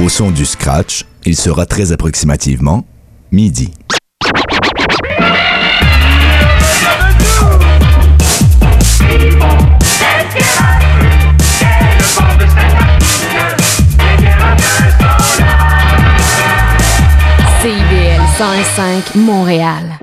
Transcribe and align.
Au 0.00 0.08
son 0.08 0.30
du 0.30 0.46
scratch, 0.46 1.04
il 1.24 1.34
sera 1.34 1.66
très 1.66 1.90
approximativement 1.90 2.86
midi. 3.32 3.72
CIBL 17.60 18.22
105 18.38 19.16
Montréal. 19.16 19.98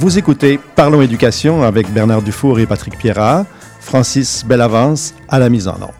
Vous 0.00 0.16
écoutez 0.16 0.58
Parlons 0.76 1.02
éducation 1.02 1.62
avec 1.62 1.92
Bernard 1.92 2.22
Dufour 2.22 2.58
et 2.58 2.64
Patrick 2.64 2.96
Pierrat, 2.96 3.44
Francis 3.80 4.46
Bellavance 4.46 5.12
à 5.28 5.38
la 5.38 5.50
mise 5.50 5.68
en 5.68 5.74
ordre. 5.74 5.92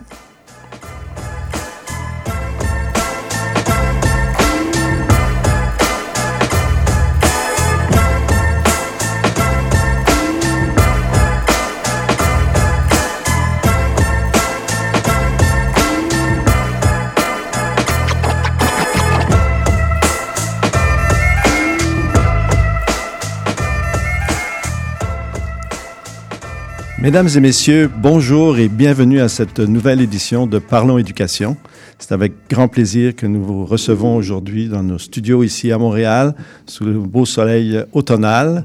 Mesdames 27.10 27.28
et 27.34 27.40
messieurs, 27.40 27.90
bonjour 27.92 28.56
et 28.58 28.68
bienvenue 28.68 29.20
à 29.20 29.28
cette 29.28 29.58
nouvelle 29.58 30.00
édition 30.00 30.46
de 30.46 30.60
Parlons 30.60 30.96
éducation. 30.96 31.56
C'est 31.98 32.12
avec 32.12 32.32
grand 32.48 32.68
plaisir 32.68 33.16
que 33.16 33.26
nous 33.26 33.42
vous 33.42 33.66
recevons 33.66 34.14
aujourd'hui 34.14 34.68
dans 34.68 34.84
nos 34.84 34.98
studios 34.98 35.42
ici 35.42 35.72
à 35.72 35.78
Montréal, 35.78 36.36
sous 36.66 36.84
le 36.84 36.92
beau 37.00 37.26
soleil 37.26 37.82
automnal. 37.94 38.64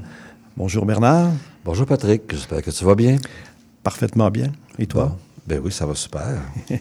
Bonjour 0.56 0.86
Bernard. 0.86 1.32
Bonjour 1.64 1.86
Patrick, 1.86 2.22
j'espère 2.30 2.62
que 2.62 2.70
tu 2.70 2.84
vas 2.84 2.94
bien. 2.94 3.16
Parfaitement 3.82 4.30
bien. 4.30 4.52
Et 4.78 4.86
toi? 4.86 5.06
Bon. 5.06 5.16
Ben 5.48 5.60
oui, 5.64 5.72
ça 5.72 5.84
va 5.84 5.96
super. 5.96 6.40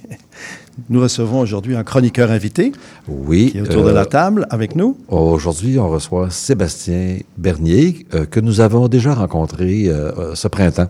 nous 0.89 1.02
recevons 1.02 1.39
aujourd'hui 1.39 1.75
un 1.75 1.83
chroniqueur 1.83 2.29
invité. 2.29 2.73
Oui. 3.07 3.50
Qui 3.53 3.57
est 3.57 3.61
autour 3.61 3.88
euh, 3.88 3.89
de 3.89 3.95
la 3.95 4.05
table 4.05 4.45
avec 4.52 4.75
nous. 4.75 5.00
Aujourd'hui, 5.07 5.79
on 5.79 5.89
reçoit 5.89 6.29
Sébastien 6.29 7.17
Bernier, 7.39 8.05
euh, 8.13 8.27
que 8.27 8.39
nous 8.39 8.61
avons 8.61 8.88
déjà 8.88 9.16
rencontré 9.16 9.88
euh, 9.88 10.35
ce 10.35 10.47
printemps. 10.47 10.89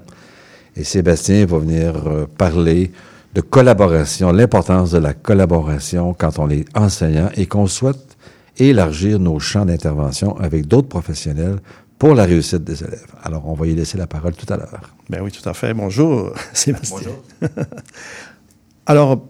Et 0.76 0.84
Sébastien 0.84 1.46
va 1.46 1.60
venir 1.60 1.96
euh, 2.08 2.26
parler 2.38 2.92
de 3.34 3.42
collaboration, 3.42 4.32
l'importance 4.32 4.92
de 4.92 4.98
la 4.98 5.14
collaboration 5.14 6.14
quand 6.14 6.40
on 6.40 6.50
est 6.50 6.66
enseignant 6.78 7.30
et 7.36 7.46
qu'on 7.46 7.68
souhaite 7.68 8.18
élargir 8.58 9.20
nos 9.20 9.40
champs 9.40 9.66
d'intervention 9.66 10.38
avec 10.38 10.68
d'autres 10.68 10.88
professionnels 10.88 11.60
pour 12.00 12.14
la 12.14 12.24
réussite 12.24 12.64
des 12.64 12.84
élèves. 12.84 13.08
Alors, 13.24 13.48
on 13.48 13.54
va 13.54 13.68
y 13.68 13.76
laisser 13.76 13.98
la 13.98 14.08
parole 14.08 14.34
tout 14.36 14.52
à 14.52 14.58
l'heure. 14.58 14.94
Ben 15.10 15.22
oui, 15.22 15.32
tout 15.32 15.48
à 15.48 15.54
fait. 15.54 15.74
Bonjour, 15.74 16.34
Sébastien. 16.54 17.12
Bonjour. 17.42 17.56
Alors, 18.86 19.22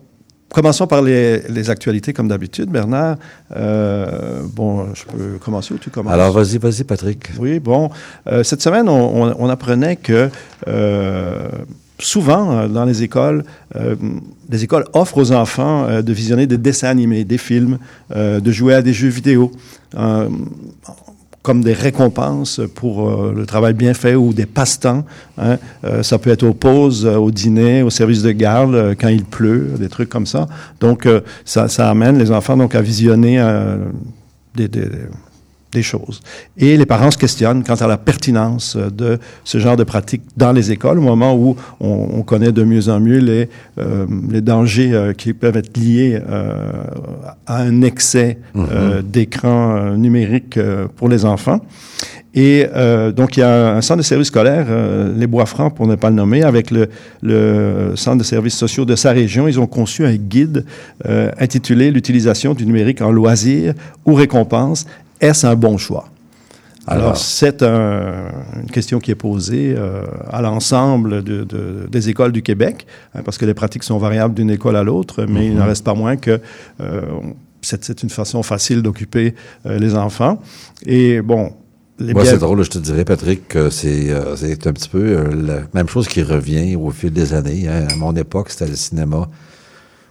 Commençons 0.49 0.88
par 0.88 1.01
les, 1.01 1.69
actualités, 1.69 2.13
comme 2.13 2.27
d'habitude. 2.27 2.69
Bernard, 2.69 3.17
euh, 3.55 4.41
bon, 4.53 4.93
je 4.93 5.03
peux 5.03 5.37
commencer 5.43 5.73
ou 5.73 5.77
tu 5.77 5.89
commences? 5.89 6.14
Alors, 6.14 6.31
vas-y, 6.31 6.58
vas-y, 6.58 6.83
Patrick. 6.83 7.31
Oui, 7.37 7.59
bon. 7.59 7.89
Euh, 8.27 8.43
cette 8.43 8.61
semaine, 8.61 8.87
on, 8.87 9.49
apprenait 9.49 9.97
que 9.97 10.30
euh, 10.67 11.49
souvent, 11.99 12.67
dans 12.67 12.86
les 12.86 13.03
écoles, 13.03 13.43
les 14.49 14.64
écoles 14.64 14.86
offrent 14.93 15.17
aux 15.17 15.31
enfants 15.31 16.02
de 16.02 16.14
visionner 16.14 16.47
des 16.47 16.58
dessins 16.58 16.89
animés, 16.89 17.25
des 17.25 17.37
films, 17.37 17.77
de 18.15 18.52
jouer 18.52 18.75
à 18.75 18.81
des 18.81 18.93
jeux 18.93 19.09
vidéo 19.09 19.52
comme 21.45 21.61
des 21.61 21.73
récompenses 21.73 22.60
pour 22.73 23.08
euh, 23.08 23.32
le 23.33 23.45
travail 23.45 23.73
bien 23.73 23.94
fait 23.94 24.16
ou 24.16 24.33
des 24.33 24.48
passe-temps. 24.48 25.06
Hein. 25.38 25.58
Euh, 25.83 26.02
ça 26.02 26.17
peut 26.17 26.32
être 26.32 26.42
aux 26.42 26.56
pauses, 26.56 27.06
euh, 27.06 27.17
au 27.17 27.30
dîner, 27.30 27.83
au 27.83 27.92
service 27.92 28.23
de 28.23 28.32
garde, 28.32 28.95
quand 29.00 29.10
il 29.10 29.23
pleut, 29.23 29.70
des 29.78 29.88
trucs 29.88 30.10
comme 30.10 30.26
ça. 30.26 30.48
Donc, 30.80 31.08
ça, 31.45 31.67
ça, 31.67 31.92
amène 31.92 32.17
les 32.17 32.32
enfants 32.32 32.58
donc 32.58 32.73
à 32.73 32.82
visionner 32.82 33.38
des, 34.56 34.67
des, 34.67 34.89
des 35.75 35.83
choses. 35.83 36.21
Et 36.58 36.77
les 36.77 36.86
parents 36.86 37.11
se 37.11 37.17
questionnent 37.17 37.63
quant 37.63 37.75
à 37.75 37.87
la 37.87 37.97
pertinence 37.97 38.77
de 38.77 39.19
ce 39.43 39.59
genre 39.59 39.77
de 39.77 39.83
pratique 39.83 40.23
dans 40.37 40.52
les 40.52 40.71
écoles, 40.71 40.97
au 40.97 41.02
moment 41.02 41.36
où 41.36 41.55
on, 41.80 42.23
connaît 42.23 42.52
de 42.52 42.63
mieux 42.63 42.89
en 42.89 42.99
mieux 42.99 43.19
les, 43.19 43.49
euh, 43.77 44.05
les 44.31 44.41
dangers 44.41 44.93
euh, 44.93 45.14
qui 45.14 45.33
peuvent 45.33 45.58
être 45.58 45.77
liés 45.77 46.19
euh, 46.27 46.71
à 47.45 47.58
un 47.58 47.81
excès 47.81 48.39
mm-hmm. 48.55 49.02
d'écran 49.03 49.95
numérique 49.97 50.58
pour 50.95 51.09
les 51.09 51.25
enfants. 51.25 51.59
Et 52.37 52.67
donc, 53.15 53.37
il 53.37 53.39
y 53.39 53.43
a 53.43 53.77
un 53.77 53.81
centre 53.81 53.99
de 53.99 54.03
services 54.03 54.27
scolaires, 54.27 54.67
les 55.15 55.25
Bois-Francs 55.25 55.73
pour 55.73 55.87
ne 55.87 55.95
pas 55.95 56.09
le 56.09 56.17
nommer, 56.17 56.43
avec 56.43 56.69
le, 56.69 56.89
le, 57.21 57.93
centre 57.95 58.17
de 58.17 58.23
services 58.23 58.58
sociaux 58.58 58.83
de 58.83 58.97
sa 58.97 59.11
région. 59.11 59.47
Ils 59.47 59.58
ont 59.58 59.67
conçu 59.67 60.05
un 60.05 60.15
guide 60.15 60.65
intitulé 61.39 61.91
L'utilisation 61.91 62.53
du 62.53 62.65
numérique 62.65 63.02
en 63.02 63.09
loisirs 63.09 63.73
ou 64.05 64.15
récompense 64.15 64.85
est-ce 65.25 65.47
un 65.47 65.55
bon 65.55 65.77
choix? 65.77 66.09
Alors, 66.87 67.17
c'est 67.17 67.63
une 67.63 68.71
question 68.71 68.99
qui 68.99 69.11
est 69.11 69.15
posée 69.15 69.73
euh, 69.75 70.03
à 70.30 70.41
l'ensemble 70.41 71.23
des 71.23 72.09
écoles 72.09 72.31
du 72.31 72.43
Québec, 72.43 72.86
hein, 73.13 73.21
parce 73.25 73.37
que 73.37 73.45
les 73.45 73.55
pratiques 73.55 73.83
sont 73.83 73.97
variables 73.97 74.35
d'une 74.35 74.52
école 74.52 74.75
à 74.75 74.83
l'autre, 74.83 75.25
mais 75.27 75.47
il 75.47 75.55
n'en 75.55 75.64
mhm. 75.64 75.69
reste 75.69 75.83
pas 75.83 75.95
moins 75.95 76.15
que 76.15 76.39
euh, 76.81 77.02
c'est 77.61 78.03
une 78.03 78.11
façon 78.11 78.43
facile 78.43 78.83
d'occuper 78.83 79.33
euh, 79.65 79.80
les 79.80 79.95
enfants. 79.95 80.39
Et 80.85 81.21
bon, 81.21 81.53
Moi, 81.99 82.23
c'est 82.23 82.37
drôle, 82.37 82.64
je 82.64 82.69
te 82.69 82.77
dirais, 82.77 83.03
Patrick, 83.03 83.47
que 83.47 83.71
c'est 83.71 84.11
un 84.11 84.73
petit 84.73 84.89
peu 84.89 85.23
la 85.31 85.61
même 85.73 85.89
chose 85.89 86.08
qui 86.08 86.21
revient 86.21 86.75
au 86.75 86.91
fil 86.91 87.11
des 87.11 87.33
années. 87.33 87.67
Hein. 87.67 87.87
À 87.89 87.95
mon 87.95 88.15
époque, 88.15 88.52
c'était 88.52 88.69
le 88.69 88.75
cinéma 88.75 89.27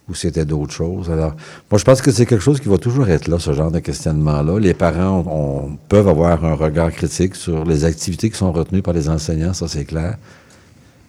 ou 0.09 0.15
c'était 0.15 0.45
d'autres 0.45 0.73
choses. 0.73 1.11
Alors, 1.11 1.35
moi, 1.71 1.79
je 1.79 1.85
pense 1.85 2.03
que 2.03 2.11
c'est 2.11 2.27
quelque 2.27 2.43
chose 2.43 2.61
qui 2.61 2.69
va 2.69 2.77
toujours 2.77 3.09
être 3.09 3.27
là, 3.29 3.39
ce 3.39 3.53
genre 3.53 3.71
de 3.71 3.79
questionnement-là. 3.79 4.59
Les 4.59 4.75
parents 4.75 5.25
on, 5.27 5.77
peuvent 5.89 6.09
avoir 6.09 6.45
un 6.45 6.55
regard 6.55 6.91
critique 6.93 7.35
sur 7.35 7.65
les 7.65 7.85
activités 7.85 8.29
qui 8.31 8.37
sont 8.37 8.53
retenues 8.53 8.83
par 8.83 8.95
les 8.95 9.09
enseignants, 9.09 9.55
ça 9.55 9.67
c'est 9.67 9.85
clair. 9.85 10.17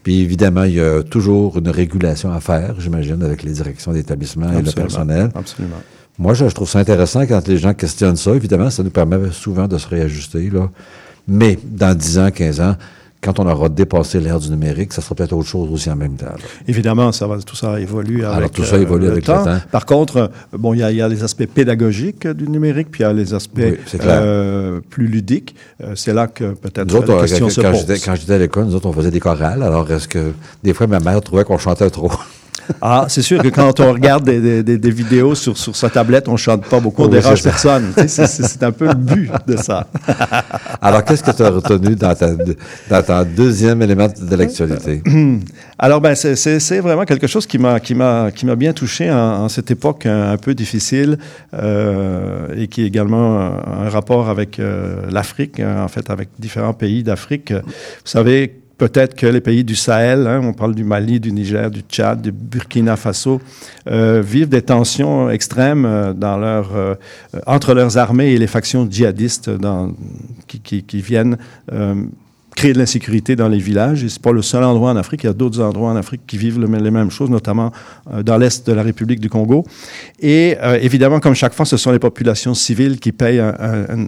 Puis 0.03 0.22
évidemment, 0.22 0.63
il 0.63 0.75
y 0.75 0.81
a 0.81 1.03
toujours 1.03 1.57
une 1.57 1.69
régulation 1.69 2.31
à 2.31 2.39
faire, 2.39 2.75
j'imagine, 2.79 3.22
avec 3.23 3.44
les 3.44 3.51
directions 3.51 3.91
d'établissement 3.91 4.51
et 4.53 4.61
le 4.61 4.72
personnel. 4.72 5.31
Absolument. 5.33 5.81
Moi, 6.17 6.33
je, 6.33 6.47
je, 6.47 6.53
trouve 6.56 6.69
ça 6.69 6.79
intéressant 6.79 7.25
quand 7.25 7.45
les 7.47 7.57
gens 7.57 7.73
questionnent 7.73 8.16
ça. 8.16 8.33
Évidemment, 8.33 8.69
ça 8.69 8.83
nous 8.83 8.91
permet 8.91 9.17
souvent 9.31 9.67
de 9.67 9.77
se 9.77 9.88
réajuster. 9.88 10.50
Là. 10.50 10.69
Mais 11.27 11.57
dans 11.63 11.97
10 11.97 12.19
ans, 12.19 12.31
15 12.31 12.62
ans, 12.62 12.75
quand 13.25 13.40
on 13.40 13.47
aura 13.47 13.69
dépassé 13.69 14.19
l'ère 14.19 14.40
du 14.40 14.52
numérique, 14.52 14.94
ça 14.94 15.02
sera 15.02 15.16
peut-être 15.16 15.34
autre 15.34 15.47
chose 15.47 15.68
aussi 15.72 15.90
en 15.90 15.96
même 15.96 16.16
temps. 16.16 16.28
Évidemment, 16.68 17.12
ça 17.12 17.25
va, 17.25 17.40
tout 17.40 17.56
ça 17.56 17.80
évolue 17.80 18.24
avec, 18.24 18.38
Alors, 18.38 18.52
tout 18.52 18.63
ça 18.63 18.78
évolue 18.78 19.08
euh, 19.08 19.13
avec 19.13 19.28
le 19.28 19.34
temps. 19.34 19.46
Par 19.72 19.88
contre, 19.88 20.18
euh, 20.18 20.28
bon, 20.56 20.75
il 20.75 20.80
y, 20.80 21.02
a 21.02 21.08
les 21.08 21.24
aspects 21.24 21.47
pédagogiques 21.47 22.28
du 22.28 22.47
numérique, 22.47 22.91
puis 22.91 23.02
il 23.02 23.03
y 23.03 23.09
a 23.09 23.13
les 23.13 23.34
aspects 23.34 23.62
euh, 24.03 24.80
plus 24.91 25.08
ludiques. 25.08 25.56
c'est 25.96 26.13
là 26.13 26.28
que 26.28 26.53
peut-être 26.53 26.94
la 26.94 27.22
question 27.22 27.50
se 27.50 27.62
pose. 27.62 27.86
Quand 28.06 28.16
j'étais 28.16 28.34
à 28.34 28.38
l'école, 28.38 28.66
nous 28.66 28.75
autres, 28.75 28.88
on 28.88 28.94
faisait 28.94 29.12
des 29.12 29.19
chorales. 29.19 29.63
Alors, 29.63 29.90
est-ce 29.92 30.07
que 30.07 30.34
des 30.63 30.75
fois, 30.75 30.86
ma 30.86 31.00
mère 31.00 31.19
trouvait 31.22 31.44
qu'on 31.44 31.57
chantait 31.57 31.90
trop? 31.90 32.12
Ah, 32.81 33.06
c'est 33.09 33.21
sûr 33.21 33.41
que 33.41 33.47
quand 33.50 33.79
on 33.79 33.94
regarde 33.94 34.23
des, 34.23 34.63
des, 34.63 34.77
des 34.77 34.91
vidéos 34.91 35.35
sur, 35.35 35.57
sur, 35.57 35.75
sa 35.75 35.89
tablette, 35.89 36.27
on 36.27 36.38
chante 36.38 36.65
pas 36.65 36.79
beaucoup, 36.79 37.03
on 37.03 37.07
dérange 37.07 37.44
personne. 37.44 37.94
c'est 38.07 38.63
un 38.63 38.71
peu 38.71 38.88
le 38.88 38.94
but 38.94 39.31
de 39.47 39.57
ça. 39.57 39.88
Alors, 40.81 41.03
qu'est-ce 41.03 41.23
que 41.23 41.31
tu 41.31 41.44
as 41.44 41.50
retenu 41.50 41.95
dans, 41.95 42.15
ta, 42.15 42.31
dans 42.89 43.03
ton 43.03 43.25
deuxième 43.35 43.81
élément 43.81 44.07
de 44.07 44.35
l'actualité? 44.35 45.01
Alors, 45.79 46.01
ben, 46.01 46.15
c'est 46.15 46.79
vraiment 46.79 47.06
quelque 47.06 47.27
chose 47.27 47.47
m'a 47.57 47.79
qui 47.79 47.95
m'a 47.95 48.56
bien 48.56 48.73
touché 48.73 49.11
en, 49.11 49.50
cette 49.50 49.71
époque 49.71 50.06
un, 50.06 50.38
peu 50.38 50.53
difficile 50.53 51.18
euh, 51.53 52.47
et 52.57 52.68
qui 52.68 52.83
est 52.83 52.88
également 52.88 53.39
un, 53.39 53.89
rapport 53.89 54.29
avec 54.29 54.59
euh, 54.59 55.01
l'Afrique, 55.09 55.59
en 55.59 55.88
fait, 55.88 56.09
avec 56.09 56.29
différents 56.39 56.73
pays 56.73 57.03
d'Afrique. 57.03 57.51
Vous 57.51 57.61
savez 58.06 58.64
Peut-être 58.77 59.16
que 59.16 59.25
les 59.25 59.39
pays 59.39 59.63
du 59.63 59.75
Sahel, 59.75 60.27
hein, 60.27 60.42
on 60.44 60.51
parle 60.51 60.75
du 60.75 60.83
Mali, 60.83 61.22
du 61.22 61.31
Niger, 61.31 61.72
du 61.72 61.80
Tchad, 61.80 62.22
du 62.22 62.33
Burkina 62.33 62.98
Faso, 62.98 63.39
euh, 63.88 64.22
vivent 64.22 64.50
des 64.50 64.62
tensions 64.62 65.30
extrêmes 65.30 65.86
euh, 65.86 66.13
euh, 66.22 66.95
entre 67.48 67.74
leurs 67.74 67.98
armées 67.98 68.33
et 68.33 68.38
les 68.38 68.48
factions 68.48 68.86
djihadistes 68.89 69.50
qui, 70.48 71.01
viennent 71.01 71.38
créer 72.56 72.74
de 72.74 72.80
l'insécurité 72.80 73.38
dans 73.38 73.48
les 73.48 73.60
villages. 73.60 74.04
Et 74.04 74.10
c'est 74.10 74.22
pas 74.22 74.33
le 74.33 74.42
seul 74.42 74.63
endroit 74.66 74.92
en 74.92 74.98
Afrique. 74.98 75.24
Il 75.24 75.28
y 75.28 75.30
a 75.30 75.33
d'autres 75.33 75.62
endroits 75.62 75.92
en 75.92 75.95
Afrique 75.95 76.21
qui 76.28 76.38
vivent 76.38 76.60
le- 76.60 76.68
les 76.68 76.92
mêmes 76.92 77.12
choses, 77.12 77.30
notamment 77.30 77.71
dans 78.24 78.38
l'est 78.38 78.66
de 78.68 78.74
la 78.74 78.81
République 78.83 79.19
du 79.21 79.30
Congo. 79.30 79.66
Et 80.19 80.57
évidemment, 80.81 81.19
comme 81.19 81.36
chaque 81.36 81.54
fois, 81.54 81.66
ce 81.66 81.78
sont 81.78 81.92
les 81.92 82.00
populations 82.00 82.54
civiles 82.54 83.00
qui 83.00 83.12
payent 83.12 83.39
un 83.39 84.07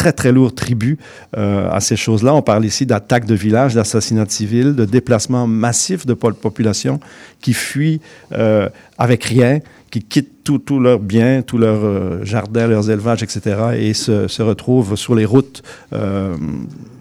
très 0.00 0.12
très 0.12 0.30
lourd 0.36 0.54
tribut 0.54 0.98
euh, 1.36 1.70
à 1.70 1.80
ces 1.80 1.96
choses-là. 1.96 2.34
On 2.34 2.42
parle 2.42 2.64
ici 2.66 2.84
d'attaques 2.86 3.24
de 3.26 3.34
villages, 3.34 3.74
d'assassinats 3.74 4.28
civils, 4.28 4.74
de 4.74 4.84
déplacements 4.84 5.46
massifs 5.46 6.04
de 6.06 6.14
populations 6.14 7.00
qui 7.40 7.54
fuient 7.54 8.00
euh, 8.32 8.68
avec 8.98 9.24
rien, 9.24 9.60
qui 9.90 10.00
quittent 10.02 10.44
tous 10.44 10.58
tout 10.58 10.78
leurs 10.86 11.00
biens, 11.00 11.42
tous 11.42 11.58
leurs 11.58 11.84
euh, 11.84 12.24
jardins, 12.24 12.66
leurs 12.68 12.88
élevages, 12.90 13.22
etc. 13.22 13.40
et 13.78 13.94
se, 13.94 14.28
se 14.28 14.42
retrouvent 14.42 14.94
sur 14.96 15.14
les 15.14 15.24
routes 15.24 15.62
euh, 15.92 16.36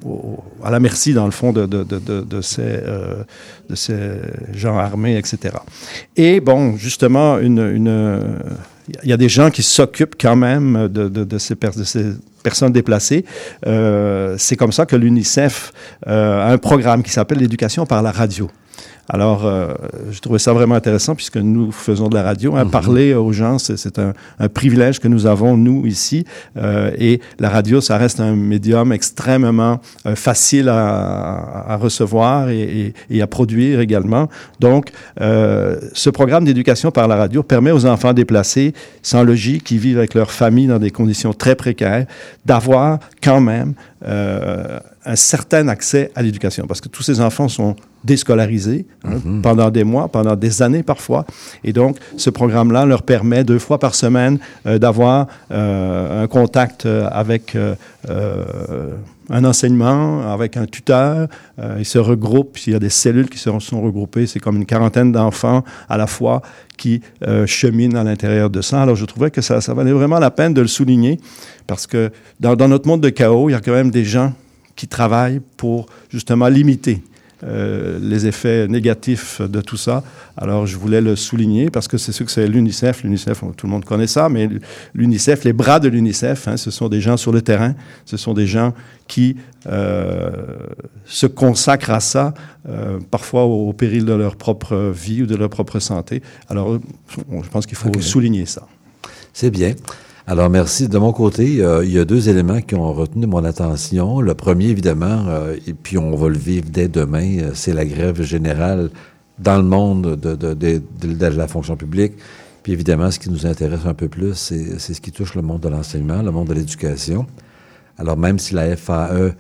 au- 0.05 0.39
à 0.63 0.71
la 0.71 0.79
merci, 0.79 1.13
dans 1.13 1.25
le 1.25 1.31
fond, 1.39 1.51
de, 1.51 1.65
de, 1.65 1.83
de, 1.83 1.99
de 2.21 2.41
ces, 2.41 2.61
euh, 2.61 3.23
de 3.69 3.75
ces 3.75 3.99
gens 4.53 4.77
armés, 4.77 5.17
etc. 5.17 5.37
Et 6.15 6.39
bon, 6.39 6.75
justement, 6.77 7.37
une, 7.39 7.59
une, 7.59 8.19
il 9.03 9.09
y 9.09 9.13
a 9.13 9.17
des 9.17 9.29
gens 9.29 9.49
qui 9.49 9.63
s'occupent 9.63 10.15
quand 10.19 10.35
même 10.35 10.87
de, 10.87 11.09
de, 11.09 11.23
de 11.23 11.37
ces, 11.37 11.55
personnes 12.45 12.71
déplacées. 12.71 13.25
Euh, 13.65 14.35
c'est 14.37 14.55
comme 14.55 14.71
ça 14.71 14.85
que 14.85 14.95
l'UNICEF 14.95 15.73
euh, 16.07 16.47
a 16.47 16.51
un 16.51 16.57
programme 16.57 17.01
qui 17.01 17.11
s'appelle 17.11 17.39
l'éducation 17.39 17.85
par 17.85 18.03
la 18.03 18.11
radio. 18.11 18.49
Alors, 19.07 19.45
euh, 19.45 19.67
je 20.09 20.19
trouvais 20.19 20.39
ça 20.39 20.51
vraiment 20.51 20.73
intéressant 20.73 21.13
puisque 21.13 21.37
nous 21.37 21.71
faisons 21.71 22.07
de 22.09 22.15
la 22.15 22.23
radio. 22.23 22.55
Hein, 22.55 22.65
Parler 22.65 23.13
aux 23.13 23.31
gens, 23.31 23.59
c'est 23.59 23.99
un, 23.99 24.13
un 24.39 24.49
privilège 24.49 24.99
que 24.99 25.07
nous 25.07 25.27
avons, 25.27 25.55
nous, 25.57 25.85
ici. 25.85 26.25
Euh, 26.57 26.89
et 26.97 27.21
la 27.37 27.49
radio, 27.49 27.81
ça 27.81 27.97
reste 27.97 28.19
un 28.19 28.35
médium 28.35 28.91
extrêmement 28.91 29.79
euh, 30.07 30.15
facile 30.15 30.69
à, 30.69 31.65
à 31.67 31.75
recevoir 31.77 32.49
et, 32.49 32.61
et- 32.61 32.93
et 33.11 33.21
à 33.21 33.27
produire 33.27 33.79
également. 33.79 34.27
Donc, 34.59 34.89
ce 35.19 36.09
programme 36.09 36.45
d'éducation 36.45 36.89
par 36.91 37.07
la 37.07 37.15
radio 37.15 37.43
permet 37.43 37.71
aux 37.71 37.85
enfants 37.85 38.13
déplacés, 38.13 38.73
sans 39.03 39.23
logis, 39.23 39.59
qui 39.59 39.77
vivent 39.77 39.97
avec 39.99 40.15
leur 40.15 40.31
famille 40.31 40.67
dans 40.67 40.79
des 40.79 40.91
conditions 40.91 41.33
très 41.33 41.55
précaires, 41.55 42.05
d'avoir 42.45 42.99
quand 43.21 43.41
même 43.41 43.73
un 44.03 45.15
certain 45.15 45.67
accès 45.67 46.11
à 46.15 46.21
l'éducation. 46.23 46.65
Parce 46.67 46.81
que 46.81 46.89
tous 46.89 47.03
ces 47.03 47.21
enfants 47.21 47.47
sont 47.47 47.75
déscolarisés 48.05 48.85
hein, 49.03 49.17
pendant 49.41 49.69
des 49.69 49.83
mois, 49.83 50.07
pendant 50.07 50.35
des 50.35 50.61
années 50.61 50.83
parfois. 50.83 51.25
Et 51.63 51.73
donc, 51.73 51.97
ce 52.17 52.29
programme-là 52.29 52.85
leur 52.85 53.03
permet 53.03 53.43
deux 53.43 53.59
fois 53.59 53.79
par 53.79 53.95
semaine 53.95 54.39
euh, 54.65 54.77
d'avoir 54.77 55.27
euh, 55.51 56.23
un 56.23 56.27
contact 56.27 56.85
euh, 56.85 57.07
avec 57.11 57.57
un 59.29 59.43
enseignement, 59.43 60.31
avec 60.31 60.57
un 60.57 60.67
tuteur. 60.67 61.27
Ils 61.79 61.85
se 61.85 61.97
regroupent, 61.97 62.57
il 62.67 62.73
y 62.73 62.75
a 62.75 62.79
des 62.79 62.91
cellules 62.91 63.29
qui 63.29 63.39
sont, 63.39 63.59
sont 63.59 63.81
regroupées, 63.81 64.27
c'est 64.27 64.39
comme 64.39 64.57
une 64.57 64.67
quarantaine 64.67 65.11
d'enfants 65.11 65.63
à 65.89 65.97
la 65.97 66.05
fois 66.05 66.43
qui 66.77 67.01
cheminent 67.47 67.99
à 67.99 68.03
l'intérieur 68.03 68.51
de 68.51 68.61
ça. 68.61 68.83
Alors, 68.83 68.95
je 68.95 69.05
trouvais 69.05 69.31
que 69.31 69.41
ça, 69.41 69.61
ça 69.61 69.73
valait 69.73 69.93
vraiment 69.93 70.19
la 70.19 70.29
peine 70.29 70.53
de 70.53 70.61
le 70.61 70.67
souligner 70.67 71.19
parce 71.65 71.87
que 71.87 72.11
dans, 72.39 72.55
dans 72.55 72.67
notre 72.67 72.87
monde 72.87 73.01
de 73.01 73.09
chaos, 73.09 73.49
il 73.49 73.53
y 73.53 73.55
a 73.55 73.61
quand 73.61 73.73
même 73.73 73.89
des 73.89 74.05
gens 74.05 74.33
qui 74.75 74.87
travaillent 74.87 75.41
pour 75.57 75.87
justement 76.11 76.47
limiter 76.47 77.01
euh, 77.45 77.99
les 78.01 78.25
effets 78.25 78.67
négatifs 78.67 79.41
de 79.41 79.61
tout 79.61 79.77
ça. 79.77 80.03
Alors, 80.35 80.65
je 80.65 80.77
voulais 80.77 81.01
le 81.01 81.15
souligner 81.15 81.69
parce 81.69 81.87
que 81.87 81.97
c'est 81.97 82.11
sûr 82.11 82.25
que 82.25 82.31
c'est 82.31 82.47
l'UNICEF. 82.47 83.03
L'UNICEF, 83.03 83.43
tout 83.55 83.67
le 83.67 83.71
monde 83.71 83.85
connaît 83.85 84.07
ça, 84.07 84.29
mais 84.29 84.49
l'UNICEF, 84.93 85.43
les 85.43 85.53
bras 85.53 85.79
de 85.79 85.87
l'UNICEF, 85.87 86.47
hein, 86.47 86.57
ce 86.57 86.71
sont 86.71 86.89
des 86.89 87.01
gens 87.01 87.17
sur 87.17 87.31
le 87.31 87.41
terrain, 87.41 87.75
ce 88.05 88.17
sont 88.17 88.33
des 88.33 88.47
gens 88.47 88.73
qui 89.07 89.37
euh, 89.67 90.31
se 91.05 91.27
consacrent 91.27 91.91
à 91.91 91.99
ça, 91.99 92.33
euh, 92.67 92.99
parfois 93.11 93.45
au, 93.45 93.69
au 93.69 93.73
péril 93.73 94.05
de 94.05 94.13
leur 94.13 94.35
propre 94.35 94.91
vie 94.93 95.21
ou 95.21 95.25
de 95.25 95.35
leur 95.35 95.49
propre 95.49 95.79
santé. 95.79 96.23
Alors, 96.49 96.79
je 97.17 97.49
pense 97.49 97.65
qu'il 97.65 97.77
faut 97.77 97.91
souligner 98.01 98.45
ça. 98.45 98.67
C'est 99.33 99.51
bien. 99.51 99.73
Alors, 100.27 100.49
merci. 100.49 100.87
De 100.87 100.97
mon 100.97 101.13
côté, 101.13 101.45
il 101.83 101.91
y 101.91 101.99
a 101.99 102.05
deux 102.05 102.29
éléments 102.29 102.59
qui 102.59 102.73
ont 102.73 102.91
retenu 102.93 103.27
mon 103.27 103.43
attention. 103.43 104.21
Le 104.21 104.33
premier, 104.33 104.69
évidemment, 104.69 105.25
euh, 105.27 105.55
et 105.67 105.73
puis 105.73 105.99
on 105.99 106.15
va 106.15 106.29
le 106.29 106.37
vivre 106.37 106.65
dès 106.67 106.87
demain, 106.87 107.37
euh, 107.37 107.51
c'est 107.53 107.73
la 107.73 107.85
grève 107.85 108.23
générale 108.23 108.89
dans 109.37 109.57
le 109.57 109.63
monde 109.63 110.15
de, 110.15 110.33
de, 110.35 111.25
la 111.27 111.47
fonction 111.47 111.75
publique. 111.77 112.13
Puis 112.63 112.73
évidemment, 112.73 113.11
ce 113.11 113.19
qui 113.19 113.29
nous 113.29 113.45
intéresse 113.45 113.85
un 113.85 113.93
peu 113.93 114.07
plus, 114.07 114.33
c'est 114.33 114.79
ce 114.79 114.99
qui 114.99 115.11
touche 115.11 115.35
le 115.35 115.43
monde 115.43 115.61
de 115.61 115.69
l'enseignement, 115.69 116.23
le 116.23 116.31
monde 116.31 116.47
de 116.47 116.55
l'éducation. 116.55 117.27
Alors, 117.99 118.17
même 118.17 118.39
si 118.39 118.55
la 118.55 118.75
FAE 118.75 119.35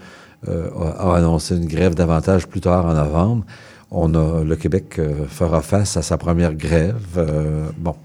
euh, 0.47 0.69
a, 0.99 1.15
annoncé 1.15 1.55
une 1.55 1.65
grève 1.65 1.95
davantage 1.95 2.45
plus 2.45 2.61
tard 2.61 2.85
en 2.85 2.93
novembre, 2.93 3.43
on 3.89 4.13
a, 4.13 4.43
le 4.43 4.55
Québec 4.55 5.01
fera 5.29 5.63
face 5.63 5.97
à 5.97 6.03
sa 6.03 6.17
première 6.19 6.53
grève. 6.53 7.73
bon, 7.79 7.95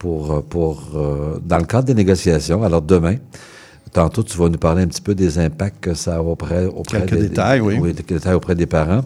pour, 0.00 0.42
pour 0.44 0.82
euh, 0.96 1.38
dans 1.44 1.58
le 1.58 1.64
cadre 1.64 1.84
des 1.84 1.94
négociations. 1.94 2.64
Alors 2.64 2.82
demain, 2.82 3.16
tantôt 3.92 4.24
tu 4.24 4.36
vas 4.38 4.48
nous 4.48 4.58
parler 4.58 4.82
un 4.82 4.86
petit 4.88 5.02
peu 5.02 5.14
des 5.14 5.38
impacts 5.38 5.80
que 5.80 5.94
ça 5.94 6.16
a 6.16 6.20
auprès, 6.22 6.64
auprès 6.64 7.00
Quelques 7.02 7.14
des, 7.14 7.28
détails, 7.28 7.60
oui. 7.60 7.94
quelques 7.94 8.14
détails 8.14 8.34
auprès 8.34 8.54
des 8.56 8.66
parents. 8.66 9.02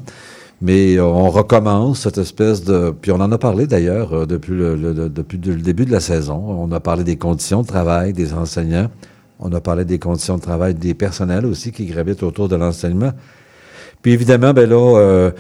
Mais 0.62 0.96
euh, 0.96 1.05
on 1.05 1.31
recommence 1.31 2.00
cette 2.02 2.17
espèce 2.19 2.62
de... 2.64 2.94
Puis 3.02 3.11
on 3.11 3.17
en 3.20 3.32
a 3.32 3.38
parlé 3.38 3.67
d'ailleurs 3.67 4.12
euh, 4.14 4.25
depuis, 4.25 4.55
le- 4.55 5.11
depuis 5.11 5.37
le 5.37 5.56
début 5.56 5.85
de 5.85 5.91
la 5.93 6.00
saison. 6.00 6.37
On 6.37 6.70
a 6.70 6.79
parlé 6.81 7.02
des 7.02 7.17
conditions 7.17 7.62
de 7.62 7.67
travail 7.67 8.12
des 8.12 8.32
enseignants. 8.32 8.88
On 9.40 9.52
a 9.52 9.61
parlé 9.61 9.85
des 9.85 9.99
conditions 9.99 10.37
de 10.37 10.43
travail 10.43 10.75
des 10.75 10.94
personnels 10.94 11.44
aussi 11.44 11.73
qui 11.73 11.87
gravitent 11.87 12.23
autour 12.23 12.49
de 12.49 12.55
l'enseignement. 12.56 13.12
Puis 14.00 14.12
évidemment, 14.12 14.52
ben 14.55 14.70
là, 14.70 14.97
euh, 14.99 15.31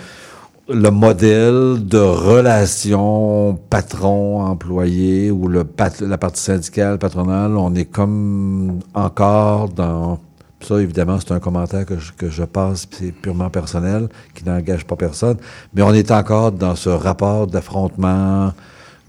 le 0.68 0.90
modèle 0.90 1.86
de 1.86 1.98
relation 1.98 3.58
patron-employé 3.68 5.30
ou 5.30 5.48
le 5.48 5.64
pat- 5.64 6.00
la 6.00 6.16
partie 6.16 6.42
syndicale, 6.42 6.98
patronale, 6.98 7.56
on 7.56 7.74
est 7.74 7.84
comme 7.84 8.80
encore 8.94 9.68
dans... 9.68 10.18
Ça, 10.60 10.80
évidemment, 10.80 11.18
c'est 11.20 11.32
un 11.32 11.40
commentaire 11.40 11.84
que 11.84 11.98
je, 11.98 12.12
que 12.12 12.30
je 12.30 12.44
passe, 12.44 12.86
c'est 12.90 13.12
purement 13.12 13.50
personnel, 13.50 14.08
qui 14.34 14.46
n'engage 14.46 14.86
pas 14.86 14.96
personne, 14.96 15.36
mais 15.74 15.82
on 15.82 15.92
est 15.92 16.10
encore 16.10 16.52
dans 16.52 16.74
ce 16.74 16.88
rapport 16.88 17.46
d'affrontement, 17.46 18.50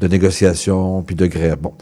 de 0.02 0.08
négociation, 0.10 1.02
puis 1.04 1.16
de 1.16 1.26
grève. 1.28 1.60
Bon. 1.62 1.74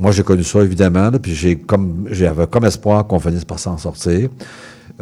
Moi, 0.00 0.12
j'ai 0.12 0.22
connu 0.22 0.42
ça, 0.42 0.62
évidemment, 0.62 1.10
là, 1.10 1.18
puis 1.18 1.34
j'ai 1.34 1.56
comme, 1.56 2.06
j'avais 2.10 2.46
comme 2.46 2.64
espoir 2.64 3.06
qu'on 3.06 3.20
finisse 3.20 3.44
par 3.44 3.58
s'en 3.58 3.76
sortir. 3.76 4.30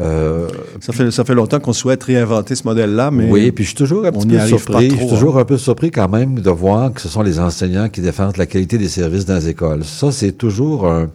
Euh, 0.01 0.49
Ça 0.81 0.93
fait, 0.93 1.11
ça 1.11 1.23
fait 1.25 1.35
longtemps 1.35 1.61
qu'on 1.61 1.75
souhaite 1.75 2.03
réinventer 2.05 2.55
ce 2.55 2.65
modèle-là, 2.67 3.11
mais 3.11 3.31
oui, 3.31 3.53
puis 3.53 3.65
je 3.65 3.69
suis 3.69 3.77
toujours 3.77 4.05
un 4.07 4.13
petit 4.13 4.27
peu 4.27 4.47
surpris. 4.47 4.91
je 4.91 4.97
suis 4.97 5.07
trop, 5.07 5.15
toujours 5.17 5.39
un 5.39 5.45
peu 5.45 5.59
surpris 5.59 5.91
quand 5.91 6.09
même 6.09 6.41
de 6.41 6.51
voir 6.51 6.93
que 6.95 7.01
ce 7.01 7.09
sont 7.09 7.21
les 7.23 7.39
enseignants 7.39 7.89
qui 7.91 8.01
défendent 8.01 8.37
la 8.39 8.47
qualité 8.47 8.79
des 8.79 8.89
services 8.89 9.27
dans 9.27 9.35
les 9.35 9.49
écoles. 9.51 9.85
Ça, 9.85 10.11
c'est 10.11 10.33
toujours 10.33 10.87
un, 10.91 11.09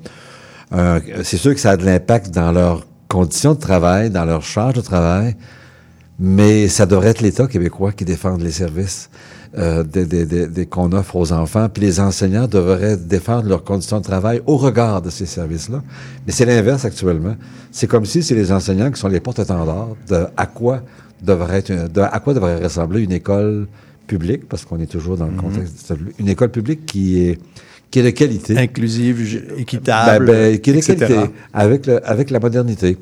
un- 0.72 1.00
c'est 1.24 1.38
sûr 1.38 1.54
que 1.56 1.60
ça 1.60 1.72
a 1.72 1.78
de 1.78 1.86
l'impact 1.86 2.30
dans 2.34 2.52
leurs 2.52 2.86
conditions 3.08 3.54
de 3.56 3.60
travail, 3.60 4.12
dans 4.12 4.26
leur 4.26 4.44
charge 4.44 4.74
de 4.76 4.82
travail, 4.82 5.36
mais 6.20 6.68
ça 6.68 6.86
devrait 6.86 7.10
être 7.10 7.22
l'État 7.22 7.48
québécois 7.48 7.92
qui 7.94 8.06
défende 8.06 8.42
les 8.42 8.52
services 8.52 9.10
euh, 9.58 9.84
des- 9.84 10.06
des- 10.06 10.48
des- 10.48 10.66
qu'on 10.66 10.92
offre 10.92 11.16
aux 11.16 11.32
enfants. 11.32 11.68
Puis 11.70 11.82
les 11.84 12.00
enseignants 12.00 12.48
devraient 12.48 12.98
défendre 12.98 13.48
leurs 13.50 13.64
conditions 13.64 14.00
de 14.00 14.04
travail 14.04 14.42
au 14.46 14.58
regard 14.58 15.02
de 15.02 15.10
ces 15.10 15.26
services-là. 15.26 15.82
Mais 16.26 16.32
c'est 16.34 16.46
l'inverse 16.46 16.86
actuellement. 16.86 17.36
C'est 17.72 17.88
comme 17.88 18.06
si 18.06 18.22
c'est 18.24 18.36
les 18.36 18.52
enseignants 18.52 18.92
qui 18.92 19.00
sont 19.00 19.08
les 19.08 19.20
porte-étendards 19.20 19.96
de 20.10 20.26
à 20.36 20.46
quoi 20.46 20.82
devrait 21.24 21.58
être, 21.58 21.72
une- 21.72 21.88
de 21.88 22.02
à 22.02 22.20
quoi 22.20 22.34
devrait 22.34 22.64
ressembler 22.64 23.02
une 23.02 23.12
école 23.12 23.68
publique, 24.06 24.48
parce 24.48 24.64
qu'on 24.66 24.80
est 24.80 24.86
toujours 24.92 25.18
dans 25.18 25.26
le 25.28 25.34
contexte 25.36 25.92
de 25.92 25.98
une 26.20 26.30
école 26.30 26.50
publique 26.50 26.86
qui 26.86 27.20
est 27.22 27.40
qui 27.90 28.00
est 28.00 28.04
de 28.04 28.10
qualité. 28.10 28.58
inclusive, 28.58 29.24
ju- 29.24 29.46
Ben, 29.48 29.60
équitable, 29.60 30.26
ben, 30.26 30.60
qui 30.60 30.70
est 30.72 30.74
de 30.74 30.80
qualité, 30.82 31.14
avec, 31.54 31.86
le, 31.88 32.06
avec 32.08 32.30
la 32.32 32.40
modernité. 32.42 32.98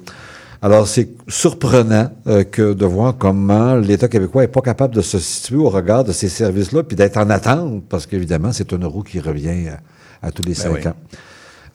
Alors, 0.65 0.87
c'est 0.87 1.09
surprenant 1.27 2.09
euh, 2.25 2.43
que 2.43 2.73
de 2.73 2.85
voir 2.87 3.15
comment 3.19 3.75
l'État 3.75 4.07
québécois 4.07 4.43
est 4.43 4.47
pas 4.47 4.61
capable 4.61 4.95
de 4.95 5.01
se 5.01 5.19
situer 5.19 5.57
au 5.57 5.69
regard 5.69 6.03
de 6.03 6.11
ces 6.11 6.27
services-là, 6.27 6.81
puis 6.81 6.95
d'être 6.95 7.17
en 7.17 7.29
attente, 7.29 7.83
parce 7.87 8.07
qu'évidemment, 8.07 8.51
c'est 8.51 8.71
une 8.71 8.83
roue 8.85 9.03
qui 9.03 9.19
revient 9.19 9.67
à, 9.69 10.27
à 10.27 10.31
tous 10.31 10.41
les 10.41 10.55
cinq 10.55 10.71
Ben 10.73 10.79
oui. 10.83 10.87
ans. 10.87 10.95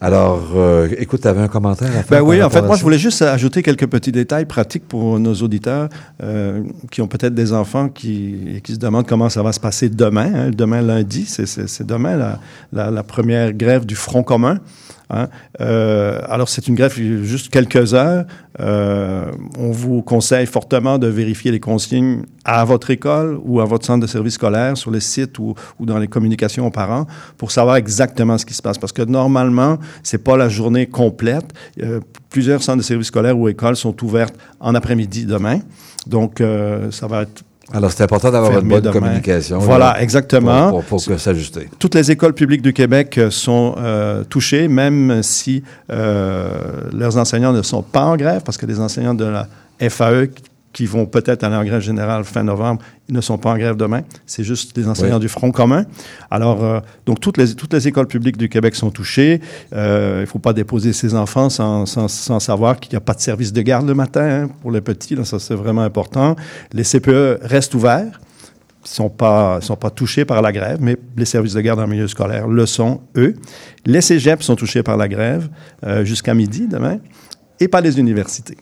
Alors, 0.00 0.49
euh, 0.56 0.88
écoute, 0.99 1.20
tu 1.20 1.28
avais 1.28 1.40
un 1.42 1.47
commentaire 1.47 1.87
à 1.90 2.02
faire 2.02 2.18
Ben 2.18 2.20
oui, 2.23 2.42
en 2.42 2.50
fait, 2.50 2.62
moi, 2.62 2.75
je 2.75 2.82
voulais 2.82 2.99
juste 2.99 3.23
ajouter 3.23 3.62
quelques 3.62 3.87
petits 3.87 4.11
détails 4.11 4.47
pratiques 4.47 4.88
pour 4.88 5.20
nos 5.20 5.35
auditeurs 5.35 5.88
euh, 6.25 6.64
qui 6.90 7.00
ont 7.00 7.06
peut-être 7.06 7.35
des 7.35 7.52
enfants 7.52 7.88
qui, 7.88 8.61
qui 8.64 8.73
se 8.75 8.78
demandent 8.78 9.06
comment 9.06 9.28
ça 9.28 9.42
va 9.44 9.52
se 9.52 9.61
passer 9.61 9.88
demain. 9.88 10.32
hein. 10.35 10.50
Demain, 10.50 10.82
lundi, 10.82 11.26
c'est- 11.26 11.82
demain 11.85 12.16
la, 12.16 12.40
la, 12.73 12.90
la 12.90 13.02
première 13.04 13.52
grève 13.52 13.87
du 13.87 13.94
Front 13.94 14.25
commun. 14.25 14.59
Hein. 15.10 15.28
Euh, 15.60 16.20
alors, 16.28 16.48
c'est 16.48 16.68
une 16.68 16.74
greffe 16.74 16.98
juste 16.98 17.50
quelques 17.50 17.94
heures. 17.94 18.24
Euh, 18.60 19.30
on 19.58 19.70
vous 19.70 20.02
conseille 20.02 20.46
fortement 20.46 20.98
de 20.98 21.06
vérifier 21.06 21.50
les 21.50 21.60
consignes 21.60 22.22
à 22.44 22.64
votre 22.64 22.90
école 22.90 23.38
ou 23.42 23.60
à 23.60 23.64
votre 23.64 23.84
centre 23.84 24.00
de 24.00 24.06
service 24.06 24.34
scolaire, 24.34 24.76
sur 24.76 24.90
les 24.90 25.00
sites 25.00 25.38
ou, 25.38 25.54
dans 25.80 25.98
les 25.98 26.08
communications 26.08 26.66
aux 26.66 26.70
parents, 26.70 27.06
pour 27.36 27.50
savoir 27.50 27.76
exactement 27.76 28.38
ce 28.38 28.46
qui 28.46 28.54
se 28.54 28.62
passe. 28.62 28.78
Parce 28.78 28.92
que 28.92 29.02
normalement, 29.02 29.78
c'est 30.02 30.22
pas 30.22 30.36
la 30.36 30.48
journée 30.48 30.86
complète. 30.86 31.52
Euh, 31.82 32.00
plusieurs 32.28 32.62
centres 32.62 32.78
de 32.78 32.82
service 32.82 33.08
scolaire 33.08 33.36
ou 33.38 33.48
écoles 33.48 33.76
sont 33.76 34.04
ouvertes 34.04 34.34
en 34.60 34.74
après-midi 34.74 35.26
demain. 35.26 35.60
Donc, 36.06 36.42
ça 36.90 37.06
va 37.06 37.22
être 37.22 37.44
Alors, 37.72 37.92
c'est 37.92 38.02
important 38.02 38.30
d'avoir 38.30 38.58
une 38.58 38.68
bonne 38.68 38.80
demain. 38.80 38.92
communication. 38.92 39.58
Voilà, 39.58 39.92
là, 39.92 40.02
exactement. 40.02 40.70
Pour, 40.70 40.84
pour, 40.84 41.02
pour 41.02 41.06
que 41.06 41.18
s'ajuster. 41.18 41.68
Toutes 41.78 41.94
les 41.94 42.10
écoles 42.10 42.34
publiques 42.34 42.62
du 42.62 42.72
Québec 42.72 43.16
euh, 43.18 43.30
sont 43.30 43.76
euh, 43.78 44.24
touchées, 44.24 44.68
même 44.68 45.22
si 45.22 45.62
euh, 45.90 46.50
leurs 46.92 47.16
enseignants 47.16 47.52
ne 47.52 47.62
sont 47.62 47.82
pas 47.82 48.04
en 48.04 48.16
grève, 48.16 48.42
parce 48.44 48.56
que 48.56 48.66
les 48.66 48.80
enseignants 48.80 49.14
de 49.14 49.24
la 49.24 49.46
FAE 49.88 50.28
qui 50.72 50.86
vont 50.86 51.06
peut-être 51.06 51.42
aller 51.44 51.56
en 51.56 51.64
grève 51.64 51.80
générale 51.80 52.24
fin 52.24 52.44
novembre, 52.44 52.82
ils 53.08 53.14
ne 53.14 53.20
sont 53.20 53.38
pas 53.38 53.50
en 53.50 53.58
grève 53.58 53.76
demain. 53.76 54.02
C'est 54.26 54.44
juste 54.44 54.74
des 54.76 54.86
enseignants 54.86 55.14
Oui. 55.14 55.20
du 55.20 55.28
Front 55.28 55.50
commun. 55.50 55.84
Alors, 56.30 56.62
euh, 56.64 56.80
donc, 57.06 57.20
toutes 57.20 57.38
les, 57.38 57.54
toutes 57.54 57.72
les 57.72 57.88
écoles 57.88 58.06
publiques 58.06 58.36
du 58.36 58.48
Québec 58.48 58.76
sont 58.76 58.90
touchées. 58.90 59.40
Euh, 59.72 60.18
il 60.18 60.20
ne 60.22 60.26
faut 60.26 60.38
pas 60.38 60.52
déposer 60.52 60.92
ses 60.92 61.14
enfants 61.14 61.50
sans, 61.50 61.86
sans, 61.86 62.06
sans 62.06 62.40
savoir 62.40 62.78
qu'il 62.78 62.92
n'y 62.92 62.96
a 62.96 63.00
pas 63.00 63.14
de 63.14 63.20
service 63.20 63.52
de 63.52 63.62
garde 63.62 63.86
le 63.86 63.94
matin 63.94 64.44
hein, 64.44 64.48
pour 64.62 64.70
les 64.70 64.80
petits. 64.80 65.16
Là, 65.16 65.24
ça, 65.24 65.38
c'est 65.40 65.54
vraiment 65.54 65.82
important. 65.82 66.36
Les 66.72 66.84
CPE 66.84 67.40
restent 67.42 67.74
ouverts 67.74 68.20
ne 68.82 68.88
sont 68.88 69.10
pas, 69.10 69.60
sont 69.60 69.76
pas 69.76 69.90
touchés 69.90 70.24
par 70.24 70.40
la 70.40 70.52
grève, 70.52 70.78
mais 70.80 70.96
les 71.16 71.24
services 71.26 71.54
de 71.54 71.60
garde 71.60 71.80
en 71.80 71.86
milieu 71.86 72.08
scolaire 72.08 72.48
le 72.48 72.64
sont, 72.64 73.00
eux. 73.16 73.34
Les 73.84 74.00
cégeps 74.00 74.44
sont 74.44 74.56
touchés 74.56 74.82
par 74.82 74.96
la 74.96 75.08
grève 75.08 75.48
euh, 75.84 76.04
jusqu'à 76.04 76.32
midi 76.34 76.66
demain, 76.66 76.98
et 77.58 77.68
pas 77.68 77.80
les 77.80 77.98
universités. 77.98 78.56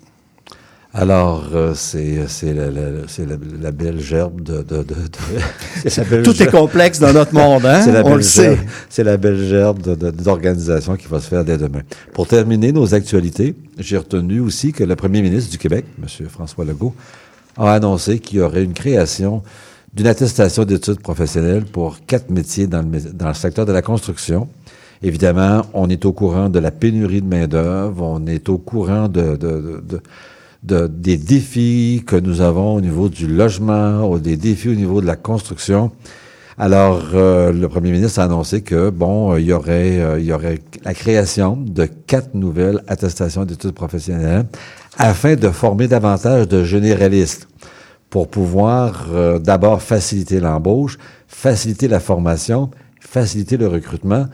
Alors, 0.95 1.45
euh, 1.54 1.75
c'est 1.75 2.26
c'est 2.28 2.54
la, 2.54 2.71
la- 2.71 2.90
la, 2.90 3.37
la 3.61 3.71
belle 3.73 4.00
gerbe 4.00 4.40
de... 4.40 4.62
de, 4.62 4.78
de, 4.78 4.95
de- 4.95 6.04
belle 6.11 6.23
Tout 6.23 6.42
est 6.42 6.50
complexe 6.50 6.99
dans 6.99 7.12
notre 7.12 7.35
monde, 7.35 7.66
hein? 7.66 7.83
C'est 7.85 7.92
la 7.92 8.04
on 8.04 8.16
le 8.16 8.23
sait. 8.23 8.59
c'est 8.88 9.04
la 9.04 9.16
belle 9.18 9.38
gerbe 9.47 9.80
d'organisation 9.83 10.97
qui 10.97 11.07
va 11.07 11.21
se 11.21 11.28
faire 11.28 11.45
dès 11.45 11.59
demain. 11.59 11.83
Pour 12.14 12.26
terminer 12.26 12.73
nos 12.73 12.95
actualités, 12.95 13.54
j'ai 13.78 13.99
retenu 13.99 14.40
aussi 14.40 14.73
que 14.73 14.83
le 14.83 14.97
premier 14.97 15.21
ministre 15.21 15.50
du 15.50 15.59
Québec, 15.59 15.85
M. 16.02 16.26
François 16.28 16.64
Legault, 16.64 16.95
a 17.59 17.73
annoncé 17.75 18.18
qu'il 18.18 18.38
y 18.38 18.40
aurait 18.40 18.64
une 18.64 18.73
création 18.73 19.42
d'une 19.92 20.07
attestation 20.07 20.64
d'études 20.64 21.00
professionnelles 21.00 21.64
pour 21.64 21.99
quatre 22.07 22.30
métiers 22.30 22.66
dans 22.66 22.80
le, 22.83 22.99
dans 23.12 23.28
le 23.28 23.35
secteur 23.35 23.66
de 23.66 23.73
la 23.73 23.83
construction. 23.83 24.49
Évidemment, 25.02 25.62
on 25.75 25.88
est 25.90 26.04
au 26.07 26.12
courant 26.12 26.49
de 26.49 26.59
la 26.59 26.71
pénurie 26.71 27.21
de 27.23 27.26
main-d'œuvre, 27.28 28.02
on 28.02 28.26
est 28.26 28.49
au 28.49 28.59
courant 28.59 29.09
de, 29.09 29.37
de- 29.37 29.83
de- 29.87 30.00
de- 30.62 30.80
de- 30.80 30.86
des 30.86 31.16
défis 31.16 32.02
que 32.06 32.16
nous 32.16 32.40
avons 32.40 32.74
au 32.74 32.80
niveau 32.80 33.08
du 33.08 33.26
logement, 33.26 34.08
ou 34.10 34.18
des 34.18 34.36
défis 34.36 34.68
au 34.68 34.74
niveau 34.74 35.00
de 35.00 35.06
la 35.06 35.16
construction. 35.16 35.90
Alors, 36.60 37.02
euh, 37.14 37.52
le 37.52 37.68
premier 37.68 37.92
ministre 37.92 38.18
a 38.18 38.24
annoncé 38.24 38.62
que, 38.62 38.90
bon, 38.90 39.32
euh, 39.32 39.40
il 39.40 39.46
y 39.46 39.52
aurait, 39.52 40.00
euh, 40.00 40.18
il 40.18 40.26
y 40.26 40.32
aurait 40.32 40.58
la 40.84 40.92
création 40.92 41.56
de 41.56 41.84
quatre 41.84 42.34
nouvelles 42.34 42.82
attestations 42.88 43.44
d'études 43.44 43.72
professionnelles 43.74 44.46
afin 44.96 45.36
de 45.36 45.48
former 45.50 45.86
davantage 45.86 46.48
de 46.48 46.64
généralistes 46.64 47.46
pour 48.10 48.26
pouvoir 48.28 49.06
d'abord 49.40 49.82
faciliter 49.82 50.40
l'embauche, 50.40 50.98
faciliter 51.28 51.86
la 51.86 52.00
formation, 52.00 52.70
faciliter 52.98 53.56
le 53.58 53.68
recrutement. 53.68 54.26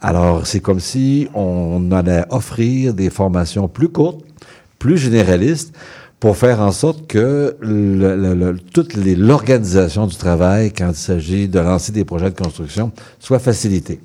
Alors, 0.00 0.46
c'est 0.46 0.60
comme 0.60 0.78
si 0.78 1.26
on 1.34 1.90
allait 1.90 2.24
offrir 2.30 2.92
des 2.94 3.10
formations 3.10 3.66
plus 3.66 3.88
courtes, 3.88 4.20
plus 4.84 4.98
généralistes, 4.98 5.74
pour 6.20 6.36
faire 6.36 6.60
en 6.60 6.72
sorte 6.72 7.06
que 7.06 7.56
le- 7.60 8.16
le- 8.16 8.34
le- 8.34 8.58
toute 8.74 8.94
l'organisation 8.96 10.06
du 10.06 10.16
travail, 10.16 10.72
quand 10.76 10.90
il 10.90 10.94
s'agit 10.94 11.48
de 11.48 11.58
lancer 11.58 11.90
des 11.90 12.04
projets 12.04 12.30
de 12.30 12.38
construction, 12.38 12.92
soit 13.18 13.38
facilitée. 13.38 13.98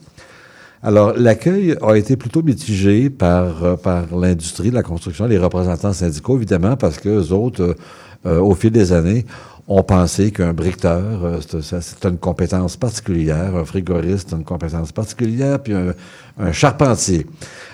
Alors, 0.82 1.12
l'accueil 1.18 1.76
a 1.82 1.96
été 1.96 2.16
plutôt 2.16 2.42
mitigé 2.44 3.10
par, 3.10 3.66
euh, 3.66 3.76
par 3.76 4.06
l'industrie 4.16 4.70
de 4.70 4.76
la 4.76 4.84
construction, 4.84 5.26
les 5.28 5.38
représentants 5.38 5.92
syndicaux, 5.92 6.38
évidemment, 6.38 6.78
parce 6.78 6.98
que 6.98 7.10
eux 7.10 7.34
autres, 7.34 7.76
euh, 8.26 8.40
au 8.40 8.56
fil 8.56 8.72
des 8.72 8.94
années, 8.94 9.26
ont 9.68 9.84
pensé 9.84 10.32
qu'un 10.32 10.54
briqueteur, 10.54 11.26
euh, 11.26 11.62
c'est 11.62 12.06
une 12.06 12.18
compétence 12.18 12.78
particulière, 12.78 13.54
un 13.56 13.66
frigoriste, 13.66 14.32
une 14.32 14.46
compétence 14.46 14.94
particulière, 14.94 15.60
puis 15.62 15.74
un, 15.74 15.94
un 16.40 16.52
charpentier. 16.54 17.28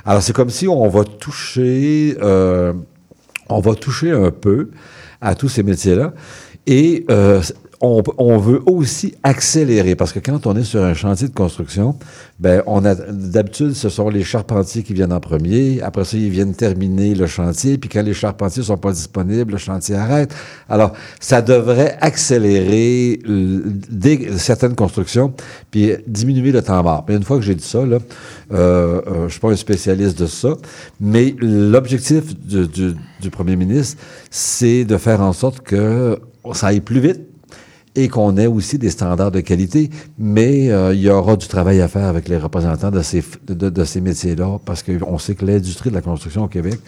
Alors, 0.06 0.22
c'est 0.24 0.34
comme 0.34 0.50
si 0.50 0.68
on 0.68 0.90
va 0.90 1.04
toucher, 1.04 2.18
euh, 2.22 2.74
on 3.50 3.60
va 3.60 3.76
toucher 3.76 4.12
un 4.12 4.32
peu 4.32 4.70
à 5.22 5.36
tous 5.36 5.50
ces 5.50 5.64
métiers-là. 5.64 6.14
Et 6.68 7.06
euh, 7.10 7.42
on, 7.82 8.38
veut 8.38 8.62
aussi 8.66 9.16
accélérer, 9.24 9.96
parce 9.96 10.14
que 10.14 10.20
quand 10.20 10.48
on 10.48 10.56
est 10.56 10.64
sur 10.64 10.84
un 10.84 10.94
chantier 10.94 11.28
de 11.28 11.34
construction, 11.34 11.96
ben 12.40 12.64
on 12.68 12.84
a 12.86 12.96
d'habitude, 12.96 13.74
ce 13.74 13.90
sont 13.90 14.10
les 14.10 14.24
charpentiers 14.24 14.84
qui 14.84 14.94
viennent 14.94 15.14
en 15.14 15.20
premier. 15.20 15.82
Après 15.82 16.06
ça, 16.06 16.18
ils 16.18 16.30
viennent 16.30 16.54
terminer 16.54 17.16
le 17.16 17.28
chantier. 17.28 17.78
Puis 17.78 17.90
quand 17.90 18.02
les 18.02 18.14
charpentiers 18.14 18.64
sont 18.64 18.78
pas 18.78 18.92
disponibles, 18.92 19.54
le 19.54 19.58
chantier 19.58 19.96
arrête. 19.96 20.34
Alors, 20.70 20.94
ça 21.20 21.42
devrait 21.42 21.98
accélérer 22.02 23.20
certaines 24.38 24.76
constructions, 24.76 25.34
puis 25.72 25.94
diminuer 26.08 26.52
le 26.52 26.62
temps 26.62 26.82
mort. 26.84 27.06
Mais 27.08 27.16
une 27.16 27.24
fois 27.24 27.38
que 27.38 27.44
j'ai 27.44 27.56
dit 27.56 27.66
ça, 27.66 27.86
là, 27.86 28.00
euh, 28.52 29.02
euh, 29.08 29.28
je 29.28 29.32
suis 29.32 29.40
pas 29.40 29.52
un 29.52 29.56
spécialiste 29.56 30.20
de 30.20 30.28
ça, 30.28 30.56
mais 31.00 31.36
l'objectif 31.40 32.38
du, 32.40 32.68
du, 32.68 32.94
du 33.22 33.30
premier 33.30 33.56
ministre, 33.56 34.02
c'est 34.30 34.86
de 34.86 34.98
faire 34.98 35.22
en 35.22 35.34
sorte 35.34 35.62
que 35.62 36.20
ça 36.54 36.68
aille 36.68 36.82
plus 36.82 37.00
vite 37.00 37.22
et 37.96 38.08
qu'on 38.10 38.36
ait 38.38 38.48
aussi 38.48 38.78
des 38.78 38.90
standards 38.90 39.32
de 39.32 39.40
qualité, 39.40 39.90
mais 40.18 40.70
euh, 40.72 40.94
il 40.94 41.02
y 41.02 41.10
aura 41.10 41.36
du 41.38 41.48
travail 41.48 41.80
à 41.82 41.88
faire 41.88 42.06
avec 42.06 42.28
les 42.28 42.38
représentants 42.38 42.92
de 42.92 43.02
ces, 43.02 43.24
de, 43.48 43.70
de 43.70 43.84
ces 43.86 44.02
métiers-là, 44.02 44.60
parce 44.66 44.84
qu'on 44.84 45.18
sait 45.18 45.36
que 45.36 45.46
l'industrie 45.46 45.90
de 45.90 45.96
la 45.96 46.02
construction 46.02 46.44
au 46.44 46.48
Québec, 46.48 46.80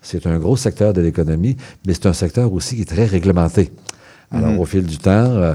c'est 0.00 0.26
un 0.26 0.38
gros 0.38 0.56
secteur 0.56 0.92
de 0.92 1.00
l'économie, 1.00 1.56
mais 1.86 1.94
c'est 1.94 2.06
un 2.06 2.12
secteur 2.12 2.52
aussi 2.52 2.76
qui 2.76 2.82
est 2.82 2.84
très 2.86 3.04
réglementé. 3.06 3.70
Alors, 4.30 4.58
au 4.58 4.64
fil 4.64 4.84
du 4.86 4.96
temps, 4.98 5.10
euh, 5.10 5.54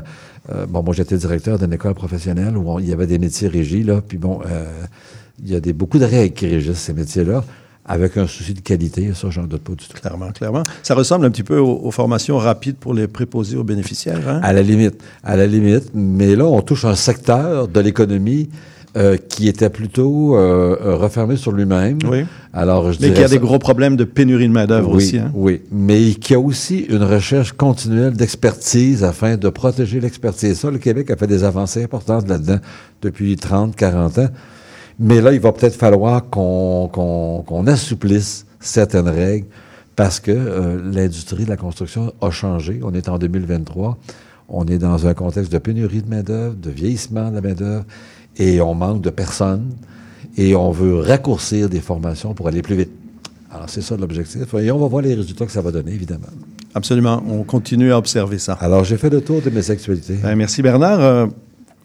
euh, 0.53 0.65
bon, 0.67 0.83
moi, 0.83 0.93
j'étais 0.93 1.17
directeur 1.17 1.57
d'une 1.57 1.73
école 1.73 1.95
professionnelle 1.95 2.55
où 2.55 2.69
on- 2.69 2.79
il 2.79 2.87
y 2.87 2.93
avait 2.93 3.07
des 3.07 3.17
métiers 3.17 3.47
régis, 3.47 3.85
là, 3.85 4.01
puis 4.07 4.17
bon, 4.19 4.39
euh, 4.45 4.65
il 5.43 5.49
y 5.51 5.55
a 5.55 5.59
des, 5.59 5.73
beaucoup 5.73 5.97
de 5.99 6.05
règles 6.05 6.33
qui 6.35 6.47
régissent 6.47 6.77
ces 6.79 6.93
métiers-là, 6.93 7.43
avec 7.87 8.17
un 8.17 8.27
souci 8.27 8.53
de 8.53 8.59
qualité, 8.59 9.11
ça, 9.13 9.29
j'en 9.29 9.43
doute 9.43 9.61
pas 9.61 9.73
du 9.73 9.85
tout. 9.87 9.97
Clairement, 9.99 10.31
clairement. 10.31 10.63
Ça 10.83 10.93
ressemble 10.93 11.25
un 11.25 11.31
petit 11.31 11.43
peu 11.43 11.57
aux, 11.57 11.79
aux 11.83 11.91
formations 11.91 12.37
rapides 12.37 12.77
pour 12.77 12.93
les 12.93 13.07
préposés 13.07 13.57
aux 13.57 13.63
bénéficiaires. 13.63 14.27
Hein? 14.27 14.39
À 14.43 14.53
la 14.53 14.61
limite, 14.61 15.01
à 15.23 15.35
la 15.35 15.47
limite. 15.47 15.91
Mais 15.93 16.35
là, 16.35 16.45
on 16.45 16.61
touche 16.61 16.85
un 16.85 16.95
secteur 16.95 17.67
de 17.67 17.79
l'économie 17.79 18.49
euh, 18.97 19.15
qui 19.15 19.47
était 19.47 19.69
plutôt 19.69 20.35
euh, 20.37 20.95
refermé 20.95 21.35
sur 21.35 21.51
lui-même. 21.51 21.99
Oui. 22.09 22.25
Alors, 22.51 22.91
je 22.93 22.99
Mais 23.01 23.09
y 23.09 23.23
a 23.23 23.27
des 23.27 23.37
gros 23.37 23.59
problèmes 23.59 23.95
de 23.95 24.05
pénurie 24.05 24.47
de 24.47 24.53
main-d'œuvre 24.53 24.89
oui, 24.89 24.95
aussi. 24.95 25.17
Hein? 25.19 25.29
Oui, 25.35 25.61
mais 25.71 26.15
qui 26.15 26.33
a 26.33 26.39
aussi 26.39 26.79
une 26.89 27.03
recherche 27.03 27.51
continuelle 27.51 28.13
d'expertise 28.13 29.03
afin 29.03 29.37
de 29.37 29.49
protéger 29.49 29.99
l'expertise. 29.99 30.57
Ça, 30.57 30.71
le 30.71 30.79
Québec 30.79 31.11
a 31.11 31.15
fait 31.15 31.27
des 31.27 31.43
avancées 31.43 31.83
importantes 31.83 32.27
là-dedans 32.27 32.57
depuis 33.03 33.35
30, 33.35 33.75
40 33.75 34.17
ans. 34.17 34.29
Mais 34.99 35.21
là, 35.21 35.33
il 35.33 35.39
va 35.39 35.51
peut-être 35.51 35.75
falloir 35.75 36.29
qu'on 36.29 37.67
assouplisse 37.67 38.45
certaines 38.59 39.09
règles 39.09 39.47
parce 39.95 40.19
que 40.19 40.31
euh, 40.31 40.79
l'industrie 40.91 41.45
de 41.45 41.49
la 41.49 41.57
construction 41.57 42.13
a 42.21 42.29
changé. 42.29 42.79
On 42.83 42.93
est 42.93 43.09
en 43.09 43.17
2023. 43.17 43.97
On 44.49 44.65
est 44.65 44.77
dans 44.77 45.07
un 45.07 45.13
contexte 45.13 45.51
de 45.51 45.57
pénurie 45.57 46.01
de 46.01 46.09
main-d'œuvre, 46.09 46.55
de 46.55 46.69
vieillissement 46.69 47.29
de 47.29 47.35
la 47.35 47.41
main-d'œuvre, 47.41 47.83
et 48.37 48.61
on 48.61 48.75
manque 48.75 49.01
de 49.01 49.09
personnes. 49.09 49.73
Et 50.37 50.55
on 50.55 50.71
veut 50.71 50.99
raccourcir 50.99 51.67
des 51.67 51.79
formations 51.79 52.33
pour 52.33 52.47
aller 52.47 52.61
plus 52.61 52.75
vite. 52.75 52.91
Alors, 53.51 53.69
c'est 53.69 53.81
ça 53.81 53.97
l'objectif. 53.97 54.53
Et 54.53 54.71
on 54.71 54.77
va 54.77 54.87
voir 54.87 55.01
les 55.01 55.15
résultats 55.15 55.45
que 55.45 55.51
ça 55.51 55.61
va 55.61 55.71
donner, 55.71 55.93
évidemment. 55.93 56.27
Absolument. 56.75 57.23
On 57.27 57.43
continue 57.43 57.91
à 57.91 57.97
observer 57.97 58.37
ça. 58.37 58.53
Alors, 58.53 58.83
j'ai 58.83 58.97
fait 58.97 59.09
le 59.09 59.21
tour 59.21 59.41
de 59.41 59.49
mes 59.49 59.71
actualités. 59.71 60.17
Ben, 60.21 60.35
merci 60.35 60.61
Bernard. 60.61 60.99
Euh, 60.99 61.25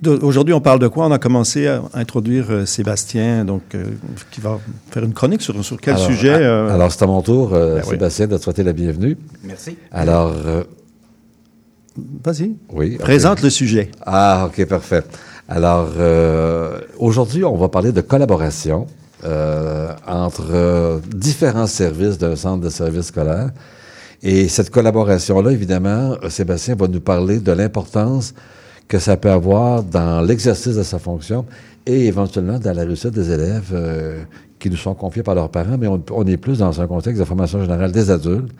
Aujourd'hui, 0.07 0.53
on 0.53 0.61
parle 0.61 0.81
de 0.81 0.89
quoi? 0.89 1.07
On 1.07 1.13
a 1.13 1.19
commencé 1.19 1.69
à 1.69 1.81
introduire 1.95 2.47
euh, 2.51 2.67
Sébastien, 2.67 3.45
donc, 3.45 3.63
euh, 3.75 3.85
qui 4.33 4.41
va 4.41 4.59
faire 4.91 5.05
une 5.05 5.13
chronique 5.13 5.43
sur, 5.43 5.65
sur 5.65 5.81
quel 5.81 5.95
Alors, 5.95 6.07
sujet? 6.07 6.35
a- 6.35 6.39
euh, 6.39 6.75
Alors, 6.75 6.91
c'est 6.91 7.03
à 7.05 7.07
mon 7.07 7.23
tour, 7.23 7.53
euh, 7.55 7.77
Ben 7.77 7.83
oui. 7.85 7.91
Sébastien, 7.91 8.27
de 8.27 8.37
te 8.37 8.43
souhaiter 8.43 8.65
la 8.65 8.73
bienvenue. 8.73 9.17
Merci. 9.45 9.77
Alors, 9.93 10.33
euh, 10.45 10.65
Vas-y. 12.25 12.57
oui. 12.73 12.97
Présente 12.99 13.43
le 13.43 13.51
sujet. 13.51 13.91
Ah, 14.05 14.49
OK, 14.49 14.65
parfait. 14.67 15.03
Alors, 15.49 15.91
euh, 15.99 16.81
aujourd'hui, 16.99 17.45
on 17.45 17.57
va 17.57 17.69
parler 17.69 17.93
de 17.93 18.01
collaboration 18.01 18.87
euh, 19.25 19.93
entre 20.09 20.47
euh, 20.51 20.99
différents 21.15 21.67
services 21.69 22.19
d'un 22.19 22.35
centre 22.35 22.65
de 22.65 22.71
service 22.71 23.07
scolaire. 23.07 23.51
Et 24.25 24.49
cette 24.49 24.71
collaboration-là, 24.71 25.51
évidemment, 25.53 26.17
Sébastien 26.29 26.75
va 26.77 26.89
nous 26.89 27.01
parler 27.01 27.39
de 27.39 27.53
l'importance 27.53 28.35
que 28.93 28.99
ça 28.99 29.17
peut 29.17 29.31
avoir 29.31 29.83
dans 29.83 30.21
l'exercice 30.21 30.77
de 30.77 30.83
sa 30.83 30.99
fonction 30.99 31.47
et 31.87 32.09
éventuellement 32.09 32.59
dans 32.59 32.75
la 32.77 32.85
réussite 32.85 33.13
des 33.13 33.31
élèves 33.31 33.71
euh, 33.73 34.23
qui 34.59 34.69
nous 34.69 34.77
sont 34.77 34.93
confiés 34.93 35.23
par 35.23 35.35
leurs 35.35 35.49
parents, 35.49 35.79
mais 35.79 35.87
on, 35.87 36.03
on 36.11 36.27
est 36.27 36.37
plus 36.37 36.59
dans 36.59 36.79
un 36.79 36.87
contexte 36.87 37.19
de 37.19 37.25
formation 37.25 37.59
générale 37.63 37.91
des 37.91 38.11
adultes. 38.11 38.53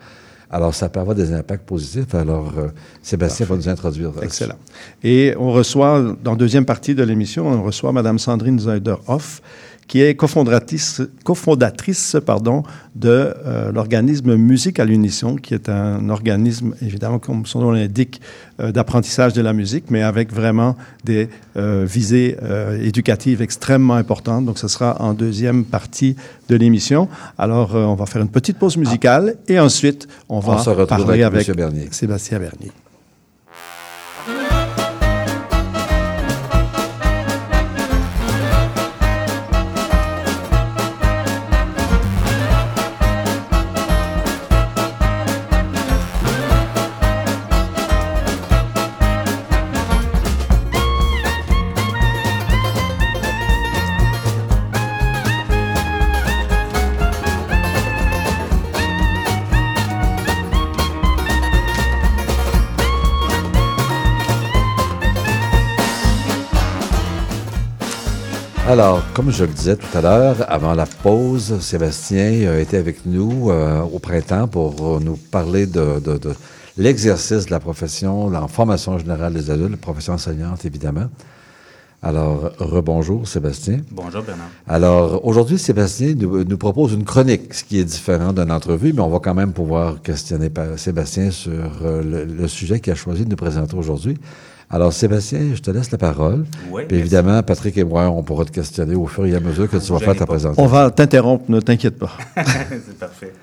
Alors, 0.49 0.73
ça 0.73 0.89
peut 0.89 0.99
avoir 0.99 1.15
des 1.15 1.33
impacts 1.33 1.67
positifs. 1.67 2.15
Alors, 2.15 2.51
euh, 2.57 2.69
Sébastien 3.03 3.45
va 3.45 3.55
nous 3.55 3.69
introduire. 3.69 4.11
Excellent. 4.23 4.55
Et 5.03 5.35
on 5.37 5.51
reçoit, 5.51 6.15
dans 6.23 6.31
la 6.31 6.37
deuxième 6.37 6.65
partie 6.65 6.95
de 6.95 7.03
l'émission, 7.03 7.47
on 7.47 7.61
reçoit 7.61 7.91
Mme 7.91 8.17
Sandrine 8.17 8.59
Zeider-Hoff, 8.59 9.39
qui 9.87 10.01
est 10.01 10.15
cofondatrice, 10.15 11.01
cofondatrice 11.23 12.17
pardon, 12.25 12.63
de 12.95 13.33
euh, 13.45 13.71
l'organisme 13.71 14.35
Musique 14.35 14.79
à 14.79 14.85
l'unisson, 14.85 15.35
qui 15.35 15.53
est 15.53 15.69
un 15.69 16.09
organisme, 16.09 16.73
évidemment, 16.81 17.19
comme 17.19 17.45
son 17.45 17.61
nom 17.61 17.71
l'indique, 17.71 18.21
euh, 18.59 18.71
d'apprentissage 18.71 19.33
de 19.33 19.41
la 19.41 19.53
musique, 19.53 19.85
mais 19.89 20.01
avec 20.01 20.31
vraiment 20.31 20.75
des 21.03 21.29
euh, 21.57 21.85
visées 21.87 22.37
éducatives 22.81 23.41
extrêmement 23.41 23.95
importantes. 23.95 24.45
Donc, 24.45 24.57
ce 24.57 24.67
sera 24.67 25.01
en 25.01 25.13
deuxième 25.13 25.65
partie 25.65 26.15
de 26.49 26.55
l'émission. 26.55 27.07
Alors, 27.37 27.75
on 27.75 27.95
va 27.95 28.05
faire 28.05 28.21
une 28.21 28.29
petite 28.29 28.57
pause 28.57 28.77
musicale 28.77 29.35
et 29.47 29.59
ensuite, 29.59 30.07
on 30.29 30.39
va 30.39 30.59
se 30.59 30.69
parler 30.85 31.23
avec 31.23 31.49
avec. 31.49 31.57
Bernier. 31.57 31.87
Sébastien 31.91 32.39
Bernier. 32.39 32.71
Alors, 68.73 69.03
comme 69.13 69.29
je 69.29 69.43
le 69.43 69.51
disais 69.51 69.75
tout 69.75 69.95
à 69.95 70.01
l'heure, 70.01 70.35
avant 70.51 70.73
la 70.73 70.87
pause, 70.87 71.59
Sébastien 71.59 72.57
été 72.57 72.75
avec 72.75 73.05
nous 73.05 73.51
euh, 73.51 73.81
au 73.83 73.99
printemps 73.99 74.47
pour 74.47 74.99
nous 74.99 75.15
parler 75.15 75.67
de, 75.67 75.99
de- 75.99 76.17
de 76.17 76.31
l'exercice 76.79 77.45
de 77.45 77.51
la 77.51 77.59
profession, 77.59 78.31
la 78.31 78.47
formation 78.47 78.97
générale 78.97 79.33
des 79.35 79.51
adultes, 79.51 79.69
la 79.69 79.77
profession 79.77 80.13
enseignante, 80.13 80.65
évidemment. 80.65 81.05
Alors, 82.01 82.49
rebonjour, 82.57 83.27
Sébastien. 83.27 83.81
Bonjour 83.91 84.23
Bernard. 84.23 84.47
Alors, 84.67 85.23
aujourd'hui, 85.23 85.59
Sébastien 85.59 86.15
nous, 86.15 86.43
nous 86.43 86.57
propose 86.57 86.93
une 86.93 87.03
chronique, 87.05 87.53
ce 87.53 87.63
qui 87.63 87.77
est 87.79 87.83
différent 87.85 88.33
d'une 88.33 88.51
entrevue, 88.51 88.91
mais 88.91 89.01
on 89.01 89.09
va 89.11 89.19
quand 89.19 89.35
même 89.35 89.53
pouvoir 89.53 90.01
questionner 90.01 90.49
Sébastien 90.77 91.29
sur 91.29 91.51
euh, 91.83 92.01
le, 92.01 92.25
le 92.25 92.47
sujet 92.47 92.79
qu'il 92.79 92.91
a 92.91 92.95
choisi 92.95 93.23
de 93.23 93.29
nous 93.29 93.35
présenter 93.35 93.75
aujourd'hui. 93.77 94.17
Alors, 94.69 94.91
Sébastien, 94.93 95.53
je 95.53 95.61
te 95.61 95.69
laisse 95.71 95.91
la 95.91 95.97
parole. 95.97 96.45
Oui, 96.71 96.83
Puis 96.87 96.97
évidemment, 96.97 97.41
Patrick 97.43 97.77
et 97.77 97.83
moi, 97.83 98.09
on 98.09 98.23
pourra 98.23 98.45
te 98.45 98.51
questionner 98.51 98.95
au 98.95 99.05
fur 99.05 99.25
et 99.25 99.35
à 99.35 99.39
mesure 99.39 99.69
que 99.69 99.77
tu 99.77 99.91
vas 99.91 99.99
faire 99.99 100.13
ta 100.15 100.25
pas. 100.25 100.33
présentation. 100.33 100.63
On 100.63 100.67
va 100.67 100.89
t'interrompre, 100.89 101.45
ne 101.49 101.59
t'inquiète 101.59 101.99
pas. 101.99 102.11
c'est 102.35 102.97
parfait. 102.97 103.33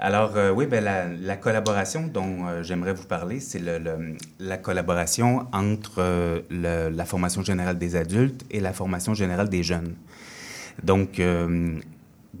Alors, 0.00 0.32
euh, 0.36 0.52
oui, 0.52 0.66
ben, 0.66 0.84
la, 0.84 1.06
la 1.08 1.36
collaboration 1.36 2.08
dont 2.12 2.46
euh, 2.46 2.62
j'aimerais 2.62 2.92
vous 2.92 3.04
parler, 3.04 3.40
c'est 3.40 3.58
le, 3.58 3.78
le- 3.78 4.14
la 4.38 4.56
collaboration 4.56 5.46
entre 5.52 5.94
euh, 5.98 6.40
le- 6.50 6.90
la 6.94 7.04
formation 7.04 7.42
générale 7.42 7.78
des 7.78 7.96
adultes 7.96 8.44
et 8.50 8.60
la 8.60 8.72
formation 8.72 9.14
générale 9.14 9.48
des 9.48 9.62
jeunes. 9.64 9.94
Donc, 10.84 11.18
euh, 11.18 11.72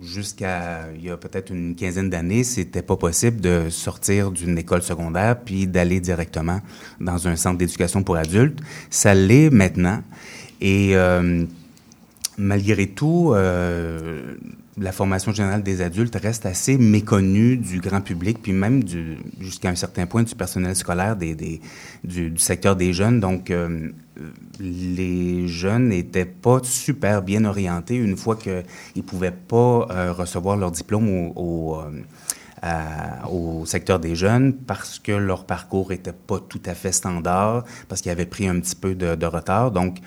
jusqu'à 0.02 0.86
il 0.94 1.04
y 1.04 1.10
a 1.10 1.16
peut-être 1.16 1.50
une 1.50 1.74
quinzaine 1.74 2.10
d'années, 2.10 2.44
c'était 2.44 2.82
pas 2.82 2.96
possible 2.96 3.40
de 3.40 3.68
sortir 3.70 4.30
d'une 4.30 4.58
école 4.58 4.82
secondaire 4.82 5.40
puis 5.40 5.66
d'aller 5.66 6.00
directement 6.00 6.60
dans 7.00 7.28
un 7.28 7.36
centre 7.36 7.58
d'éducation 7.58 8.02
pour 8.02 8.16
adultes. 8.16 8.60
Ça 8.90 9.14
l'est 9.14 9.50
maintenant. 9.50 10.02
Et 10.60 10.96
euh, 10.96 11.44
malgré 12.36 12.86
tout, 12.88 13.32
euh, 13.34 14.36
la 14.80 14.92
formation 14.92 15.32
générale 15.32 15.62
des 15.62 15.80
adultes 15.80 16.16
reste 16.16 16.46
assez 16.46 16.78
méconnue 16.78 17.56
du 17.56 17.80
grand 17.80 18.00
public, 18.00 18.38
puis 18.42 18.52
même 18.52 18.82
jusqu'à 19.40 19.70
un 19.70 19.74
certain 19.74 20.06
point 20.06 20.22
du 20.22 20.34
personnel 20.34 20.74
scolaire 20.76 21.16
des, 21.16 21.60
du, 22.04 22.38
secteur 22.38 22.76
des 22.76 22.92
jeunes. 22.92 23.20
Donc, 23.20 23.50
euh, 23.50 23.90
les 24.60 25.48
jeunes 25.48 25.88
n'étaient 25.88 26.24
pas 26.24 26.60
super 26.62 27.22
bien 27.22 27.44
orientés 27.44 27.96
une 27.96 28.16
fois 28.16 28.36
qu'ils 28.36 28.64
ne 28.96 29.02
pouvaient 29.02 29.30
pas 29.30 29.86
euh, 29.90 30.12
recevoir 30.12 30.56
leur 30.56 30.70
diplôme 30.70 31.32
au, 31.36 31.76
euh, 32.64 33.28
au 33.30 33.64
secteur 33.66 34.00
des 34.00 34.14
jeunes 34.14 34.52
parce 34.52 34.98
que 34.98 35.12
leur 35.12 35.44
parcours 35.44 35.90
n'était 35.90 36.12
pas 36.12 36.40
tout 36.40 36.62
à 36.66 36.74
fait 36.74 36.92
standard, 36.92 37.64
parce 37.88 38.00
qu'ils 38.00 38.12
avaient 38.12 38.26
pris 38.26 38.48
un 38.48 38.58
petit 38.60 38.76
peu 38.76 38.94
de, 38.94 39.14
de 39.14 39.26
retard. 39.26 39.70
Donc, 39.70 39.98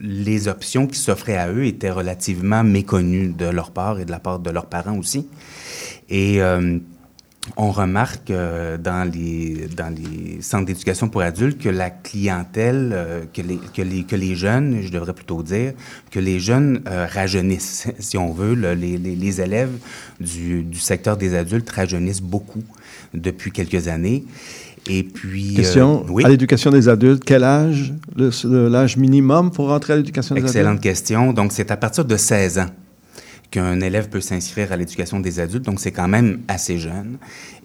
les 0.00 0.48
options 0.48 0.86
qui 0.86 0.98
s'offraient 0.98 1.36
à 1.36 1.50
eux 1.50 1.64
étaient 1.64 1.90
relativement 1.90 2.64
méconnues 2.64 3.28
de 3.28 3.46
leur 3.46 3.70
part 3.70 4.00
et 4.00 4.04
de 4.04 4.10
la 4.10 4.18
part 4.18 4.38
de 4.38 4.50
leurs 4.50 4.66
parents 4.66 4.98
aussi. 4.98 5.28
Et 6.08 6.42
euh, 6.42 6.78
on 7.56 7.70
remarque 7.72 8.30
euh, 8.30 8.76
dans, 8.76 9.10
les, 9.10 9.68
centres 10.40 10.66
d'éducation 10.66 11.08
pour 11.08 11.22
adultes 11.22 11.60
que 11.60 11.68
la 11.68 11.90
clientèle, 11.90 12.90
euh, 12.92 13.24
que, 13.32 13.42
les, 14.14 14.34
jeunes, 14.34 14.82
je 14.82 14.90
devrais 14.90 15.12
plutôt 15.12 15.42
dire, 15.42 15.72
que 16.10 16.20
les 16.20 16.38
jeunes 16.38 16.82
rajeunissent, 16.86 17.88
si 17.98 18.18
on 18.18 18.32
veut. 18.32 18.54
les, 18.54 19.40
élèves 19.40 19.78
du 20.20 20.78
secteur 20.78 21.16
des 21.16 21.34
adultes 21.34 21.70
rajeunissent 21.70 22.22
beaucoup 22.22 22.64
depuis 23.14 23.50
quelques 23.50 23.88
années. 23.88 24.24
Et 24.88 25.02
puis... 25.04 25.52
euh, 25.52 25.56
Question, 25.56 26.04
oui. 26.08 26.24
à 26.24 26.28
l'éducation 26.28 26.70
des 26.70 26.88
adultes, 26.88 27.22
quel 27.24 27.44
âge, 27.44 27.94
l'âge 28.44 28.96
minimum 28.96 29.50
pour 29.50 29.68
rentrer 29.68 29.92
à 29.92 29.96
l'éducation 29.96 30.34
des 30.34 30.40
Excellente 30.42 30.68
adultes? 30.78 30.82
question. 30.82 31.32
Donc, 31.32 31.52
c'est 31.52 31.70
à 31.70 31.76
partir 31.76 32.04
de 32.04 32.16
16 32.16 32.58
ans 32.58 32.66
qu'un 33.52 33.80
élève 33.80 34.08
peut 34.08 34.20
s'inscrire 34.22 34.72
à 34.72 34.76
l'éducation 34.76 35.20
des 35.20 35.38
adultes. 35.38 35.64
Donc, 35.64 35.78
c'est 35.78 35.92
quand 35.92 36.08
même 36.08 36.40
assez 36.48 36.78
jeune. 36.78 37.18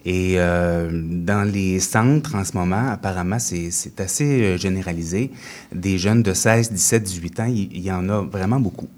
Et 0.04 0.34
euh, 0.36 0.90
dans 0.92 1.50
les 1.50 1.80
centres, 1.80 2.34
en 2.34 2.44
ce 2.44 2.56
moment, 2.56 2.88
apparemment, 2.90 3.38
c'est 3.38 3.70
c'est 3.70 3.98
assez 4.00 4.42
euh, 4.42 4.56
généralisé. 4.58 5.30
Des 5.74 5.96
jeunes 5.98 6.22
de 6.22 6.34
16, 6.34 6.72
17, 6.72 7.02
18 7.02 7.40
ans, 7.40 7.46
il, 7.48 7.68
il 7.72 7.82
y 7.82 7.90
en 7.90 8.08
a 8.10 8.20
vraiment 8.22 8.60
beaucoup. 8.60 8.88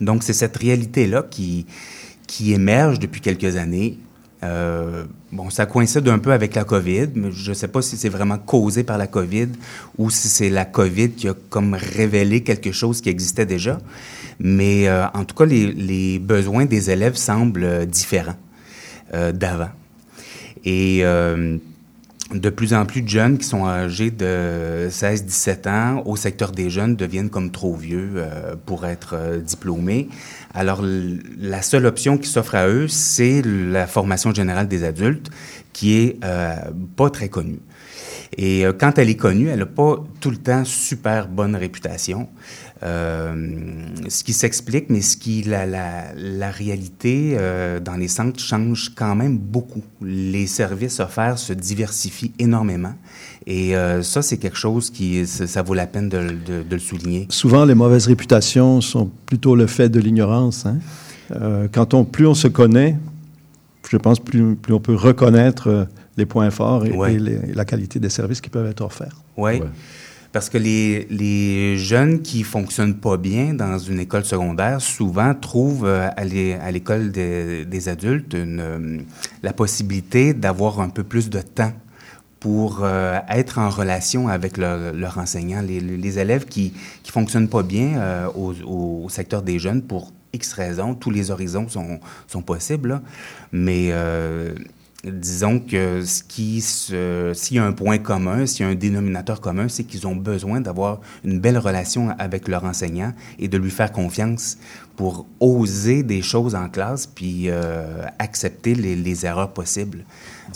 Donc, 0.00 0.22
c'est 0.24 0.32
cette 0.32 0.56
réalité-là 0.56 1.24
qui, 1.30 1.66
qui 2.26 2.52
émerge 2.52 2.98
depuis 2.98 3.20
quelques 3.20 3.56
années. 3.56 3.96
Euh, 4.44 5.04
bon, 5.30 5.50
ça 5.50 5.66
coïncide 5.66 6.08
un 6.08 6.18
peu 6.18 6.32
avec 6.32 6.54
la 6.54 6.64
COVID, 6.64 7.08
mais 7.14 7.30
je 7.30 7.50
ne 7.50 7.54
sais 7.54 7.68
pas 7.68 7.80
si 7.80 7.96
c'est 7.96 8.08
vraiment 8.08 8.38
causé 8.38 8.82
par 8.82 8.98
la 8.98 9.06
COVID 9.06 9.48
ou 9.98 10.10
si 10.10 10.28
c'est 10.28 10.50
la 10.50 10.64
COVID 10.64 11.12
qui 11.12 11.28
a 11.28 11.34
comme 11.48 11.74
révélé 11.74 12.42
quelque 12.42 12.72
chose 12.72 13.00
qui 13.00 13.08
existait 13.08 13.46
déjà. 13.46 13.78
Mais 14.40 14.88
euh, 14.88 15.06
en 15.14 15.24
tout 15.24 15.36
cas, 15.36 15.44
les, 15.44 15.72
les 15.72 16.18
besoins 16.18 16.64
des 16.64 16.90
élèves 16.90 17.14
semblent 17.14 17.64
euh, 17.64 17.86
différents 17.86 18.36
euh, 19.14 19.30
d'avant. 19.30 19.70
Et 20.64 21.00
euh, 21.02 21.58
de 22.40 22.50
plus 22.50 22.74
en 22.74 22.86
plus 22.86 23.02
de 23.02 23.08
jeunes 23.08 23.38
qui 23.38 23.46
sont 23.46 23.66
âgés 23.66 24.10
de 24.10 24.88
16-17 24.90 25.68
ans 25.68 26.02
au 26.06 26.16
secteur 26.16 26.52
des 26.52 26.70
jeunes 26.70 26.96
deviennent 26.96 27.30
comme 27.30 27.50
trop 27.50 27.74
vieux 27.74 28.12
euh, 28.16 28.54
pour 28.66 28.86
être 28.86 29.14
euh, 29.14 29.38
diplômés. 29.38 30.08
Alors, 30.54 30.82
la 31.38 31.62
seule 31.62 31.86
option 31.86 32.18
qui 32.18 32.28
s'offre 32.28 32.54
à 32.54 32.68
eux, 32.68 32.88
c'est 32.88 33.42
la 33.44 33.86
formation 33.86 34.32
générale 34.34 34.68
des 34.68 34.84
adultes, 34.84 35.30
qui 35.72 35.94
est 35.94 36.18
euh, 36.24 36.56
pas 36.96 37.10
très 37.10 37.28
connue. 37.28 37.60
Et 38.38 38.64
euh, 38.64 38.72
quand 38.72 38.98
elle 38.98 39.10
est 39.10 39.16
connue, 39.16 39.48
elle 39.48 39.60
n'a 39.60 39.66
pas 39.66 39.96
tout 40.20 40.30
le 40.30 40.38
temps 40.38 40.64
super 40.64 41.28
bonne 41.28 41.54
réputation. 41.54 42.28
Euh, 42.82 43.34
ce 44.08 44.24
qui 44.24 44.32
s'explique, 44.32 44.86
mais 44.88 45.02
ce 45.02 45.16
qui 45.16 45.42
la, 45.42 46.50
réalité 46.50 47.36
euh, 47.38 47.78
dans 47.78 47.94
les 47.94 48.08
centres 48.08 48.40
change 48.40 48.92
quand 48.96 49.14
même 49.14 49.38
beaucoup. 49.38 49.82
Les 50.00 50.46
services 50.46 50.98
offerts 50.98 51.38
se 51.38 51.52
diversifient 51.52 52.32
énormément. 52.38 52.94
Et 53.46 53.74
ça, 54.02 54.22
c'est 54.22 54.36
quelque 54.36 54.56
chose 54.56 54.90
qui, 54.90 55.26
ça, 55.26 55.62
vaut 55.62 55.74
la 55.74 55.88
peine 55.88 56.08
de, 56.08 56.64
le 56.70 56.78
souligner. 56.78 57.26
Souvent, 57.28 57.64
les 57.64 57.74
mauvaises 57.74 58.06
réputations 58.06 58.80
sont 58.80 59.10
plutôt 59.26 59.56
le 59.56 59.66
fait 59.66 59.88
de 59.88 59.98
l'ignorance. 59.98 60.64
hein. 60.64 60.78
Quand 61.72 62.04
plus 62.04 62.26
on 62.28 62.34
se 62.34 62.46
connaît, 62.46 62.96
je 63.90 63.96
pense 63.96 64.20
plus, 64.20 64.56
on 64.70 64.78
peut 64.78 64.94
reconnaître 64.94 65.88
les 66.16 66.26
points 66.26 66.50
forts 66.50 66.84
et, 66.86 66.92
Ouais. 66.92 67.14
et 67.14 67.18
les- 67.18 67.32
et 67.50 67.54
la 67.54 67.64
qualité 67.64 67.98
des 68.00 68.10
services 68.10 68.40
qui 68.40 68.50
peuvent 68.50 68.66
être 68.70 68.82
offerts. 68.82 69.16
Oui. 69.36 69.52
Ouais. 69.60 69.62
Parce 70.32 70.48
que 70.48 70.56
les, 70.56 71.06
les 71.10 71.76
jeunes 71.76 72.22
qui 72.22 72.42
fonctionnent 72.42 72.94
pas 72.94 73.18
bien 73.18 73.52
dans 73.52 73.76
une 73.78 74.00
école 74.00 74.24
secondaire, 74.24 74.80
souvent 74.80 75.34
trouvent 75.34 75.84
euh, 75.84 76.08
à 76.16 76.24
l'é- 76.24 76.54
à 76.54 76.70
l'école 76.70 77.12
des, 77.12 77.66
des 77.66 77.88
adultes 77.90 78.32
une, 78.32 78.60
euh, 78.60 78.98
la 79.42 79.52
possibilité 79.52 80.32
d'avoir 80.32 80.80
un 80.80 80.88
peu 80.88 81.02
plus 81.04 81.28
de 81.28 81.40
temps 81.42 81.72
pour 82.40 82.80
euh, 82.82 83.18
être 83.28 83.58
en 83.58 83.68
relation 83.68 84.26
avec 84.28 84.56
leur, 84.56 84.94
leur 84.94 85.18
enseignant. 85.18 85.60
Les, 85.60 85.80
les, 85.80 86.18
élèves 86.18 86.46
qui 86.46 86.72
ne 87.06 87.10
fonctionnent 87.10 87.48
pas 87.48 87.62
bien 87.62 87.98
euh, 87.98 88.26
au, 88.34 88.54
au, 89.04 89.08
secteur 89.10 89.42
des 89.42 89.58
jeunes 89.58 89.82
pour 89.82 90.12
X 90.32 90.54
raisons, 90.54 90.94
tous 90.94 91.10
les 91.10 91.30
horizons 91.30 91.68
sont, 91.68 92.00
sont 92.26 92.40
possibles, 92.42 92.88
là. 92.88 93.02
mais 93.52 93.90
euh, 93.92 94.54
disons 95.04 95.58
que 95.58 96.04
ce 96.04 96.22
qui 96.22 96.60
s'il 96.60 97.56
y 97.56 97.58
a 97.58 97.64
un 97.64 97.72
point 97.72 97.98
commun, 97.98 98.46
s'il 98.46 98.64
y 98.64 98.68
a 98.68 98.70
un 98.70 98.76
dénominateur 98.76 99.40
commun, 99.40 99.68
c'est 99.68 99.82
qu'ils 99.84 100.06
ont 100.06 100.14
besoin 100.14 100.60
d'avoir 100.60 101.00
une 101.24 101.40
belle 101.40 101.58
relation 101.58 102.10
avec 102.18 102.46
leur 102.46 102.64
enseignant 102.64 103.12
et 103.38 103.48
de 103.48 103.58
lui 103.58 103.70
faire 103.70 103.90
confiance 103.90 104.58
pour 104.94 105.26
oser 105.40 106.04
des 106.04 106.22
choses 106.22 106.54
en 106.54 106.68
classe 106.68 107.06
puis 107.06 107.46
euh, 107.48 108.04
accepter 108.18 108.74
les, 108.74 108.94
les, 108.94 109.26
erreurs 109.26 109.52
possibles 109.52 110.04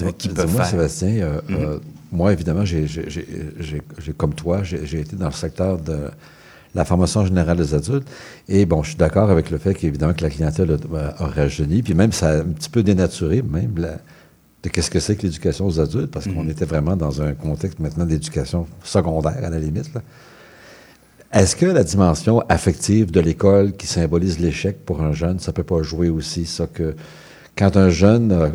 euh, 0.03 0.13
qu'ils 0.13 0.33
peuvent 0.33 0.53
moi, 0.53 0.63
faire. 0.63 0.71
Sébastien, 0.71 1.09
euh, 1.09 1.41
mm 1.49 1.55
-hmm. 1.55 1.81
moi, 2.13 2.33
évidemment, 2.33 2.65
j'ai, 2.65 2.87
comme 4.17 4.35
toi, 4.35 4.63
j'ai 4.63 5.01
été 5.01 5.17
dans 5.17 5.27
le 5.27 5.33
secteur 5.33 5.79
de 5.79 6.11
la 6.75 6.85
formation 6.85 7.25
générale 7.27 7.57
des 7.57 7.73
adultes. 7.75 8.09
Et 8.49 8.67
bon, 8.67 8.83
je 8.83 8.91
suis 8.91 8.99
d'accord 8.99 9.31
avec 9.31 9.51
le 9.51 9.59
fait 9.59 9.75
qu'évidemment 9.75 10.15
que 10.15 10.23
la 10.23 10.31
clientèle 10.31 10.71
a, 10.95 11.25
a, 11.25 11.27
rajeuni, 11.27 11.83
puis 11.83 11.95
même 11.95 12.13
ça 12.13 12.29
a 12.29 12.37
un 12.43 12.53
petit 12.59 12.69
peu 12.69 12.83
dénaturé 12.83 13.43
même 13.43 13.75
la, 13.79 13.97
de 14.63 14.69
qu'est-ce 14.69 14.91
que 14.91 15.01
c'est 15.01 15.17
que 15.17 15.23
l'éducation 15.23 15.67
aux 15.67 15.81
adultes, 15.81 16.11
parce 16.11 16.27
qu'on 16.27 16.45
mm 16.45 16.51
était 16.51 16.65
vraiment 16.65 16.97
dans 16.97 17.23
un 17.23 17.35
contexte 17.35 17.79
maintenant 17.79 18.05
d'éducation 18.05 18.67
secondaire 18.83 19.45
à 19.45 19.51
la 19.51 19.59
limite. 19.59 19.91
Est-ce 21.33 21.57
que 21.57 21.67
la 21.67 21.85
dimension 21.85 22.41
affective 22.49 23.11
de 23.11 23.21
l'école 23.21 23.73
qui 23.73 23.87
symbolise 23.87 24.39
l'échec 24.39 24.85
pour 24.85 25.03
un 25.03 25.13
jeune, 25.13 25.39
ça 25.39 25.53
peut 25.53 25.65
pas 25.65 25.83
jouer 25.83 26.09
aussi, 26.09 26.47
ça 26.47 26.67
que 26.67 26.95
quand 27.57 27.77
un 27.77 27.89
jeune, 27.89 28.53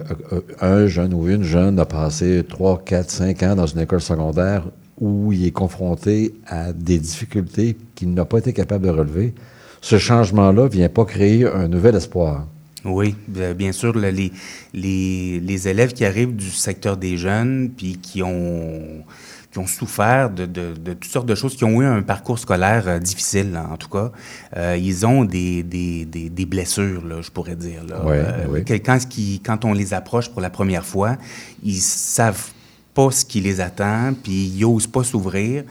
un 0.62 0.88
jeune 0.88 1.14
ou 1.14 1.28
une 1.28 1.44
jeune 1.44 1.80
a 1.80 1.86
passé 1.86 2.46
3, 2.48 2.84
4, 2.86 3.10
5 3.10 3.44
ans 3.44 3.56
dans 3.56 3.66
une 3.66 3.80
école 3.80 4.02
secondaire 4.02 4.64
où 5.00 5.34
il 5.34 5.46
est 5.46 5.52
confronté 5.52 6.36
à 6.46 6.72
des 6.72 7.00
difficultés 7.00 7.78
qu'il 7.96 8.14
n'a 8.14 8.26
pas 8.26 8.38
été 8.38 8.54
capable 8.54 8.86
de 8.86 8.92
relever, 8.92 9.34
ce 9.82 9.98
changement-là 9.98 10.64
ne 10.64 10.70
vient 10.70 10.90
pas 10.90 11.06
créer 11.06 11.48
un 11.48 11.68
nouvel 11.68 11.96
espoir? 11.96 12.46
Oui, 12.84 13.16
bien 13.28 13.72
sûr, 13.72 13.96
les, 13.98 14.32
les, 14.74 15.40
les, 15.40 15.68
élèves 15.68 15.94
qui 15.94 16.04
arrivent 16.04 16.36
du 16.36 16.50
secteur 16.50 16.98
des 16.98 17.16
jeunes, 17.16 17.70
puis 17.70 17.98
qui 17.98 18.24
ont, 18.24 19.04
qui 19.52 19.60
ont 19.60 19.68
souffert 19.68 20.32
de, 20.32 20.46
de, 20.46 20.74
de, 20.74 20.94
toutes 20.94 21.12
sortes 21.12 21.28
de 21.28 21.36
choses, 21.36 21.56
qui 21.56 21.64
ont 21.64 21.82
eu 21.82 21.86
un 21.86 22.02
parcours 22.02 22.40
scolaire 22.40 22.88
euh, 22.88 22.98
difficile, 22.98 23.56
en 23.72 23.78
tout 23.78 23.90
cas, 23.90 24.12
euh, 24.58 24.78
ils 24.80 25.06
ont 25.06 25.26
des, 25.26 25.62
des, 25.62 26.06
des, 26.06 26.30
des, 26.30 26.46
blessures, 26.46 27.06
là, 27.06 27.22
je 27.22 27.30
pourrais 27.30 27.56
dire. 27.56 27.84
Là. 27.88 28.04
Ouais, 28.04 28.18
euh, 28.18 28.46
oui. 28.50 28.64
Quelqu'un 28.64 28.98
qui, 28.98 29.42
quand 29.42 29.64
on 29.64 29.74
les 29.74 29.94
approche 29.94 30.30
pour 30.30 30.42
la 30.42 30.50
première 30.50 30.86
fois, 30.86 31.18
ils 31.64 31.82
savent 31.82 32.50
pas 32.96 33.12
ce 33.12 33.26
qui 33.26 33.42
les 33.42 33.62
attend, 33.62 34.14
puis 34.24 34.48
ils 34.56 34.62
n'osent 34.62 34.88
pas 34.88 35.04
s'ouvrir. 35.04 35.64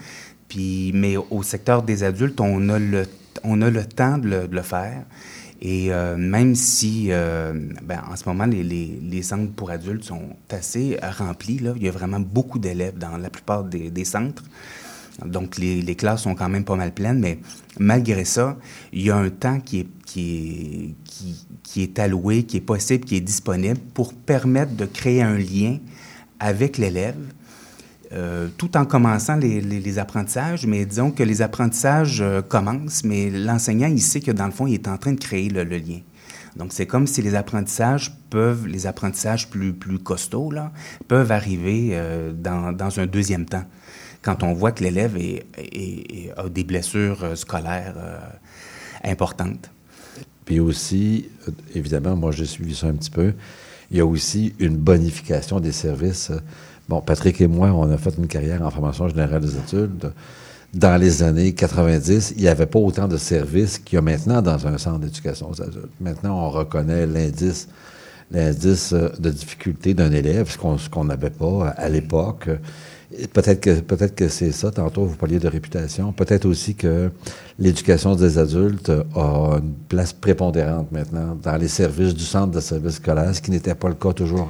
Puis, 0.47 0.91
mais 0.93 1.17
au 1.17 1.43
secteur 1.43 1.83
des 1.83 2.03
adultes, 2.03 2.39
on 2.39 2.69
a 2.69 2.79
le, 2.79 3.05
on 3.43 3.61
a 3.61 3.69
le 3.69 3.85
temps 3.85 4.17
de 4.17 4.27
le, 4.27 4.47
de 4.47 4.55
le 4.55 4.61
faire. 4.61 5.03
Et 5.61 5.93
euh, 5.93 6.17
même 6.17 6.55
si, 6.55 7.07
euh, 7.11 7.53
ben, 7.83 8.01
en 8.09 8.15
ce 8.15 8.27
moment, 8.27 8.45
les, 8.45 9.21
centres 9.21 9.53
pour 9.53 9.69
adultes 9.69 10.03
sont 10.03 10.35
assez 10.49 10.97
remplis, 11.19 11.59
là, 11.59 11.73
il 11.75 11.83
y 11.83 11.87
a 11.87 11.91
vraiment 11.91 12.19
beaucoup 12.19 12.57
d'élèves 12.57 12.97
dans 12.97 13.17
la 13.17 13.29
plupart 13.29 13.63
des, 13.63 14.05
centres. 14.05 14.43
Donc, 15.23 15.57
les, 15.57 15.95
classes 15.95 16.23
sont 16.23 16.33
quand 16.33 16.49
même 16.49 16.63
pas 16.63 16.75
mal 16.75 16.91
pleines, 16.91 17.19
mais 17.19 17.37
malgré 17.79 18.25
ça, 18.25 18.57
il 18.91 19.03
y 19.03 19.11
a 19.11 19.17
un 19.17 19.29
temps 19.29 19.59
qui 19.59 19.81
est, 19.81 19.87
qui, 20.05 20.95
qui 21.61 21.83
est 21.83 21.99
alloué, 21.99 22.43
qui 22.43 22.57
est 22.57 22.61
possible, 22.61 23.05
qui 23.05 23.17
est 23.17 23.21
disponible 23.21 23.79
pour 23.93 24.15
permettre 24.15 24.75
de 24.75 24.85
créer 24.85 25.21
un 25.21 25.37
lien 25.37 25.77
avec 26.39 26.79
l'élève, 26.79 27.19
euh, 28.13 28.49
tout 28.57 28.75
en 28.75 28.85
commençant 28.85 29.37
les, 29.37 29.99
apprentissages, 29.99 30.65
mais 30.65 30.85
disons 30.85 31.11
que 31.11 31.23
les 31.23 31.41
apprentissages 31.41 32.19
euh, 32.21 32.41
commencent, 32.41 33.05
mais 33.05 33.29
l'enseignant, 33.29 33.87
il 33.87 34.01
sait 34.01 34.19
que 34.19 34.31
dans 34.31 34.45
le 34.45 34.51
fond, 34.51 34.67
il 34.67 34.73
est 34.73 34.87
en 34.89 34.97
train 34.97 35.13
de 35.13 35.19
créer 35.19 35.47
le, 35.49 35.63
lien. 35.63 35.99
Donc, 36.57 36.73
c'est 36.73 36.85
comme 36.85 37.07
si 37.07 37.21
les 37.21 37.35
apprentissages 37.35 38.11
peuvent, 38.29 38.67
les 38.67 38.85
apprentissages 38.85 39.49
plus, 39.49 39.71
plus 39.71 39.97
costauds, 39.97 40.51
peuvent 41.07 41.31
arriver 41.31 41.91
euh, 41.93 42.33
dans, 42.33 42.73
dans, 42.73 42.99
un 42.99 43.05
deuxième 43.05 43.45
temps, 43.45 43.63
quand 44.21 44.43
on 44.43 44.53
voit 44.53 44.73
que 44.73 44.83
l'élève 44.83 45.17
a 46.35 46.49
des 46.49 46.63
blessures 46.65 47.37
scolaires 47.37 47.95
importantes. 49.05 49.71
Puis 50.43 50.59
aussi, 50.59 51.29
évidemment, 51.73 52.17
moi, 52.17 52.31
j'ai 52.31 52.45
suivi 52.45 52.75
ça 52.75 52.87
un 52.87 52.93
petit 52.93 53.09
peu, 53.09 53.33
il 53.91 53.97
y 53.97 53.99
a 53.99 54.05
aussi 54.05 54.53
une 54.59 54.77
bonification 54.77 55.59
des 55.59 55.73
services. 55.73 56.31
Bon, 56.91 56.99
Patrick 56.99 57.39
et 57.39 57.47
moi, 57.47 57.71
on 57.71 57.89
a 57.89 57.97
fait 57.97 58.13
une 58.17 58.27
carrière 58.27 58.61
en 58.63 58.69
formation 58.69 59.07
générale 59.07 59.39
des 59.39 59.55
adultes. 59.57 60.07
Dans 60.73 60.99
les 60.99 61.23
années 61.23 61.53
90, 61.53 62.33
il 62.35 62.41
n'y 62.41 62.49
avait 62.49 62.65
pas 62.65 62.79
autant 62.79 63.07
de 63.07 63.15
services 63.15 63.79
qu'il 63.79 63.95
y 63.95 63.97
a 63.97 64.01
maintenant 64.01 64.41
dans 64.41 64.67
un 64.67 64.77
centre 64.77 64.99
d'éducation 64.99 65.49
aux 65.49 65.61
adultes. 65.61 65.93
Maintenant, 66.01 66.45
on 66.45 66.49
reconnaît 66.49 67.07
l'indice 67.07 67.69
l'indice 68.29 68.93
de 68.93 69.29
difficulté 69.29 69.93
d'un 69.93 70.11
élève, 70.11 70.49
ce 70.49 70.89
qu'on 70.89 71.05
n'avait 71.05 71.29
pas 71.29 71.69
à 71.77 71.87
l'époque. 71.87 72.49
Peut-être 73.31 73.61
que 73.61 73.79
peut-être 73.79 74.15
que 74.15 74.27
c'est 74.27 74.51
ça. 74.51 74.69
Tantôt, 74.71 75.05
vous 75.05 75.15
parliez 75.15 75.39
de 75.39 75.47
réputation. 75.47 76.11
Peut-être 76.11 76.45
aussi 76.45 76.75
que 76.75 77.09
l'éducation 77.57 78.15
des 78.15 78.37
adultes 78.37 78.91
a 79.15 79.59
une 79.61 79.75
place 79.87 80.11
prépondérante 80.11 80.91
maintenant 80.91 81.37
dans 81.41 81.55
les 81.55 81.69
services 81.69 82.13
du 82.13 82.25
centre 82.25 82.51
de 82.51 82.59
services 82.59 82.95
scolaires, 82.95 83.33
ce 83.33 83.41
qui 83.41 83.51
n'était 83.51 83.75
pas 83.75 83.87
le 83.87 83.95
cas 83.95 84.11
toujours. 84.11 84.49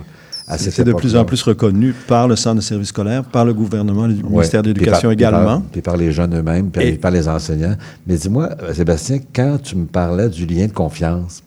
C'est 0.58 0.84
de 0.84 0.93
plus 0.93 1.15
en 1.15 1.25
plus 1.25 1.41
reconnu 1.43 1.93
par 2.08 2.27
le 2.27 2.36
centre 2.36 2.58
de 2.58 2.62
services 2.62 2.89
scolaires, 2.89 3.23
par 3.23 3.45
le 3.45 3.54
gouvernement, 3.54 4.08
le 4.08 4.15
ouais. 4.15 4.30
ministère 4.30 4.63
de 4.63 4.69
l'Éducation 4.69 5.12
également. 5.12 5.60
Puis 5.60 5.62
par, 5.62 5.71
puis 5.71 5.82
par, 5.82 5.97
les 5.97 6.12
jeunes 6.12 6.38
eux-mêmes, 6.38 6.69
puis 6.69 6.88
Et... 6.88 6.91
par 6.93 7.12
les 7.12 7.27
enseignants. 7.27 7.75
Mais 8.08 8.15
dis-moi, 8.15 8.49
Sébastien, 8.73 9.19
quand 9.34 9.60
tu 9.62 9.75
me 9.75 9.86
parlais 9.86 10.30
du 10.30 10.45
lien 10.45 10.67
de 10.67 10.73
confiance, 10.73 11.43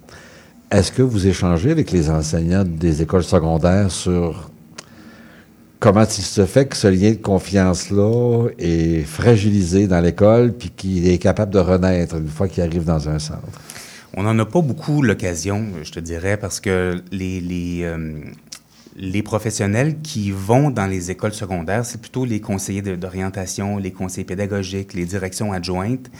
est-ce 0.70 0.90
que 0.90 1.02
vous 1.02 1.26
échangez 1.26 1.70
avec 1.70 1.92
les 1.92 2.10
enseignants 2.10 2.64
des 2.64 3.02
écoles 3.02 3.24
secondaires 3.24 3.90
sur 3.90 4.50
comment 5.78 6.02
il 6.04 6.24
se 6.24 6.46
fait 6.46 6.66
que 6.66 6.76
ce 6.76 6.88
lien 6.88 7.10
de 7.10 7.16
confiance-là 7.16 8.48
est 8.58 9.02
fragilisé 9.02 9.86
dans 9.86 10.00
l'école 10.00 10.52
puis 10.52 10.70
qu'il 10.70 11.06
est 11.08 11.18
capable 11.18 11.52
de 11.52 11.58
renaître 11.58 12.16
une 12.16 12.28
fois 12.28 12.48
qu'il 12.48 12.62
arrive 12.62 12.84
dans 12.84 13.08
un 13.08 13.18
centre? 13.18 13.60
On 14.16 14.22
n'en 14.22 14.38
a 14.38 14.46
pas 14.46 14.62
beaucoup 14.62 15.02
l'occasion, 15.02 15.64
je 15.82 15.92
te 15.92 16.00
dirais, 16.00 16.36
parce 16.36 16.60
que 16.60 17.02
les, 17.12 17.40
les, 17.40 17.80
euh, 17.82 18.20
les 18.96 19.22
professionnels 19.22 20.00
qui 20.02 20.30
vont 20.30 20.70
dans 20.70 20.86
les 20.86 21.10
écoles 21.10 21.34
secondaires, 21.34 21.84
c'est 21.84 22.00
plutôt 22.00 22.24
les 22.24 22.40
conseillers 22.40 22.82
d'orientation, 22.82 23.78
les 23.78 23.90
conseillers 23.90 24.24
pédagogiques, 24.24 24.94
les 24.94 25.04
directions 25.04 25.52
adjointes 25.52 26.10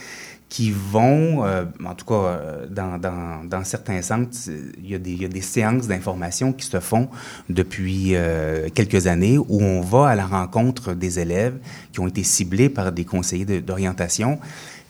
qui 0.48 0.70
vont, 0.70 1.44
euh, 1.44 1.64
en 1.84 1.94
tout 1.94 2.04
cas, 2.04 2.14
euh, 2.14 2.66
dans, 2.68 3.64
certains 3.64 4.02
centres, 4.02 4.36
il 4.78 4.88
y 4.90 4.94
a 4.94 4.98
des, 4.98 5.10
il 5.10 5.22
y 5.22 5.24
a 5.24 5.28
des 5.28 5.40
séances 5.40 5.88
d'information 5.88 6.52
qui 6.52 6.66
se 6.66 6.78
font 6.78 7.08
depuis 7.48 8.14
euh, 8.14 8.68
quelques 8.72 9.06
années 9.06 9.38
où 9.38 9.62
on 9.62 9.80
va 9.80 10.08
à 10.08 10.14
la 10.14 10.26
rencontre 10.26 10.94
des 10.94 11.18
élèves 11.18 11.56
qui 11.92 12.00
ont 12.00 12.06
été 12.06 12.22
ciblés 12.22 12.68
par 12.68 12.92
des 12.92 13.04
conseillers 13.04 13.62
d'orientation 13.62 14.38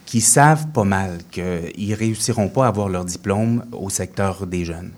qui 0.04 0.20
savent 0.20 0.66
pas 0.68 0.84
mal 0.84 1.18
qu'ils 1.30 1.94
réussiront 1.94 2.48
pas 2.48 2.66
à 2.66 2.68
avoir 2.68 2.90
leur 2.90 3.06
diplôme 3.06 3.64
au 3.72 3.88
secteur 3.88 4.46
des 4.46 4.66
jeunes. 4.66 4.90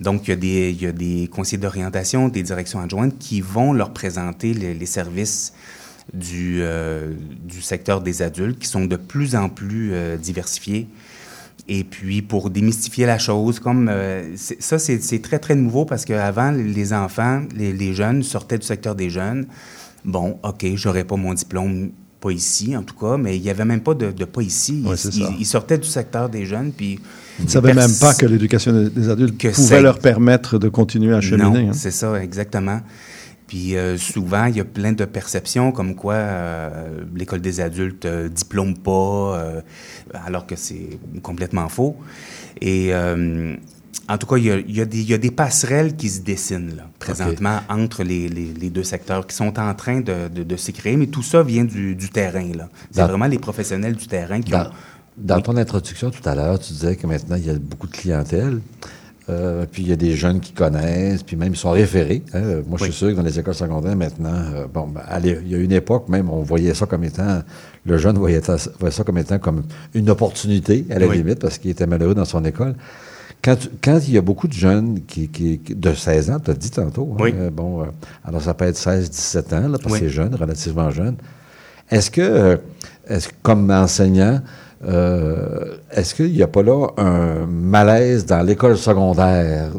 Donc, 0.00 0.26
il 0.26 0.30
y 0.30 0.32
a 0.32 0.36
des, 0.36 0.70
il 0.70 0.82
y 0.82 0.86
a 0.86 0.92
des 0.92 1.28
conseillers 1.30 1.60
d'orientation, 1.60 2.28
des 2.28 2.42
directions 2.42 2.80
adjointes 2.80 3.18
qui 3.18 3.40
vont 3.42 3.72
leur 3.72 3.92
présenter 3.92 4.54
les, 4.54 4.74
les 4.74 4.86
services 4.86 5.52
du, 6.14 6.60
euh, 6.62 7.12
du 7.44 7.60
secteur 7.60 8.00
des 8.00 8.22
adultes 8.22 8.58
qui 8.58 8.66
sont 8.66 8.86
de 8.86 8.96
plus 8.96 9.36
en 9.36 9.48
plus 9.48 9.90
euh, 9.92 10.16
diversifiés. 10.16 10.88
Et 11.68 11.84
puis, 11.84 12.22
pour 12.22 12.50
démystifier 12.50 13.06
la 13.06 13.18
chose, 13.18 13.60
comme 13.60 13.88
euh, 13.88 14.34
ça, 14.36 14.78
c'est 14.78 15.22
très, 15.22 15.38
très 15.38 15.54
nouveau 15.54 15.84
parce 15.84 16.04
qu'avant, 16.04 16.50
les 16.50 16.92
enfants, 16.92 17.42
les, 17.54 17.72
les, 17.72 17.94
jeunes 17.94 18.22
sortaient 18.22 18.58
du 18.58 18.66
secteur 18.66 18.94
des 18.94 19.10
jeunes. 19.10 19.46
Bon, 20.04 20.38
OK, 20.42 20.66
j'aurais 20.74 21.04
pas 21.04 21.16
mon 21.16 21.34
diplôme, 21.34 21.90
pas 22.20 22.30
ici 22.30 22.74
en 22.76 22.82
tout 22.82 22.96
cas, 22.96 23.18
mais 23.18 23.36
il 23.36 23.42
n'y 23.42 23.50
avait 23.50 23.66
même 23.66 23.82
pas 23.82 23.94
de, 23.94 24.10
de 24.10 24.24
pas 24.24 24.42
ici. 24.42 24.82
Ouais, 24.84 24.96
ils, 24.96 25.40
ils, 25.40 25.46
sortaient 25.46 25.78
du 25.78 25.88
secteur 25.88 26.30
des 26.30 26.46
jeunes, 26.46 26.72
puis... 26.72 26.98
Ils 27.40 27.46
ne 27.46 27.50
savaient 27.50 27.74
même 27.74 27.94
pas 28.00 28.14
que 28.14 28.26
l'éducation 28.26 28.88
des 28.94 29.08
adultes 29.08 29.52
pouvait 29.52 29.82
leur 29.82 29.98
permettre 29.98 30.58
de 30.58 30.68
continuer 30.68 31.14
à 31.14 31.20
cheminer. 31.20 31.68
Hein. 31.68 31.72
c'est 31.72 31.90
ça, 31.90 32.22
exactement. 32.22 32.80
Puis 33.50 33.76
euh, 33.76 33.98
souvent, 33.98 34.44
il 34.44 34.56
y 34.56 34.60
a 34.60 34.64
plein 34.64 34.92
de 34.92 35.04
perceptions 35.04 35.72
comme 35.72 35.96
quoi 35.96 36.14
euh, 36.14 37.00
l'école 37.16 37.40
des 37.40 37.60
adultes 37.60 38.04
euh, 38.04 38.28
diplôme 38.28 38.76
pas, 38.76 38.90
euh, 39.40 39.60
alors 40.24 40.46
que 40.46 40.54
c'est 40.54 41.00
complètement 41.20 41.68
faux. 41.68 41.96
Et 42.60 42.92
en 44.08 44.18
tout 44.18 44.26
cas, 44.26 44.36
il 44.36 44.44
y, 44.44 44.50
a, 44.50 44.58
il, 44.58 44.76
y 44.76 44.80
a 44.80 44.84
des, 44.84 45.00
il 45.00 45.10
y, 45.10 45.14
a, 45.14 45.18
des, 45.18 45.30
passerelles 45.30 45.96
qui 45.96 46.08
se 46.08 46.20
dessinent 46.20 46.76
là, 46.76 46.88
présentement 46.98 47.58
okay. 47.58 47.82
entre 47.82 48.02
les, 48.02 48.28
les, 48.28 48.52
les, 48.52 48.70
deux 48.70 48.82
secteurs 48.82 49.24
qui 49.26 49.36
sont 49.36 49.56
en 49.58 49.74
train 49.74 50.00
de, 50.00 50.28
de, 50.28 50.42
de 50.42 50.56
créer, 50.72 50.96
mais 50.96 51.06
tout 51.06 51.22
ça 51.22 51.42
vient 51.44 51.64
du, 51.64 51.94
du 51.94 52.08
terrain. 52.08 52.44
C'est 52.90 53.02
vraiment 53.02 53.26
les 53.26 53.38
professionnels 53.38 53.94
du 53.94 54.06
terrain 54.08 54.40
qui 54.40 54.50
dans, 54.50 54.62
ont... 54.62 54.70
Dans 55.20 55.40
ton 55.40 55.56
introduction 55.56 56.10
tout 56.10 56.26
à 56.28 56.34
l'heure, 56.34 56.58
tu 56.58 56.72
disais 56.72 56.96
que 56.96 57.06
maintenant, 57.06 57.36
il 57.36 57.46
y 57.46 57.50
a 57.50 57.54
beaucoup 57.54 57.86
de 57.86 57.92
clientèle. 57.92 58.60
Euh, 59.28 59.64
puis 59.70 59.82
il 59.82 59.88
y 59.88 59.92
a 59.92 59.96
des 59.96 60.16
jeunes 60.16 60.40
qui 60.40 60.52
connaissent, 60.52 61.22
puis 61.22 61.36
même 61.36 61.52
ils 61.52 61.56
sont 61.56 61.70
référés. 61.70 62.24
hein. 62.34 62.62
Moi, 62.66 62.78
je 62.78 62.84
suis 62.84 62.92
sûr 62.92 63.08
que 63.10 63.14
dans 63.14 63.22
les 63.22 63.38
écoles 63.38 63.54
secondaires 63.54 63.94
maintenant, 63.94 64.32
euh, 64.34 64.66
bon, 64.72 64.88
ben, 64.88 65.02
allez, 65.06 65.38
il 65.44 65.52
y 65.52 65.54
a 65.54 65.58
une 65.58 65.70
époque 65.70 66.08
même, 66.08 66.28
on 66.30 66.42
voyait 66.42 66.74
ça 66.74 66.86
comme 66.86 67.04
étant, 67.04 67.42
le 67.86 67.96
jeune 67.98 68.16
voyait 68.18 68.40
ça, 68.40 68.56
voyait 68.80 68.92
ça 68.94 69.04
comme 69.04 69.18
étant 69.18 69.38
comme 69.38 69.62
une 69.94 70.10
opportunité, 70.10 70.84
à 70.90 70.98
la 70.98 71.06
Oui. 71.06 71.18
limite, 71.18 71.38
parce 71.38 71.58
qu'il 71.58 71.70
était 71.70 71.86
malheureux 71.86 72.14
dans 72.14 72.24
son 72.24 72.44
école. 72.44 72.74
Quand, 73.44 73.54
tu- 73.56 73.68
quand 73.84 74.00
il 74.08 74.14
y 74.14 74.18
a 74.18 74.22
beaucoup 74.22 74.48
de 74.48 74.52
jeunes 74.52 75.00
qui, 75.06 75.28
de 75.76 75.94
16 75.94 76.30
ans, 76.30 76.40
tu 76.40 76.50
as 76.50 76.54
dit 76.54 76.70
tantôt, 76.70 77.12
hein, 77.14 77.22
Oui. 77.22 77.32
euh, 77.36 77.50
bon, 77.50 77.86
alors 78.24 78.42
ça 78.42 78.52
peut 78.54 78.64
être 78.64 78.76
16, 78.78 79.10
17 79.10 79.52
ans, 79.52 79.68
là, 79.68 79.78
parce 79.80 79.92
que 79.94 79.98
c'est 80.00 80.08
jeune, 80.08 80.34
relativement 80.34 80.90
jeune. 80.90 81.14
Est-ce 81.88 82.10
que, 82.10 82.58
est-ce 83.06 83.28
que, 83.28 83.34
comme 83.42 83.70
enseignant, 83.70 84.40
euh, 84.86 85.76
est-ce 85.92 86.14
qu'il 86.14 86.32
n'y 86.32 86.42
a 86.42 86.46
pas 86.46 86.62
là 86.62 86.88
un 86.96 87.46
malaise 87.46 88.24
dans 88.26 88.42
l'école 88.42 88.76
secondaire 88.78 89.70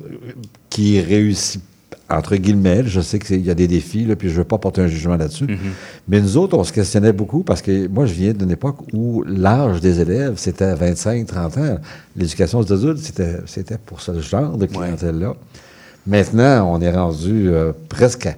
qui 0.70 1.02
réussit, 1.02 1.62
entre 2.10 2.36
guillemets, 2.36 2.84
je 2.86 3.02
sais 3.02 3.20
qu'il 3.20 3.42
y 3.46 3.50
a 3.50 3.54
des 3.56 3.68
défis, 3.68 4.06
là, 4.06 4.16
puis 4.16 4.28
je 4.30 4.34
ne 4.34 4.38
veux 4.40 4.44
pas 4.44 4.58
porter 4.58 4.82
un 4.82 4.88
jugement 4.88 5.16
là-dessus, 5.18 5.46
mais 6.08 6.20
nous 6.22 6.38
autres, 6.38 6.58
on 6.58 6.64
se 6.64 6.74
questionnait 6.74 7.14
beaucoup 7.14 7.42
parce 7.44 7.62
que 7.62 7.88
moi, 7.88 8.06
je 8.06 8.14
viens 8.14 8.34
d'une 8.34 8.52
époque 8.52 8.78
où 8.94 9.24
l'âge 9.26 9.80
des 9.82 10.00
élèves, 10.02 10.34
c'était 10.36 10.76
25, 10.76 11.26
30 11.26 11.58
ans. 11.58 11.78
L'éducation 12.16 12.60
aux 12.60 12.72
adultes, 12.74 13.00
c'était, 13.00 13.38
c'était 13.46 13.78
pour 13.78 14.02
ce 14.02 14.20
genre 14.20 14.58
de 14.58 14.66
clientèle-là. 14.66 15.36
Maintenant, 16.06 16.70
on 16.74 16.82
est 16.82 16.92
rendu 16.92 17.50
euh, 17.50 17.72
presque 17.90 18.26
à- 18.28 18.36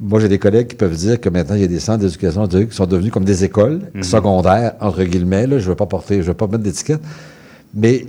Moi, 0.00 0.20
j'ai 0.20 0.28
des 0.28 0.38
collègues 0.38 0.68
qui 0.68 0.76
peuvent 0.76 0.94
dire 0.94 1.20
que 1.20 1.28
maintenant, 1.28 1.56
il 1.56 1.62
y 1.62 1.64
a 1.64 1.68
des 1.68 1.80
centres 1.80 1.98
d'éducation 2.04 2.46
qui 2.46 2.66
sont 2.70 2.86
devenus 2.86 3.10
comme 3.10 3.24
des 3.24 3.42
écoles 3.44 3.80
secondaires, 4.02 4.74
entre 4.80 5.02
guillemets. 5.02 5.46
Là, 5.46 5.58
je 5.58 5.64
ne 5.64 5.70
veux 5.70 5.74
pas 5.76 5.86
porter, 5.86 6.22
je 6.22 6.28
veux 6.28 6.34
pas 6.34 6.46
mettre 6.46 6.62
d'étiquette. 6.62 7.00
Mais 7.74 8.06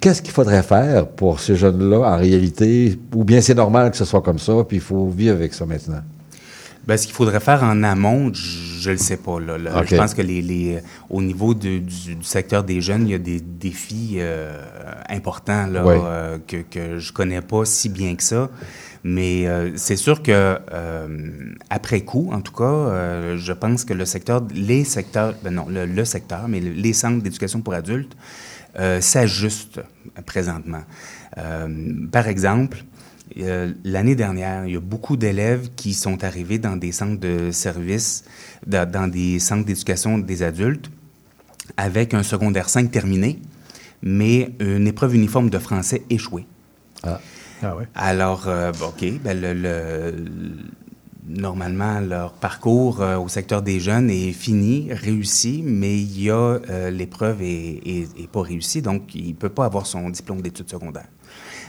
qu'est-ce 0.00 0.20
qu'il 0.20 0.32
faudrait 0.34 0.62
faire 0.64 1.06
pour 1.06 1.40
ces 1.40 1.54
jeunes-là, 1.56 2.00
en 2.00 2.16
réalité? 2.16 2.98
Ou 3.14 3.24
bien 3.24 3.40
c'est 3.40 3.54
normal 3.54 3.90
que 3.90 3.96
ce 3.96 4.04
soit 4.04 4.20
comme 4.20 4.38
ça, 4.38 4.52
puis 4.66 4.78
il 4.78 4.82
faut 4.82 5.08
vivre 5.08 5.34
avec 5.36 5.54
ça 5.54 5.64
maintenant? 5.64 6.00
Ben, 6.86 6.96
ce 6.96 7.06
qu'il 7.06 7.14
faudrait 7.14 7.38
faire 7.40 7.62
en 7.62 7.84
amont, 7.84 8.32
je 8.34 8.88
ne 8.88 8.94
le 8.94 8.98
sais 8.98 9.16
pas. 9.16 9.38
Là, 9.38 9.56
Là, 9.56 9.78
OK. 9.80 9.86
Je 9.88 9.96
pense 9.96 10.14
que 10.14 10.22
les, 10.22 10.42
les, 10.42 10.78
au 11.08 11.22
niveau 11.22 11.54
du, 11.54 11.78
du- 11.80 12.16
du 12.16 12.24
secteur 12.24 12.64
des 12.64 12.80
jeunes, 12.80 13.06
il 13.06 13.12
y 13.12 13.14
a 13.14 13.18
des 13.18 13.40
défis 13.40 14.16
euh, 14.16 14.60
importants 15.08 15.68
là, 15.68 15.86
Oui. 15.86 15.94
euh, 16.04 16.38
que, 16.46 16.56
que 16.68 16.98
je 16.98 17.12
connais 17.12 17.40
pas 17.40 17.64
si 17.64 17.88
bien 17.88 18.16
que 18.16 18.24
ça. 18.24 18.50
Mais 19.04 19.46
euh, 19.48 19.72
c'est 19.76 19.96
sûr 19.96 20.22
que 20.22 20.30
euh, 20.72 21.08
après 21.70 22.02
coup, 22.02 22.30
en 22.32 22.40
tout 22.40 22.52
cas, 22.52 22.64
euh, 22.64 23.36
je 23.36 23.52
pense 23.52 23.84
que 23.84 23.92
le 23.94 24.04
secteur, 24.04 24.42
les 24.54 24.84
secteurs, 24.84 25.34
ben 25.42 25.52
non, 25.54 25.66
le, 25.68 26.04
secteur, 26.04 26.46
mais 26.48 26.60
le- 26.60 26.70
les 26.70 26.92
centres 26.92 27.22
d'éducation 27.22 27.62
pour 27.62 27.74
adultes 27.74 28.16
euh, 28.78 29.00
s'ajustent 29.00 29.80
présentement. 30.24 30.82
Euh, 31.38 31.68
par 32.12 32.28
exemple, 32.28 32.84
euh, 33.38 33.72
L'année 33.84 34.14
dernière, 34.14 34.66
il 34.66 34.74
y 34.74 34.76
a 34.76 34.80
beaucoup 34.80 35.16
d'élèves 35.16 35.70
qui 35.74 35.94
sont 35.94 36.22
arrivés 36.22 36.58
dans 36.58 36.76
des 36.76 36.92
centres 36.92 37.18
de 37.18 37.50
services, 37.50 38.24
dans, 38.66 38.88
dans 38.88 39.08
des 39.08 39.38
centres 39.38 39.64
d'éducation 39.64 40.18
des 40.18 40.42
adultes, 40.42 40.90
avec 41.76 42.12
un 42.14 42.22
secondaire 42.22 42.68
5 42.68 42.90
terminé, 42.90 43.40
mais 44.02 44.50
une 44.60 44.86
épreuve 44.86 45.14
uniforme 45.14 45.48
de 45.48 45.58
français 45.58 46.02
échouée. 46.10 46.44
Ah 47.02 47.20
ouais. 47.62 47.86
Alors, 47.94 48.44
euh, 48.48 48.72
OK, 48.82 49.04
ben 49.24 49.40
le, 49.40 49.52
le- 49.54 50.14
normalement, 51.26 52.00
leur 52.00 52.32
parcours 52.32 53.00
euh, 53.00 53.16
au 53.16 53.28
secteur 53.28 53.62
des 53.62 53.80
jeunes 53.80 54.10
est 54.10 54.32
fini, 54.32 54.88
réussi, 54.92 55.62
mais 55.64 55.96
il 55.98 56.22
y 56.22 56.30
a 56.30 56.34
euh, 56.68 56.90
l'épreuve 56.90 57.42
est, 57.42 57.80
est- 57.86 58.20
est 58.20 58.28
pas 58.30 58.42
réussie, 58.42 58.82
donc 58.82 59.14
il 59.14 59.34
peut 59.34 59.48
pas 59.48 59.64
avoir 59.64 59.86
son 59.86 60.10
diplôme 60.10 60.42
d'études 60.42 60.68
secondaires. 60.70 61.08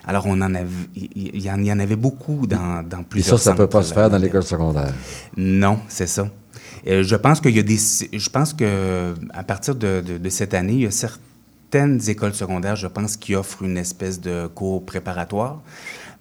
Alors, 0.05 0.25
on 0.27 0.41
en 0.41 0.53
avait, 0.53 0.67
il, 0.95 1.41
y 1.41 1.49
en, 1.49 1.57
il 1.59 1.65
y 1.65 1.71
en 1.71 1.79
avait 1.79 1.95
beaucoup 1.95 2.45
dans, 2.45 2.83
dans 2.87 2.99
Et 3.01 3.05
plusieurs 3.05 3.39
ça, 3.39 3.45
ça 3.45 3.51
ne 3.53 3.57
peut 3.57 3.67
pas 3.67 3.83
se 3.83 3.93
faire 3.93 4.09
dans 4.09 4.17
l'école 4.17 4.43
secondaire? 4.43 4.93
Non, 5.37 5.79
c'est 5.87 6.07
ça. 6.07 6.27
Euh, 6.87 7.03
je 7.03 7.15
pense 7.15 7.39
qu'il 7.39 7.55
y 7.55 7.59
a 7.59 7.63
des. 7.63 7.77
Je 7.77 8.29
pense 8.29 8.51
que 8.53 9.13
à 9.33 9.43
partir 9.43 9.75
de, 9.75 10.01
de- 10.05 10.17
de 10.17 10.29
cette 10.29 10.53
année, 10.53 10.73
il 10.73 10.81
y 10.81 10.85
a 10.87 10.91
certaines 11.73 12.07
écoles 12.07 12.35
secondaires, 12.35 12.75
je 12.75 12.85
pense, 12.85 13.17
qui 13.17 13.33
offrent 13.33 13.63
une 13.63 13.77
espèce 13.77 14.21
de 14.21 14.45
cours 14.45 14.85
préparatoire. 14.85 15.63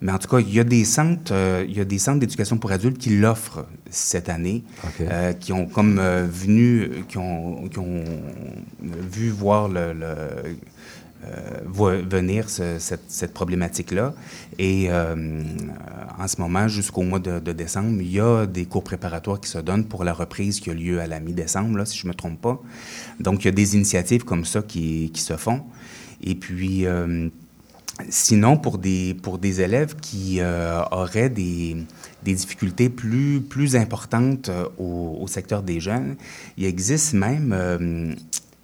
Mais 0.01 0.11
en 0.11 0.17
tout 0.17 0.27
cas, 0.27 0.39
il 0.39 0.51
y 0.51 0.59
a 0.59 0.63
des 0.63 0.83
centres, 0.83 1.31
euh, 1.31 1.63
il 1.69 1.77
y 1.77 1.79
a 1.79 1.85
des 1.85 1.99
centres 1.99 2.19
d'éducation 2.19 2.57
pour 2.57 2.71
adultes 2.71 2.97
qui 2.97 3.11
l'offrent 3.17 3.65
cette 3.91 4.29
année, 4.29 4.63
euh, 5.01 5.31
qui 5.33 5.53
ont 5.53 5.67
comme 5.67 5.99
euh, 5.99 6.25
venu, 6.27 7.05
qui 7.07 7.19
ont, 7.19 7.67
qui 7.69 7.77
ont 7.77 8.03
vu 8.81 9.29
voir 9.29 9.69
le, 9.69 9.93
le, 9.93 10.07
euh, 11.25 12.01
venir 12.09 12.49
ce- 12.49 12.77
cette, 12.79 13.33
problématique-là. 13.33 14.13
Et 14.59 14.87
euh, 14.89 15.15
en 16.19 16.27
ce 16.27 16.39
moment, 16.41 16.67
jusqu'au 16.67 17.03
mois 17.03 17.19
de, 17.19 17.39
décembre, 17.51 18.01
il 18.01 18.11
y 18.11 18.19
a 18.19 18.45
des 18.45 18.65
cours 18.65 18.83
préparatoires 18.83 19.39
qui 19.39 19.49
se 19.49 19.57
donnent 19.59 19.85
pour 19.85 20.03
la 20.03 20.13
reprise 20.13 20.59
qui 20.59 20.69
a 20.69 20.73
lieu 20.73 20.99
à 20.99 21.07
la 21.07 21.19
mi-décembre, 21.19 21.85
si 21.85 21.97
je 21.97 22.05
ne 22.05 22.09
me 22.09 22.15
trompe 22.15 22.41
pas. 22.41 22.61
Donc, 23.19 23.43
il 23.43 23.45
y 23.45 23.47
a 23.49 23.51
des 23.51 23.75
initiatives 23.75 24.23
comme 24.23 24.45
ça 24.45 24.61
qui, 24.61 25.11
qui 25.13 25.21
se 25.21 25.37
font. 25.37 25.61
Et 26.21 26.35
puis, 26.35 26.85
euh, 26.85 27.29
sinon, 28.09 28.57
pour 28.57 28.77
des, 28.77 29.15
pour 29.21 29.37
des 29.37 29.61
élèves 29.61 29.95
qui 29.95 30.39
auraient 30.91 31.29
des, 31.29 31.77
des 32.23 32.33
difficultés 32.33 32.89
plus, 32.89 33.41
plus 33.41 33.75
importantes 33.75 34.49
au, 34.77 35.25
secteur 35.27 35.63
des 35.63 35.79
jeunes, 35.79 36.15
il 36.57 36.65
existe 36.65 37.13
même 37.13 38.15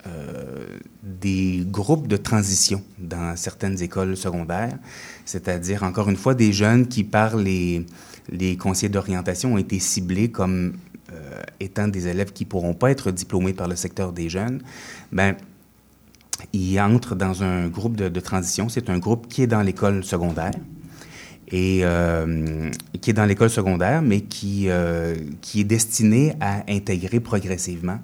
euh, 0.08 0.78
des 1.04 1.66
groupes 1.66 2.08
de 2.08 2.16
transition 2.16 2.82
dans 3.00 3.36
certaines 3.36 3.82
écoles 3.82 4.16
secondaires, 4.16 4.78
c'est-à-dire, 5.26 5.84
encore 5.84 6.10
une 6.10 6.16
fois, 6.16 6.36
des 6.36 6.54
jeunes 6.54 6.88
qui, 6.88 7.04
par 7.04 7.36
les, 7.36 7.86
les 8.32 8.56
conseillers 8.56 8.88
d'orientation, 8.88 9.56
ont 9.56 9.58
été 9.58 9.78
ciblés 9.80 10.32
comme 10.32 10.78
euh, 11.12 11.42
étant 11.60 11.90
des 11.90 12.08
élèves 12.08 12.32
qui 12.32 12.46
ne 12.46 12.50
pourront 12.50 12.74
pas 12.74 12.92
être 12.92 13.12
diplômés 13.12 13.52
par 13.52 13.68
le 13.68 13.76
secteur 13.76 14.14
des 14.14 14.30
jeunes. 14.30 14.62
Ben, 15.12 15.36
ils 16.54 16.80
entrent 16.80 17.16
dans 17.16 17.44
un 17.44 17.68
groupe 17.68 17.98
de, 17.98 18.20
transition. 18.22 18.70
C'est 18.70 18.90
un 18.90 19.00
groupe 19.00 19.28
qui 19.28 19.42
est 19.42 19.48
dans 19.48 19.62
l'école 19.62 20.06
secondaire 20.06 20.54
et 21.52 21.82
euh, 21.84 22.72
qui 23.02 23.10
est 23.10 23.14
dans 23.14 23.26
l'école 23.26 23.50
secondaire, 23.50 24.02
mais 24.02 24.22
qui, 24.22 24.70
qui 25.42 25.60
est 25.60 25.66
destiné 25.66 26.36
à 26.40 26.64
intégrer 26.70 27.20
progressivement 27.20 28.00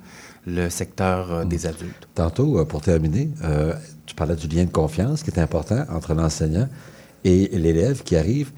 le 0.46 0.70
secteur 0.70 1.32
euh, 1.32 1.46
des 1.46 1.66
adultes. 1.66 2.08
Tantôt, 2.14 2.60
euh, 2.60 2.66
pour 2.66 2.82
terminer, 2.82 3.30
euh, 3.44 3.74
tu 4.06 4.16
parlais 4.16 4.36
du 4.36 4.48
lien 4.48 4.66
de 4.66 4.72
confiance 4.72 5.24
qui 5.24 5.32
est 5.32 5.40
important 5.40 5.86
entre 5.90 6.14
l'enseignant 6.14 6.68
et 7.24 7.50
l'élève 7.54 8.04
qui 8.04 8.16
arrive. 8.16 8.52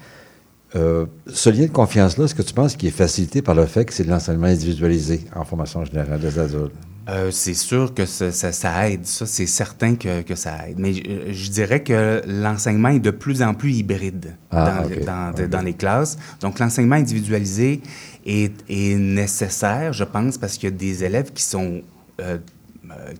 Ce 0.74 1.48
lien 1.48 1.64
de 1.64 1.72
confiance-là, 1.72 2.26
est-ce 2.26 2.34
que 2.34 2.42
tu 2.42 2.52
penses 2.52 2.76
qu'il 2.76 2.88
est 2.90 2.92
facilité 2.92 3.40
par 3.40 3.54
le 3.54 3.64
fait 3.64 3.86
que 3.86 3.94
c'est 3.94 4.04
de 4.04 4.10
l'enseignement 4.10 4.48
individualisé 4.48 5.24
en 5.34 5.42
formation 5.42 5.82
générale 5.86 6.20
des 6.20 6.38
adultes? 6.38 6.74
Euh, 7.08 7.30
c'est 7.30 7.54
sûr 7.54 7.94
que 7.94 8.04
ça, 8.04 8.30
ça- 8.32 8.52
ça 8.52 8.90
aide, 8.90 9.06
ça 9.06 9.24
c'est 9.24 9.46
certain 9.46 9.94
que, 9.96 10.20
que 10.22 10.34
ça 10.34 10.68
aide. 10.68 10.78
Mais 10.78 10.92
je, 10.92 11.32
je 11.32 11.50
dirais 11.50 11.82
que 11.82 12.20
l'enseignement 12.26 12.90
est 12.90 12.98
de 13.00 13.10
plus 13.10 13.40
en 13.42 13.54
plus 13.54 13.72
hybride 13.72 14.34
Ah, 14.50 14.82
dans, 15.50 15.62
les 15.62 15.72
classes. 15.72 16.18
Donc 16.40 16.58
l'enseignement 16.58 16.96
individualisé 16.96 17.80
est, 18.26 18.52
est 18.68 18.96
nécessaire, 18.96 19.92
je 19.94 20.04
pense, 20.04 20.36
parce 20.36 20.58
qu'il 20.58 20.68
y 20.68 20.72
a 20.72 20.76
des 20.76 21.02
élèves 21.04 21.32
qui 21.32 21.42
sont 21.42 21.80
euh, 22.20 22.36
euh, 22.36 22.38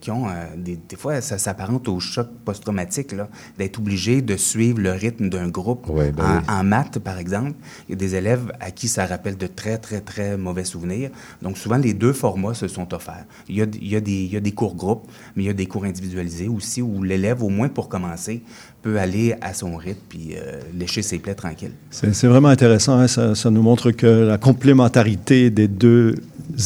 qui 0.00 0.10
ont 0.10 0.28
euh, 0.28 0.32
des, 0.56 0.76
des 0.76 0.96
fois 0.96 1.20
ça 1.20 1.38
s'apparente 1.38 1.88
au 1.88 2.00
choc 2.00 2.28
post-traumatique 2.44 3.12
là, 3.12 3.28
d'être 3.58 3.78
obligé 3.78 4.22
de 4.22 4.36
suivre 4.36 4.80
le 4.80 4.92
rythme 4.92 5.28
d'un 5.28 5.48
groupe 5.48 5.86
ben 5.88 6.12
en, 6.18 6.36
oui. 6.38 6.42
en 6.48 6.64
maths, 6.64 6.98
par 6.98 7.18
exemple, 7.18 7.52
il 7.88 7.92
y 7.92 7.94
a 7.94 7.96
des 7.96 8.14
élèves 8.14 8.52
à 8.60 8.70
qui 8.70 8.88
ça 8.88 9.06
rappelle 9.06 9.36
de 9.36 9.46
très, 9.46 9.78
très, 9.78 10.00
très 10.00 10.36
mauvais 10.36 10.64
souvenirs. 10.64 11.10
Donc, 11.42 11.56
souvent, 11.58 11.76
les 11.76 11.94
deux 11.94 12.12
formats 12.12 12.54
se 12.54 12.68
sont 12.68 12.92
offerts. 12.94 13.24
Il 13.48 13.56
y 13.56 13.62
a, 13.62 13.66
il 13.80 13.88
y 13.88 13.96
a, 13.96 14.00
des, 14.00 14.12
il 14.12 14.32
y 14.32 14.36
a 14.36 14.40
des 14.40 14.52
cours 14.52 14.74
groupes, 14.74 15.06
mais 15.34 15.44
il 15.44 15.46
y 15.46 15.50
a 15.50 15.54
des 15.54 15.66
cours 15.66 15.84
individualisés 15.84 16.48
aussi 16.48 16.82
où 16.82 17.02
l'élève, 17.02 17.42
au 17.42 17.48
moins 17.48 17.68
pour 17.68 17.88
commencer, 17.88 18.42
peut 18.82 18.98
aller 18.98 19.34
à 19.40 19.54
son 19.54 19.76
rythme 19.76 20.00
puis 20.08 20.34
euh, 20.36 20.60
lécher 20.74 21.02
ses 21.02 21.18
plaies 21.18 21.34
tranquilles. 21.34 21.72
C'est 21.90 22.14
c'est 22.14 22.26
vraiment 22.28 22.48
intéressant. 22.48 22.98
hein. 22.98 23.08
Ça, 23.08 23.34
ça 23.34 23.50
nous 23.50 23.62
montre 23.62 23.90
que 23.90 24.06
la 24.06 24.38
complémentarité 24.38 25.50
des 25.50 25.68
deux 25.68 26.14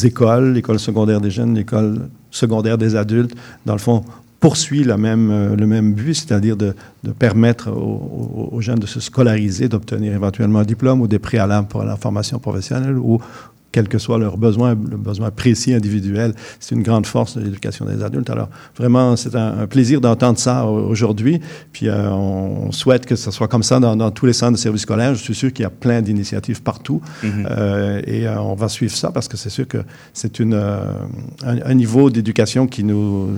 écoles, 0.03 0.53
l'école 0.53 0.79
secondaire 0.79 1.21
des 1.21 1.31
jeunes, 1.31 1.55
l'école 1.55 2.09
secondaire 2.33 2.77
des 2.77 2.95
adultes, 2.95 3.33
dans 3.65 3.73
le 3.73 3.79
fond, 3.79 4.03
poursuit 4.39 4.83
euh, 5.31 5.55
le 5.55 5.65
même 5.67 5.93
but, 5.93 6.13
c'est-à-dire 6.15 6.57
de, 6.57 6.75
permettre 7.17 7.71
aux, 7.71 8.49
aux- 8.51 8.55
aux 8.57 8.61
jeunes 8.61 8.79
de 8.79 8.85
se 8.87 8.99
scolariser, 8.99 9.69
d'obtenir 9.69 10.11
éventuellement 10.13 10.59
un 10.59 10.65
diplôme 10.65 10.99
ou 10.99 11.07
des 11.07 11.19
préalables 11.19 11.67
pour 11.69 11.83
la 11.83 11.95
formation 11.95 12.39
professionnelle 12.39 12.97
ou 12.97 13.19
quel 13.73 13.89
que 13.89 13.97
soit 13.97 14.17
leur 14.17 14.37
besoin, 14.37 14.69
le 14.69 14.97
besoin 14.97 15.29
précis 15.31 15.73
individuel. 15.73 16.33
C'est 16.61 16.75
une 16.75 16.83
grande 16.83 17.05
force 17.05 17.35
de 17.37 17.43
l'éducation 17.43 17.85
des 17.85 18.01
adultes. 18.03 18.29
Alors, 18.29 18.47
vraiment, 18.77 19.17
c'est 19.17 19.35
un, 19.35 19.59
un 19.63 19.67
plaisir 19.67 19.99
d'entendre 19.99 20.39
ça 20.39 20.65
au- 20.65 20.87
aujourd'hui. 20.87 21.41
Puis, 21.73 21.89
euh, 21.89 22.09
on 22.11 22.71
souhaite 22.71 23.05
que 23.05 23.15
ce 23.17 23.31
soit 23.31 23.47
comme 23.49 23.63
ça 23.63 23.79
dans, 23.81 23.95
dans 23.97 24.11
tous 24.11 24.27
les 24.27 24.33
centres 24.33 24.53
de 24.53 24.57
services 24.57 24.83
scolaires. 24.83 25.15
Je 25.15 25.21
suis 25.23 25.35
sûr 25.35 25.51
qu'il 25.51 25.63
y 25.63 25.65
a 25.65 25.71
plein 25.71 26.01
d'initiatives 26.01 26.61
partout. 26.61 27.01
Euh, 27.23 28.01
et 28.05 28.27
euh, 28.27 28.39
on 28.39 28.53
va 28.55 28.69
suivre 28.69 28.93
ça 28.95 29.11
parce 29.11 29.27
que 29.27 29.35
c'est 29.37 29.49
sûr 29.49 29.67
que 29.67 29.79
c'est 30.13 30.39
une, 30.39 30.53
un, 30.53 31.57
un 31.65 31.73
niveau 31.73 32.09
d'éducation 32.11 32.67
qui 32.67 32.83
nous 32.83 33.31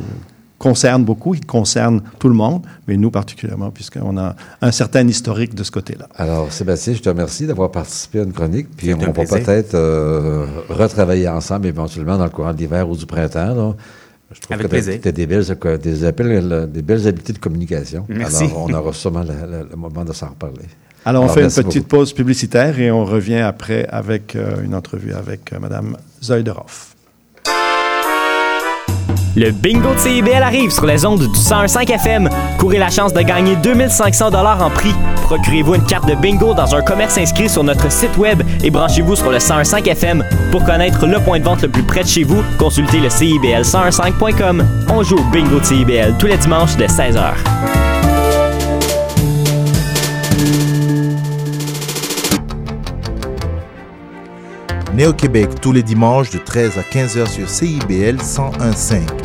concerne 0.66 1.04
beaucoup, 1.04 1.36
il 1.36 1.46
concerne 1.46 2.02
tout 2.18 2.28
le 2.28 2.34
monde, 2.34 2.64
mais 2.88 2.98
nous 2.98 3.12
particulièrement, 3.12 3.70
puisqu'on 3.70 4.18
a 4.18 4.36
un 4.62 4.72
certain 4.72 5.08
historique 5.08 5.54
de 5.54 5.64
ce 5.64 5.70
côté-là. 5.70 6.08
Alors, 6.16 6.52
Sébastien, 6.52 6.94
je 6.96 7.02
te 7.02 7.10
remercie 7.10 7.46
d'avoir 7.46 7.70
participé 7.70 8.22
à 8.22 8.24
une 8.24 8.34
chronique, 8.34 8.70
puis 8.76 8.92
on 8.96 8.98
va 8.98 9.12
peut-être 9.12 9.76
euh, 9.76 10.48
retravailler 10.70 11.28
ensemble 11.30 11.68
éventuellement 11.68 12.18
dans 12.18 12.24
le 12.24 12.32
courant 12.32 12.52
de 12.52 12.58
l'hiver 12.58 12.90
ou 12.90 12.98
du 12.98 13.06
printemps. 13.06 13.54
là. 13.54 13.76
Je 14.32 14.42
trouve 14.42 14.56
Avec 14.56 14.66
que 14.66 14.72
plaisir. 14.72 15.00
t'as 15.04 15.12
des 15.12 15.28
belles, 15.28 15.46
des, 15.84 16.04
appels, 16.04 16.68
des 16.74 16.82
belles 16.82 17.08
habiletés 17.08 17.34
de 17.34 17.38
communication. 17.38 18.06
Merci. 18.10 18.46
Alors, 18.46 18.66
on 18.68 18.74
aura 18.74 18.92
sûrement 18.92 19.24
le, 19.24 19.76
moment 19.76 20.04
de 20.04 20.14
s'en 20.14 20.30
reparler. 20.30 20.66
Alors, 21.06 21.22
on 21.22 21.26
Alors, 21.26 21.36
fait 21.36 21.44
une 21.44 21.64
petite 21.64 21.84
beaucoup. 21.84 21.98
pause 21.98 22.12
publicitaire 22.12 22.80
et 22.80 22.90
on 22.90 23.06
revient 23.06 23.38
après 23.38 23.86
avec 23.90 24.36
euh, 24.36 24.64
une 24.64 24.74
entrevue 24.74 25.14
avec 25.14 25.54
euh, 25.54 25.60
Mme 25.60 25.96
Zoideroff. 26.24 26.95
Le 29.36 29.52
bingo 29.52 29.94
de 29.94 30.00
CIBL 30.00 30.42
arrive 30.42 30.72
sur 30.72 30.86
les 30.86 31.06
ondes 31.06 31.20
du 31.20 31.38
101.5 31.38 31.92
FM. 31.92 32.30
Courez 32.58 32.78
la 32.78 32.90
chance 32.90 33.12
de 33.12 33.20
gagner 33.22 33.58
2500 33.58 34.32
dollars 34.32 34.62
en 34.62 34.70
prix. 34.70 34.94
Procurez-vous 35.24 35.76
une 35.76 35.84
carte 35.84 36.08
de 36.08 36.16
bingo 36.16 36.54
dans 36.54 36.74
un 36.74 36.82
commerce 36.82 37.18
inscrit 37.18 37.50
sur 37.50 37.62
notre 37.62 37.92
site 37.92 38.16
web 38.18 38.42
et 38.64 38.70
branchez-vous 38.70 39.18
sur 39.18 39.32
le 39.32 39.40
101.5 39.40 39.90
FM. 39.90 40.24
Pour 40.52 40.64
connaître 40.64 41.06
le 41.06 41.20
point 41.20 41.40
de 41.40 41.44
vente 41.44 41.64
le 41.64 41.68
plus 41.68 41.84
près 41.84 42.04
de 42.04 42.08
chez 42.08 42.24
vous, 42.24 42.42
consultez 42.58 43.00
le 43.00 43.10
CIBL1015.com. 43.10 44.64
On 44.90 45.04
joue 45.04 45.18
au 45.18 45.24
bingo 45.34 45.60
de 45.60 45.66
CIBL 45.66 46.16
tous 46.18 46.28
les 46.28 46.38
dimanches 46.38 46.78
dès 46.78 46.88
16h. 46.88 47.34
Néo-Québec 54.94 55.50
tous 55.62 55.74
les 55.74 55.84
dimanches 55.84 56.30
de 56.30 56.38
13 56.38 56.78
à 56.78 56.82
15h 56.82 57.28
sur 57.28 57.50
CIBL 57.50 58.16
101.5. 58.16 59.25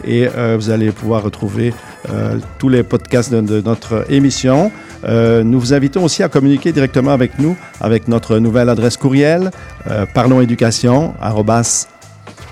et 0.03 0.27
euh, 0.35 0.57
vous 0.59 0.71
allez 0.71 0.91
pouvoir 0.91 1.21
retrouver 1.21 1.75
euh, 2.09 2.39
tous 2.57 2.69
les 2.69 2.81
podcasts 2.81 3.31
de, 3.31 3.61
notre 3.61 4.11
émission. 4.11 4.71
Nous 5.07 5.59
vous 5.59 5.75
invitons 5.75 6.03
aussi 6.03 6.23
à 6.23 6.27
communiquer 6.27 6.71
directement 6.71 7.11
avec 7.11 7.37
nous 7.37 7.55
avec 7.79 8.07
notre 8.07 8.39
nouvelle 8.39 8.69
adresse 8.69 8.97
courriel 8.97 9.51
euh, 9.89 10.07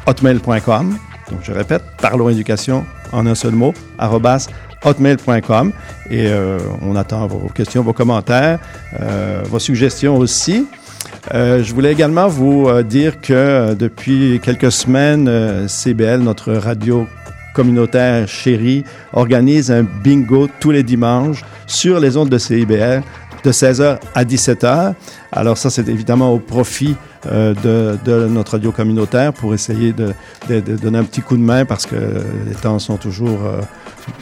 parlonséducation@hotmail.com. 0.05 0.97
Donc 1.31 1.39
je 1.43 1.51
répète, 1.51 1.83
parlonséducation 2.01 2.85
en 3.11 3.25
un 3.25 3.35
seul 3.35 3.53
mot 3.53 3.73
arobase 3.97 4.47
hotmail.com 4.83 5.71
et 6.09 6.27
euh, 6.27 6.57
on 6.81 6.95
attend 6.95 7.27
vos 7.27 7.49
questions, 7.49 7.83
vos 7.83 7.93
commentaires, 7.93 8.59
euh, 9.01 9.41
vos 9.45 9.59
suggestions 9.59 10.17
aussi. 10.17 10.65
Euh, 11.33 11.63
je 11.63 11.73
voulais 11.73 11.91
également 11.91 12.27
vous 12.27 12.69
dire 12.83 13.19
que 13.21 13.73
depuis 13.73 14.39
quelques 14.41 14.71
semaines, 14.71 15.67
CBL, 15.67 16.21
notre 16.21 16.53
radio 16.53 17.07
communautaire 17.53 18.27
chérie, 18.27 18.83
organise 19.13 19.71
un 19.71 19.83
bingo 19.83 20.47
tous 20.59 20.71
les 20.71 20.83
dimanches 20.83 21.43
sur 21.67 21.99
les 21.99 22.15
ondes 22.15 22.29
de 22.29 22.37
CIBL 22.37 23.03
de 23.43 23.51
16h 23.51 23.99
à 24.13 24.23
17h. 24.23 24.93
Alors 25.31 25.57
ça, 25.57 25.69
c'est 25.69 25.87
évidemment 25.87 26.33
au 26.33 26.39
profit 26.39 26.95
euh, 27.27 27.53
de, 28.05 28.27
notre 28.27 28.53
radio 28.53 28.71
communautaire 28.71 29.33
pour 29.33 29.53
essayer 29.53 29.93
de, 29.93 30.13
donner 30.77 30.99
un 30.99 31.03
petit 31.03 31.21
coup 31.21 31.37
de 31.37 31.41
main 31.41 31.65
parce 31.65 31.85
que 31.85 31.95
les 32.47 32.55
temps 32.55 32.79
sont 32.79 32.97
toujours 32.97 33.45
euh, 33.45 33.61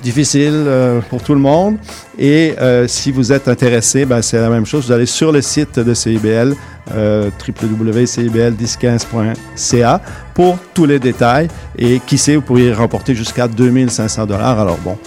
difficiles 0.02 0.66
euh, 0.68 1.00
pour 1.10 1.24
tout 1.24 1.34
le 1.34 1.40
monde. 1.40 1.78
Et 2.18 2.56
si 2.88 3.12
vous 3.12 3.32
êtes 3.32 3.48
intéressé, 3.48 4.06
ben, 4.06 4.22
c'est 4.22 4.40
la 4.40 4.50
même 4.50 4.66
chose. 4.66 4.88
Vous 4.88 4.92
allez 4.92 5.06
sur 5.06 5.32
le 5.32 5.42
site 5.42 5.80
de 5.80 5.94
CIBL, 5.94 6.56
euh, 6.96 7.30
www.cibl1015.ca 7.46 10.02
pour 10.34 10.58
tous 10.74 10.86
les 10.86 11.00
détails. 11.00 11.50
Et 11.78 12.00
qui 12.00 12.18
sait, 12.18 12.36
vous 12.36 12.42
pourriez 12.42 12.74
remporter 12.74 13.14
jusqu'à 13.14 13.48
2500 13.48 14.26
dollars. 14.26 14.60
Alors 14.60 14.78
bon, 14.78 14.98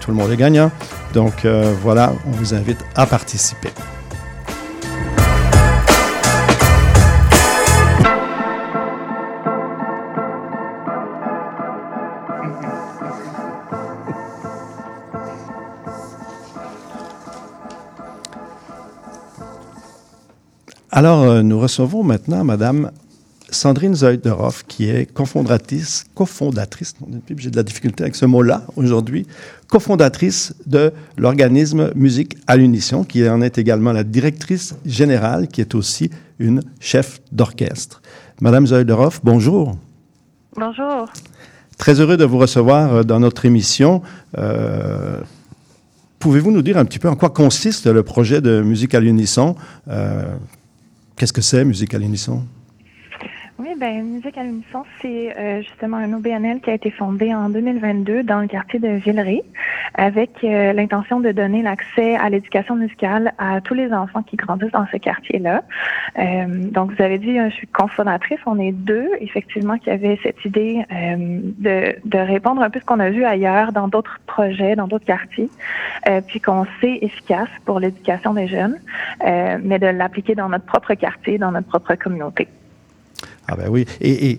tout 0.00 0.10
le 0.10 0.16
monde 0.16 0.30
est 0.30 0.36
gagnant. 0.36 0.70
Donc 1.14 1.44
euh, 1.44 1.74
voilà, 1.82 2.12
on 2.26 2.30
vous 2.32 2.54
invite 2.54 2.78
à 2.94 3.06
participer. 3.06 3.70
Alors, 20.96 21.24
euh, 21.24 21.42
nous 21.42 21.60
recevons 21.60 22.02
maintenant 22.02 22.42
Madame 22.42 22.90
Sandrine 23.50 23.94
Zoideroff, 23.94 24.64
qui 24.66 24.88
est 24.88 25.06
cofondatrice, 25.12 26.04
cofondatrice, 26.14 26.94
j'ai 27.36 27.50
de 27.50 27.56
la 27.56 27.62
difficulté 27.62 28.02
avec 28.02 28.16
ce 28.16 28.26
mot-là 28.26 28.64
aujourd'hui, 28.76 29.26
cofondatrice 29.68 30.54
de 30.66 30.92
l'organisme 31.16 31.92
Musique 31.94 32.36
à 32.46 32.56
l'Unisson, 32.56 33.04
qui 33.04 33.28
en 33.28 33.40
est 33.40 33.58
également 33.58 33.92
la 33.92 34.04
directrice 34.04 34.74
générale, 34.84 35.48
qui 35.48 35.60
est 35.60 35.74
aussi 35.74 36.10
une 36.38 36.62
chef 36.80 37.20
d'orchestre. 37.30 38.02
Madame 38.40 38.66
Zoideroff, 38.66 39.20
bonjour. 39.22 39.76
Bonjour. 40.56 41.08
Très 41.78 42.00
heureux 42.00 42.16
de 42.16 42.24
vous 42.24 42.38
recevoir 42.38 42.94
euh, 42.94 43.02
dans 43.02 43.20
notre 43.20 43.44
émission. 43.44 44.02
Euh, 44.38 45.20
Pouvez-vous 46.18 46.50
nous 46.50 46.62
dire 46.62 46.78
un 46.78 46.84
petit 46.84 46.98
peu 46.98 47.08
en 47.08 47.14
quoi 47.14 47.30
consiste 47.30 47.86
le 47.86 48.02
projet 48.02 48.40
de 48.40 48.62
Musique 48.62 48.94
à 48.94 49.00
l'Unisson? 49.00 49.54
Euh, 49.88 50.34
Qu'est-ce 51.14 51.32
que 51.32 51.42
c'est, 51.42 51.64
Musique 51.64 51.94
à 51.94 51.98
l'Unisson? 51.98 52.42
Ben 53.78 54.04
Musique 54.04 54.38
à 54.38 54.42
l'unisson, 54.42 54.84
c'est 55.02 55.36
euh, 55.36 55.60
justement 55.60 55.98
un 55.98 56.10
OBNL 56.14 56.60
qui 56.60 56.70
a 56.70 56.74
été 56.74 56.90
fondé 56.90 57.34
en 57.34 57.50
2022 57.50 58.22
dans 58.22 58.40
le 58.40 58.46
quartier 58.46 58.78
de 58.78 58.88
Villeray 58.88 59.42
avec 59.94 60.30
euh, 60.44 60.72
l'intention 60.72 61.20
de 61.20 61.30
donner 61.30 61.60
l'accès 61.62 62.16
à 62.16 62.30
l'éducation 62.30 62.74
musicale 62.74 63.34
à 63.36 63.60
tous 63.60 63.74
les 63.74 63.92
enfants 63.92 64.22
qui 64.22 64.36
grandissent 64.36 64.72
dans 64.72 64.86
ce 64.90 64.96
quartier-là. 64.96 65.62
Euh, 66.18 66.46
donc, 66.70 66.92
vous 66.92 67.02
avez 67.02 67.18
dit, 67.18 67.36
je 67.36 67.50
suis 67.50 67.66
cofondatrice, 67.66 68.38
on 68.46 68.58
est 68.58 68.72
deux, 68.72 69.10
effectivement, 69.20 69.76
qui 69.76 69.90
avaient 69.90 70.18
cette 70.22 70.42
idée 70.46 70.82
de, 70.90 71.96
de 72.02 72.18
répondre 72.18 72.62
un 72.62 72.70
peu 72.70 72.80
ce 72.80 72.84
qu'on 72.84 73.00
a 73.00 73.10
vu 73.10 73.24
ailleurs 73.24 73.72
dans 73.72 73.88
d'autres 73.88 74.20
projets, 74.26 74.74
dans 74.76 74.86
d'autres 74.86 75.04
quartiers, 75.04 75.50
puis 76.26 76.40
qu'on 76.40 76.64
sait 76.80 76.98
efficace 77.02 77.48
pour 77.64 77.80
l'éducation 77.80 78.32
des 78.32 78.48
jeunes, 78.48 78.78
mais 79.22 79.78
de 79.78 79.86
l'appliquer 79.86 80.34
dans 80.34 80.48
notre 80.48 80.64
propre 80.64 80.94
quartier, 80.94 81.38
dans 81.38 81.52
notre 81.52 81.68
propre 81.68 81.94
communauté. 81.94 82.48
Ah 83.48 83.56
ben 83.56 83.68
oui. 83.68 83.86
Et, 84.00 84.38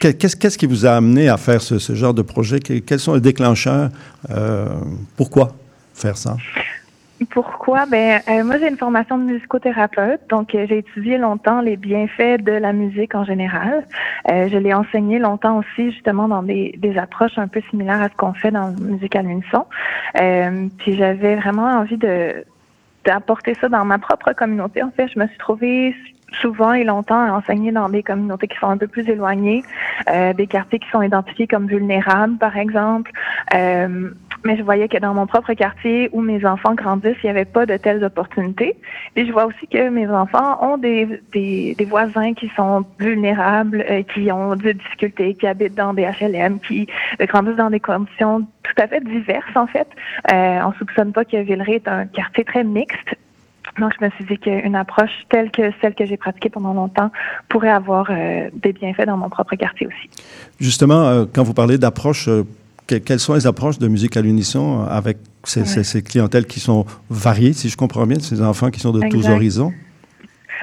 qu'est-ce, 0.00 0.58
qui 0.58 0.66
vous 0.66 0.86
a 0.86 0.92
amené 0.92 1.28
à 1.28 1.36
faire 1.36 1.60
ce, 1.60 1.94
genre 1.94 2.14
de 2.14 2.22
projet? 2.22 2.60
Quels 2.60 3.00
sont 3.00 3.14
les 3.14 3.20
déclencheurs? 3.20 3.90
Euh, 4.30 4.66
pourquoi 5.16 5.52
faire 5.94 6.16
ça? 6.16 6.36
Pourquoi? 7.30 7.86
Ben, 7.86 8.20
euh, 8.28 8.44
moi, 8.44 8.58
j'ai 8.58 8.68
une 8.68 8.76
formation 8.76 9.16
de 9.16 9.22
musicothérapeute, 9.22 10.20
donc 10.28 10.54
euh, 10.54 10.66
j'ai 10.68 10.78
étudié 10.78 11.16
longtemps 11.16 11.62
les 11.62 11.78
bienfaits 11.78 12.42
de 12.42 12.52
la 12.52 12.74
musique 12.74 13.14
en 13.14 13.24
général. 13.24 13.86
je 14.28 14.58
l'ai 14.58 14.74
enseigné 14.74 15.18
longtemps 15.18 15.58
aussi, 15.58 15.92
justement, 15.92 16.28
dans 16.28 16.42
des, 16.42 16.74
des, 16.76 16.98
approches 16.98 17.38
un 17.38 17.48
peu 17.48 17.62
similaires 17.70 18.02
à 18.02 18.10
ce 18.10 18.16
qu'on 18.16 18.34
fait 18.34 18.50
dans 18.50 18.70
Musique 18.72 19.16
à 19.16 19.22
l'unisson. 19.22 19.64
puis 20.14 20.96
j'avais 20.96 21.36
vraiment 21.36 21.80
envie 21.80 21.96
de 21.96 22.44
d'apporter 23.06 23.54
ça 23.60 23.68
dans 23.68 23.84
ma 23.84 23.98
propre 23.98 24.32
communauté. 24.32 24.82
En 24.82 24.90
fait, 24.90 25.08
je 25.14 25.18
me 25.18 25.26
suis 25.28 25.38
trouvée 25.38 25.94
souvent 26.32 26.72
et 26.72 26.84
longtemps 26.84 27.22
à 27.22 27.32
enseigner 27.32 27.72
dans 27.72 27.88
des 27.88 28.02
communautés 28.02 28.48
qui 28.48 28.58
sont 28.58 28.68
un 28.68 28.76
peu 28.76 28.86
plus 28.86 29.08
éloignées, 29.08 29.62
euh, 30.10 30.32
des 30.32 30.46
quartiers 30.46 30.78
qui 30.78 30.88
sont 30.90 31.02
identifiés 31.02 31.46
comme 31.46 31.66
vulnérables, 31.66 32.36
par 32.38 32.56
exemple. 32.56 33.10
Euh, 33.54 34.10
mais 34.44 34.56
je 34.56 34.62
voyais 34.62 34.88
que 34.88 34.98
dans 34.98 35.14
mon 35.14 35.26
propre 35.26 35.54
quartier 35.54 36.08
où 36.12 36.20
mes 36.20 36.44
enfants 36.44 36.74
grandissent, 36.74 37.16
il 37.22 37.26
n'y 37.26 37.30
avait 37.30 37.44
pas 37.44 37.66
de 37.66 37.76
telles 37.76 38.04
opportunités. 38.04 38.76
Et 39.16 39.26
je 39.26 39.32
vois 39.32 39.46
aussi 39.46 39.66
que 39.66 39.88
mes 39.88 40.08
enfants 40.08 40.58
ont 40.62 40.76
des, 40.76 41.20
des, 41.32 41.84
voisins 41.88 42.34
qui 42.34 42.48
sont 42.54 42.84
vulnérables, 42.98 43.84
euh, 43.88 44.02
qui 44.02 44.30
ont 44.30 44.54
des 44.54 44.74
difficultés, 44.74 45.34
qui 45.34 45.46
habitent 45.46 45.74
dans 45.74 45.94
des 45.94 46.04
HLM, 46.04 46.60
qui 46.60 46.86
grandissent 47.20 47.56
dans 47.56 47.70
des 47.70 47.80
conditions 47.80 48.46
tout 48.62 48.82
à 48.82 48.86
fait 48.86 49.02
diverses, 49.02 49.56
en 49.56 49.66
fait. 49.66 49.88
Euh, 50.32 50.60
on 50.64 50.72
soupçonne 50.74 51.12
pas 51.12 51.24
que 51.24 51.36
Villeray 51.36 51.76
est 51.76 51.88
un 51.88 52.06
quartier 52.06 52.44
très 52.44 52.64
mixte, 52.64 53.14
donc, 53.78 53.92
je 53.98 54.04
me 54.04 54.10
suis 54.10 54.24
dit 54.24 54.38
qu'une 54.38 54.74
approche 54.74 55.10
telle 55.28 55.50
que 55.50 55.62
celle 55.80 55.94
que 55.94 56.06
j'ai 56.06 56.16
pratiquée 56.16 56.48
pendant 56.48 56.72
longtemps 56.72 57.10
pourrait 57.48 57.70
avoir 57.70 58.08
euh, 58.10 58.48
des 58.54 58.72
bienfaits 58.72 59.06
dans 59.06 59.16
mon 59.16 59.28
propre 59.28 59.54
quartier 59.56 59.86
aussi. 59.86 60.08
Justement, 60.60 61.06
euh, 61.06 61.24
quand 61.30 61.42
vous 61.42 61.54
parlez 61.54 61.76
d'approche, 61.76 62.28
euh, 62.28 62.44
quelles 62.86 63.20
sont 63.20 63.34
les 63.34 63.46
approches 63.46 63.78
de 63.78 63.88
musique 63.88 64.16
à 64.16 64.22
l'unisson 64.22 64.84
avec 64.88 65.18
ces, 65.44 65.64
ces, 65.64 66.02
clientèles 66.02 66.46
qui 66.46 66.60
sont 66.60 66.86
variées, 67.10 67.52
si 67.52 67.68
je 67.68 67.76
comprends 67.76 68.06
bien, 68.06 68.18
ces 68.20 68.40
enfants 68.42 68.70
qui 68.70 68.80
sont 68.80 68.92
de 68.92 69.00
tous 69.08 69.28
horizons? 69.28 69.72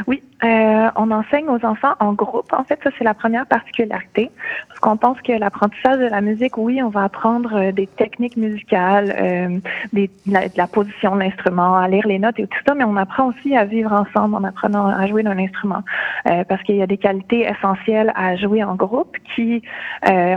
Oui, 0.08 0.24
euh, 0.44 0.90
on 0.96 1.12
enseigne 1.12 1.48
aux 1.48 1.64
enfants 1.66 1.94
en 2.00 2.14
groupe. 2.14 2.52
En 2.52 2.64
fait, 2.64 2.80
ça, 2.84 2.90
c'est 2.98 3.04
la 3.04 3.14
première 3.14 3.46
particularité. 3.46 4.32
Parce 4.68 4.80
qu'on 4.80 4.98
pense 4.98 5.22
que 5.22 5.32
l'apprentissage 5.34 6.00
de 6.00 6.06
la 6.06 6.22
musique, 6.22 6.58
oui, 6.58 6.82
on 6.82 6.90
va 6.90 7.04
apprendre 7.04 7.54
euh, 7.54 7.72
des 7.72 7.88
techniques 7.88 8.36
musicales, 8.38 9.16
euh, 9.18 9.60
des, 9.94 10.10
la, 10.28 10.50
de 10.50 10.58
la 10.58 10.68
position 10.68 11.16
de 11.16 11.22
l'instrument, 11.22 11.76
à 11.76 11.88
lire 11.88 12.06
les 12.08 12.20
notes 12.20 12.40
et 12.40 12.48
tout 12.48 12.60
ça, 12.68 12.76
mais 12.76 12.84
on 12.84 12.98
apprend 12.98 13.28
aussi 13.28 13.56
à 13.56 13.66
vivre 13.66 13.94
ensemble 13.94 14.36
en 14.36 14.44
apprenant 14.44 14.88
à 14.88 15.06
jouer 15.08 15.24
d'un 15.24 15.38
instrument. 15.38 15.84
Euh, 16.28 16.44
parce 16.44 16.62
qu'il 16.64 16.76
y 16.76 16.82
a 16.82 16.88
des 16.88 16.98
qualités 16.98 17.48
essentielles 17.48 18.12
à 18.16 18.36
jouer 18.36 18.64
en 18.64 18.76
groupe 18.76 19.16
qui 19.36 19.62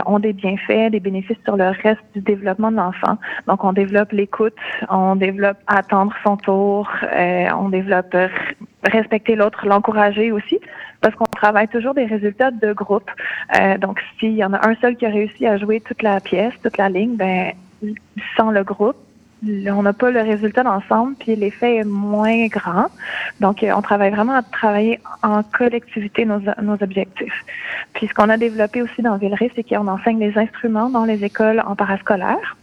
ont 0.05 0.19
des 0.19 0.33
bienfaits, 0.33 0.91
des 0.91 0.99
bénéfices 0.99 1.37
sur 1.43 1.57
le 1.57 1.69
reste 1.83 2.01
du 2.13 2.21
développement 2.21 2.71
de 2.71 2.77
l'enfant. 2.77 3.17
Donc, 3.47 3.63
on 3.63 3.73
développe 3.73 4.11
l'écoute, 4.11 4.55
on 4.89 5.15
développe 5.15 5.57
attendre 5.67 6.13
son 6.23 6.37
tour, 6.37 6.89
on 7.13 7.69
développe 7.69 8.15
respecter 8.83 9.35
l'autre, 9.35 9.65
l'encourager 9.65 10.31
aussi, 10.31 10.59
parce 11.01 11.15
qu'on 11.15 11.25
travaille 11.25 11.67
toujours 11.67 11.93
des 11.93 12.05
résultats 12.05 12.51
de 12.51 12.73
groupe. 12.73 13.09
Euh, 13.59 13.77
donc, 13.77 14.01
s'il 14.19 14.33
y 14.33 14.43
en 14.43 14.53
a 14.53 14.67
un 14.67 14.75
seul 14.75 14.95
qui 14.95 15.05
a 15.05 15.09
réussi 15.09 15.45
à 15.45 15.57
jouer 15.57 15.81
toute 15.81 16.01
la 16.01 16.19
pièce, 16.19 16.53
toute 16.63 16.77
la 16.77 16.89
ligne, 16.89 17.15
ben 17.15 17.53
sans 18.35 18.49
le 18.49 18.63
groupe, 18.63 18.97
on 19.43 19.83
n'a 19.83 19.93
pas 19.93 20.09
le 20.09 20.21
résultat 20.21 20.63
d'ensemble, 20.63 21.15
puis 21.15 21.35
l'effet 21.35 21.77
est 21.77 21.83
moins 21.83 22.47
grand. 22.47 22.87
Donc, 23.39 23.61
euh, 23.61 23.71
on 23.75 23.81
travaille 23.81 24.11
vraiment 24.11 24.33
à 24.33 24.41
travailler 24.41 24.99
en 25.21 25.43
collectivité 25.43 26.25
nos, 26.25 26.39
nos 26.61 26.81
objectifs. 26.81 27.45
Puis, 27.93 28.07
ce 28.07 28.13
qu'on 28.13 28.29
a 28.29 28.37
développé 28.37 28.81
aussi 28.81 29.01
dans 29.01 29.17
Villeray, 29.17 29.51
c'est 29.55 29.63
qu'on 29.63 29.87
enseigne 29.87 30.19
les 30.19 30.37
instruments 30.37 30.89
dans 30.89 31.05
les 31.05 31.23
écoles 31.23 31.61
en 31.65 31.75
parascolaire. 31.75 32.57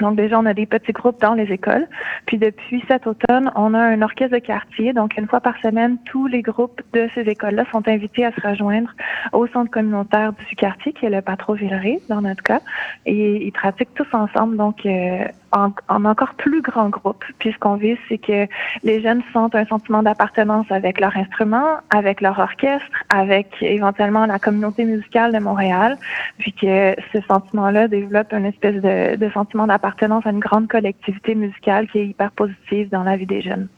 Donc 0.00 0.16
déjà, 0.16 0.38
on 0.38 0.46
a 0.46 0.54
des 0.54 0.66
petits 0.66 0.92
groupes 0.92 1.20
dans 1.20 1.34
les 1.34 1.52
écoles. 1.52 1.86
Puis 2.26 2.38
depuis 2.38 2.82
cet 2.88 3.06
automne, 3.06 3.50
on 3.54 3.74
a 3.74 3.78
un 3.78 4.02
orchestre 4.02 4.34
de 4.34 4.38
quartier. 4.38 4.92
Donc 4.92 5.16
une 5.16 5.26
fois 5.26 5.40
par 5.40 5.56
semaine, 5.58 5.98
tous 6.04 6.26
les 6.26 6.42
groupes 6.42 6.80
de 6.92 7.08
ces 7.14 7.22
écoles-là 7.22 7.64
sont 7.70 7.86
invités 7.88 8.24
à 8.24 8.32
se 8.32 8.40
rejoindre 8.46 8.90
au 9.32 9.46
centre 9.48 9.70
communautaire 9.70 10.32
du 10.32 10.56
quartier, 10.56 10.92
qui 10.92 11.06
est 11.06 11.10
le 11.10 11.22
Patro 11.22 11.54
Villeray, 11.54 12.00
dans 12.08 12.22
notre 12.22 12.42
cas. 12.42 12.60
Et 13.06 13.46
ils 13.46 13.52
pratiquent 13.52 13.94
tous 13.94 14.08
ensemble. 14.12 14.56
Donc 14.56 14.84
euh, 14.86 15.24
en, 15.52 15.72
encore 16.04 16.34
plus 16.34 16.62
grand 16.62 16.88
groupe. 16.88 17.24
Puis 17.38 17.52
ce 17.52 17.78
vise, 17.78 17.98
c'est 18.08 18.18
que 18.18 18.46
les 18.82 19.02
jeunes 19.02 19.22
sentent 19.32 19.54
un 19.54 19.66
sentiment 19.66 20.02
d'appartenance 20.02 20.66
avec 20.70 21.00
leur 21.00 21.16
instrument, 21.16 21.78
avec 21.90 22.20
leur 22.20 22.38
orchestre, 22.38 22.86
avec 23.08 23.48
éventuellement 23.60 24.26
la 24.26 24.38
communauté 24.38 24.84
musicale 24.84 25.32
de 25.32 25.38
Montréal, 25.38 25.98
puis 26.38 26.52
que 26.52 26.94
ce 27.12 27.20
sentiment-là 27.28 27.88
développe 27.88 28.32
une 28.32 28.46
espèce 28.46 28.80
de 28.82 29.30
sentiment 29.32 29.66
d'appartenance 29.66 30.26
à 30.26 30.30
une 30.30 30.40
grande 30.40 30.68
collectivité 30.68 31.34
musicale 31.34 31.88
qui 31.88 31.98
est 31.98 32.06
hyper 32.06 32.30
positive 32.32 32.88
dans 32.90 33.02
la 33.02 33.16
vie 33.16 33.26
des 33.26 33.42
jeunes. 33.42 33.68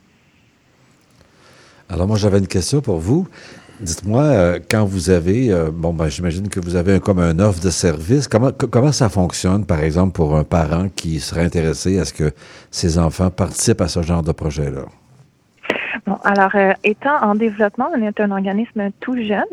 Alors 1.93 2.07
moi, 2.07 2.17
j'avais 2.17 2.39
une 2.39 2.47
question 2.47 2.81
pour 2.81 2.99
vous. 2.99 3.29
Dites-moi, 3.83 4.23
euh, 4.23 4.61
quand 4.71 4.85
vous 4.85 5.11
avez, 5.11 5.51
euh, 5.51 5.73
bon, 5.73 5.93
ben, 5.93 6.09
j'imagine 6.09 6.49
que 6.49 6.61
vous 6.61 6.77
avez 6.77 6.95
un, 6.95 6.99
comme 7.01 7.19
un 7.19 7.41
offre 7.41 7.61
de 7.61 7.71
service. 7.71 8.29
Comment, 8.29 8.53
comment 8.53 8.93
ça 8.93 9.09
fonctionne, 9.09 9.67
par 9.67 9.81
exemple, 9.81 10.13
pour 10.13 10.37
un 10.37 10.45
parent 10.45 10.89
qui 10.95 11.19
serait 11.19 11.43
intéressé 11.43 11.99
à 11.99 12.05
ce 12.05 12.13
que 12.13 12.33
ses 12.71 12.97
enfants 12.99 13.31
participent 13.31 13.81
à 13.81 13.89
ce 13.89 14.03
genre 14.03 14.23
de 14.23 14.31
projet-là? 14.31 14.85
Bon, 16.07 16.17
alors, 16.25 16.51
euh, 16.55 16.73
étant 16.85 17.17
en 17.23 17.35
développement, 17.35 17.89
on 17.95 18.03
est 18.03 18.21
un 18.21 18.31
organisme 18.31 18.91
tout 19.01 19.17
jeune. 19.17 19.45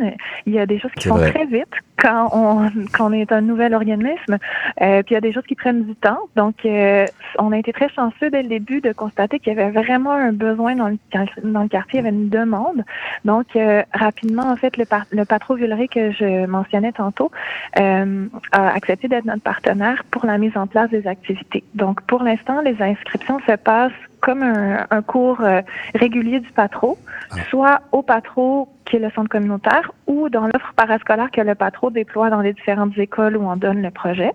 Il 0.46 0.54
y 0.54 0.60
a 0.60 0.66
des 0.66 0.80
choses 0.80 0.92
qui 0.96 1.08
vont 1.08 1.18
très 1.18 1.46
vite 1.46 1.74
quand 1.98 2.30
on, 2.32 2.70
quand 2.94 3.10
on 3.10 3.14
est 3.14 3.32
un 3.32 3.42
nouvel 3.42 3.74
organisme. 3.74 4.38
Euh, 4.82 5.04
puis 5.04 5.12
il 5.12 5.14
y 5.14 5.18
a 5.18 5.22
des 5.22 5.34
choses 5.34 5.46
qui 5.46 5.56
prennent 5.56 5.84
du 5.84 5.96
temps. 5.96 6.20
Donc, 6.36 6.66
euh, 6.66 7.06
on 7.38 7.52
a 7.52 7.58
été 7.58 7.74
très 7.74 7.90
chanceux 7.90 8.30
dès 8.30 8.44
le 8.44 8.50
début 8.50 8.82
de 8.82 8.94
constater 8.94 9.40
qu'il 9.40 9.54
y 9.54 9.60
avait 9.60 9.72
vraiment 9.72 10.14
un 10.14 10.32
besoin 10.32 10.76
dans 10.76 10.88
le, 10.88 10.98
dans 11.44 11.64
le 11.64 11.68
quartier, 11.68 12.00
il 12.00 12.06
y 12.06 12.08
avait 12.08 12.16
une 12.16 12.30
demande. 12.30 12.84
Donc, 13.26 13.48
rapidement, 13.94 14.44
en 14.44 14.56
fait, 14.56 14.78
le, 14.78 14.86
le 15.12 15.26
patron 15.26 15.56
Villeray 15.56 15.88
que 15.88 16.12
je 16.12 16.46
mentionnais 16.46 16.92
tantôt 16.92 17.32
a 17.76 18.04
accepté 18.52 19.08
d'être 19.08 19.26
notre 19.26 19.44
partenaire 19.44 20.04
pour 20.12 20.26
la 20.26 20.38
mise 20.38 20.56
en 20.56 20.68
place 20.68 20.90
des 20.90 21.06
activités. 21.08 21.64
Donc, 21.74 22.02
pour 22.04 22.24
l'instant, 22.24 22.62
les 22.62 22.82
inscriptions 22.82 23.40
se 23.48 23.56
passent 23.56 23.92
comme 24.22 24.44
un, 24.44 24.86
un 24.90 25.02
cours 25.02 25.42
euh, 25.42 25.62
régulier 25.96 26.40
du 26.40 26.50
patro, 26.52 26.98
ah. 27.32 27.36
soit 27.50 27.82
au 27.92 28.02
patro 28.02 28.70
qui 28.86 28.96
est 28.96 29.00
le 29.00 29.10
centre 29.12 29.30
communautaire 29.30 29.92
ou 30.08 30.30
dans 30.30 30.48
l'offre 30.48 30.74
parascolaire 30.76 31.32
que 31.32 31.42
le 31.42 31.56
patro 31.56 31.92
déploie 31.92 32.30
dans 32.30 32.42
les 32.42 32.54
différentes 32.54 32.98
écoles 32.98 33.38
où 33.38 33.48
on 33.48 33.56
donne 33.56 33.82
le 33.82 33.92
projet. 33.92 34.32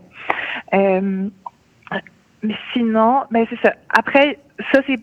Euh, 0.75 1.29
sinon, 2.73 3.23
ben 3.31 3.47
c'est 3.51 3.61
ça. 3.61 3.75
Après, 3.97 4.39
ça 4.73 4.81
c'est 4.87 5.01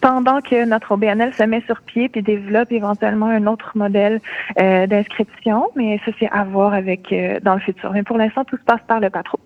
pendant 0.00 0.40
que 0.40 0.64
notre 0.64 0.92
OBNL 0.92 1.32
se 1.34 1.42
met 1.42 1.62
sur 1.62 1.80
pied 1.82 2.08
puis 2.08 2.22
développe 2.22 2.70
éventuellement 2.72 3.26
un 3.26 3.46
autre 3.46 3.72
modèle 3.74 4.20
euh, 4.60 4.86
d'inscription, 4.86 5.68
mais 5.76 6.00
ça 6.04 6.12
c'est 6.18 6.28
à 6.30 6.44
voir 6.44 6.74
avec 6.74 7.14
dans 7.42 7.54
le 7.54 7.60
futur. 7.60 7.92
Mais 7.92 8.02
pour 8.02 8.18
l'instant, 8.18 8.44
tout 8.44 8.56
se 8.56 8.64
passe 8.64 8.80
par 8.86 9.00
le 9.00 9.10
patro. 9.10 9.38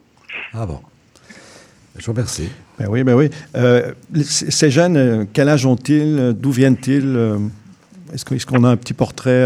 Ah 0.55 0.67
bon. 0.67 0.81
Je 1.97 2.07
vous 2.07 2.13
remercie. 2.13 2.51
Ben 2.79 2.87
oui, 2.89 3.05
ben 3.05 3.15
oui. 3.15 3.31
Euh, 3.55 3.93
ces 4.25 4.71
jeunes, 4.71 4.97
euh, 4.97 5.25
quel 5.33 5.49
âge 5.49 5.67
ont-ils? 5.67 6.35
D'où 6.35 6.51
viennent-ils? 6.51 7.17
Euh, 7.17 7.39
est-ce 8.13 8.47
qu'on 8.47 8.65
a 8.65 8.69
un 8.69 8.77
petit 8.77 8.95
portrait 8.95 9.45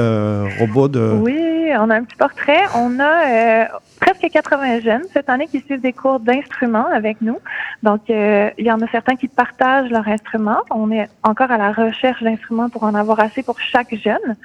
robot 0.59 0.89
de... 0.89 1.19
Oui, 1.21 1.71
on 1.79 1.91
a 1.91 1.97
un 1.97 2.05
petit 2.05 2.17
portrait. 2.17 2.63
On 2.75 2.99
a 2.99 3.69
presque 4.01 4.21
presque 4.21 4.33
80 4.33 4.81
jeunes 4.81 5.03
cette 5.13 5.29
année 5.29 5.47
qui 5.47 5.61
suivent 5.61 5.81
des 5.81 5.93
cours 5.93 6.21
d'instruments 6.21 6.87
avec 6.93 7.21
nous. 7.21 7.39
Donc, 7.83 8.11
euh, 8.11 8.51
il 8.59 8.67
y 8.67 8.71
en 8.71 8.81
a 8.81 8.89
certains 8.89 9.17
qui 9.17 9.29
partagent 9.29 9.91
leur 9.91 10.07
instrument. 10.07 10.59
On 10.71 10.91
est 10.91 11.09
encore 11.23 11.51
à 11.51 11.59
la 11.59 11.73
recherche 11.73 12.23
d'instruments 12.23 12.69
pour 12.69 12.83
en 12.85 12.95
avoir 12.95 13.21
assez 13.21 13.43
pour 13.43 13.59
chaque 13.61 13.95
jeune, 13.95 14.37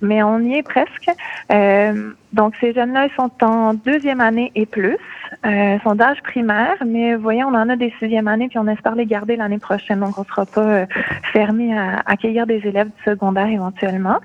mais 0.00 0.22
on 0.22 0.40
y 0.40 0.54
est 0.54 0.62
presque. 0.62 1.10
Euh, 2.32 2.36
donc, 2.40 2.54
ces 2.60 2.72
jeunes-là, 2.72 3.06
ils 3.06 3.14
sont 3.14 3.30
en 3.42 3.74
deuxième 3.74 4.20
année 4.20 4.52
et 4.54 4.66
plus. 4.66 4.96
Euh, 5.46 5.78
sont 5.80 5.94
d'âge 5.94 6.22
primaire, 6.22 6.76
mais 6.86 7.14
voyez, 7.14 7.44
on 7.44 7.48
en 7.48 7.68
a 7.68 7.76
des 7.76 7.92
sixième 7.98 8.28
année, 8.28 8.48
puis 8.48 8.58
on 8.58 8.66
espère 8.66 8.94
les 8.94 9.06
garder 9.06 9.36
l'année 9.36 9.58
prochaine. 9.58 10.00
Donc, 10.00 10.18
on 10.18 10.24
sera 10.24 10.44
pas 10.46 10.60
euh, 10.60 10.86
fermé 11.32 11.76
à 11.76 12.02
accueillir 12.06 12.46
des 12.46 12.60
élèves 12.66 12.88
du 12.88 13.02
secondaire 13.04 13.46
éventuellement. 13.46 14.18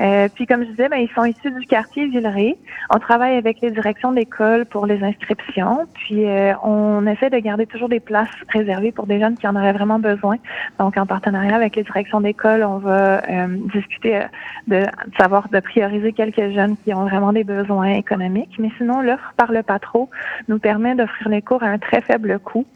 Euh, 0.00 0.28
puis, 0.34 0.46
comme 0.46 0.62
je 0.64 0.70
disais, 0.70 0.88
ben, 0.88 0.98
ils 0.98 1.10
sont 1.14 1.24
issus 1.24 1.50
du 1.50 1.66
quartier 1.66 2.06
Villeray. 2.06 2.56
On 2.94 2.98
travaille 2.98 3.36
avec 3.36 3.60
les 3.60 3.70
directions 3.70 4.12
d'école 4.12 4.66
pour 4.66 4.86
les 4.86 5.02
inscriptions, 5.02 5.86
puis 5.94 6.26
euh, 6.26 6.54
on 6.62 7.06
essaie 7.06 7.30
de 7.30 7.38
garder 7.38 7.66
toujours 7.66 7.88
des 7.88 8.00
places 8.00 8.28
réservées 8.48 8.92
pour 8.92 9.06
des 9.06 9.20
jeunes 9.20 9.36
qui 9.36 9.46
en 9.46 9.56
auraient 9.56 9.72
vraiment 9.72 9.98
besoin. 9.98 10.36
Donc, 10.78 10.96
en 10.96 11.06
partenariat 11.06 11.54
avec 11.54 11.76
les 11.76 11.82
directions 11.82 12.20
d'école, 12.20 12.62
on 12.62 12.78
va 12.78 13.22
euh, 13.28 13.46
discuter 13.74 14.20
de, 14.66 14.80
de 14.80 14.86
savoir 15.18 15.48
de 15.48 15.60
prioriser 15.60 16.12
quelques 16.12 16.50
jeunes 16.52 16.76
qui 16.84 16.92
ont 16.94 17.06
vraiment 17.06 17.32
des 17.36 17.44
besoins 17.44 17.92
économiques. 17.92 18.56
Mais 18.58 18.70
sinon, 18.78 19.02
l'offre 19.02 19.32
par 19.36 19.52
le 19.52 19.62
patro 19.62 20.08
nous 20.48 20.58
permet 20.58 20.94
d'offrir 20.94 21.28
les 21.28 21.42
cours 21.42 21.62
à 21.62 21.66
un 21.66 21.78
très 21.78 22.00
faible 22.00 22.38
coût. 22.38 22.66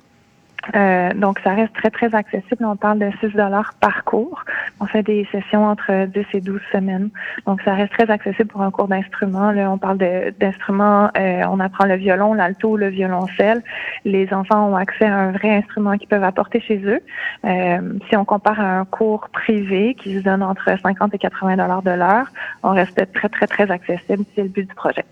Euh, 0.75 1.13
donc, 1.15 1.41
ça 1.43 1.55
reste 1.55 1.73
très, 1.75 1.91
très 1.91 2.15
accessible. 2.15 2.65
On 2.65 2.77
parle 2.77 2.99
de 2.99 3.11
6 3.21 3.29
dollars 3.37 3.75
par 3.81 4.05
cours. 4.05 4.45
On 4.81 4.87
fait 4.87 5.03
des 5.03 5.27
sessions 5.33 5.67
entre 5.67 6.07
10 6.07 6.27
et 6.35 6.41
12 6.41 6.61
semaines. 6.73 7.11
Donc, 7.47 7.63
ça 7.63 7.75
reste 7.75 7.93
très 7.93 8.11
accessible 8.11 8.49
pour 8.49 8.63
un 8.63 8.71
cours 8.71 8.89
d'instrument. 8.89 9.51
Là, 9.53 9.71
on 9.71 9.79
parle 9.79 9.99
d'instruments. 10.39 11.11
euh, 11.17 11.45
on 11.51 11.61
apprend 11.61 11.87
le 11.87 11.97
violon, 11.97 12.35
l'alto, 12.35 12.77
le 12.77 12.89
violoncelle. 12.89 13.63
Les 14.05 14.33
enfants 14.33 14.69
ont 14.69 14.77
accès 14.77 15.07
à 15.07 15.17
un 15.17 15.33
vrai 15.33 15.51
instrument 15.51 15.97
qu'ils 15.97 16.09
peuvent 16.09 16.25
apporter 16.25 16.61
chez 16.61 16.79
eux. 16.85 17.01
Euh, 17.45 17.99
si 18.09 18.17
on 18.17 18.25
compare 18.25 18.61
à 18.61 18.79
un 18.81 18.85
cours 18.85 19.29
privé 19.31 19.95
qui 19.95 20.15
se 20.15 20.21
donne 20.21 20.43
entre 20.43 20.79
50 20.81 21.15
et 21.15 21.19
80 21.19 21.57
dollars 21.57 21.83
de 21.83 21.91
l'heure, 21.91 22.27
on 22.63 22.71
reste 22.71 23.13
très, 23.13 23.29
très, 23.29 23.47
très 23.47 23.71
accessible. 23.71 24.25
C'est 24.35 24.43
le 24.43 24.49
but 24.49 24.69
du 24.69 24.75
projet. 24.75 25.05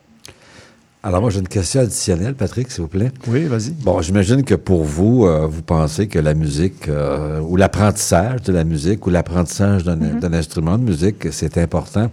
Alors, 1.09 1.23
moi, 1.23 1.31
j'ai 1.31 1.39
une 1.39 1.49
question 1.49 1.81
additionnelle, 1.81 2.35
Patrick, 2.35 2.71
s'il 2.71 2.83
vous 2.83 2.89
plaît. 2.89 3.11
Oui, 3.29 3.45
vas-y. 3.45 3.71
Bon, 3.71 4.03
j'imagine 4.03 4.45
que 4.45 4.55
pour 4.55 4.85
vous, 4.85 5.25
euh, 5.25 5.47
vous 5.47 5.63
pensez 5.63 6.07
que 6.07 6.19
la 6.19 6.35
musique, 6.35 6.87
euh, 6.87 7.41
ou 7.41 7.57
l'apprentissage 7.57 8.43
de 8.43 8.53
la 8.53 8.63
musique, 8.63 9.07
ou 9.07 9.11
l'apprentissage 9.11 9.85
d'un 9.85 9.97
d'un 9.97 10.35
instrument 10.35 10.77
de 10.77 10.83
musique, 10.83 11.33
c'est 11.33 11.57
important. 11.57 12.11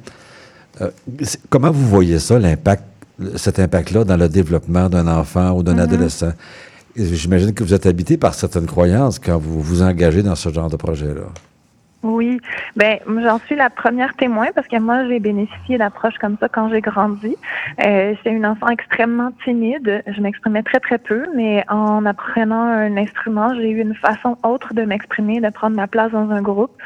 Euh, 0.79 0.91
comment 1.49 1.71
vous 1.71 1.85
voyez 1.85 2.19
ça, 2.19 2.39
l'impact, 2.39 2.85
cet 3.35 3.59
impact-là 3.59 4.05
dans 4.05 4.15
le 4.15 4.29
développement 4.29 4.87
d'un 4.87 5.09
enfant 5.09 5.51
ou 5.57 5.61
d'un 5.61 5.77
adolescent? 5.77 6.31
Et 6.95 7.05
J'imagine 7.05 7.51
que 7.51 7.65
vous 7.65 7.73
êtes 7.73 7.87
habité 7.87 8.15
par 8.15 8.33
certaines 8.33 8.65
croyances 8.65 9.19
quand 9.19 9.37
vous 9.37 9.59
vous 9.59 9.81
engagez 9.81 10.23
dans 10.23 10.35
ce 10.35 10.47
genre 10.53 10.69
de 10.69 10.77
projet-là. 10.77 11.27
Oui, 12.07 12.39
ben 12.75 12.99
j'en 13.23 13.39
suis 13.39 13.55
la 13.55 13.71
première 13.71 14.13
témoin 14.13 14.49
parce 14.53 14.67
que 14.67 14.77
moi 14.77 15.07
j'ai 15.07 15.19
bénéficié 15.19 15.79
d'approches 15.79 16.19
comme 16.19 16.37
ça 16.39 16.47
quand 16.47 16.69
j'ai 16.69 16.79
grandi. 16.79 17.35
Euh, 17.83 18.13
J'étais 18.15 18.29
une 18.29 18.45
enfant 18.45 18.67
extrêmement 18.67 19.31
timide, 19.43 20.03
je 20.05 20.21
m'exprimais 20.21 20.61
très 20.61 20.79
très 20.79 20.99
peu, 20.99 21.25
mais 21.35 21.65
en 21.67 22.05
apprenant 22.05 22.61
un 22.61 22.95
instrument, 22.95 23.55
j'ai 23.55 23.71
eu 23.71 23.81
une 23.81 23.95
façon 23.95 24.37
autre 24.43 24.75
de 24.75 24.83
m'exprimer, 24.83 25.41
de 25.41 25.49
prendre 25.49 25.75
ma 25.75 25.87
place 25.87 26.11
dans 26.11 26.29
un 26.29 26.43
groupe, 26.43 26.77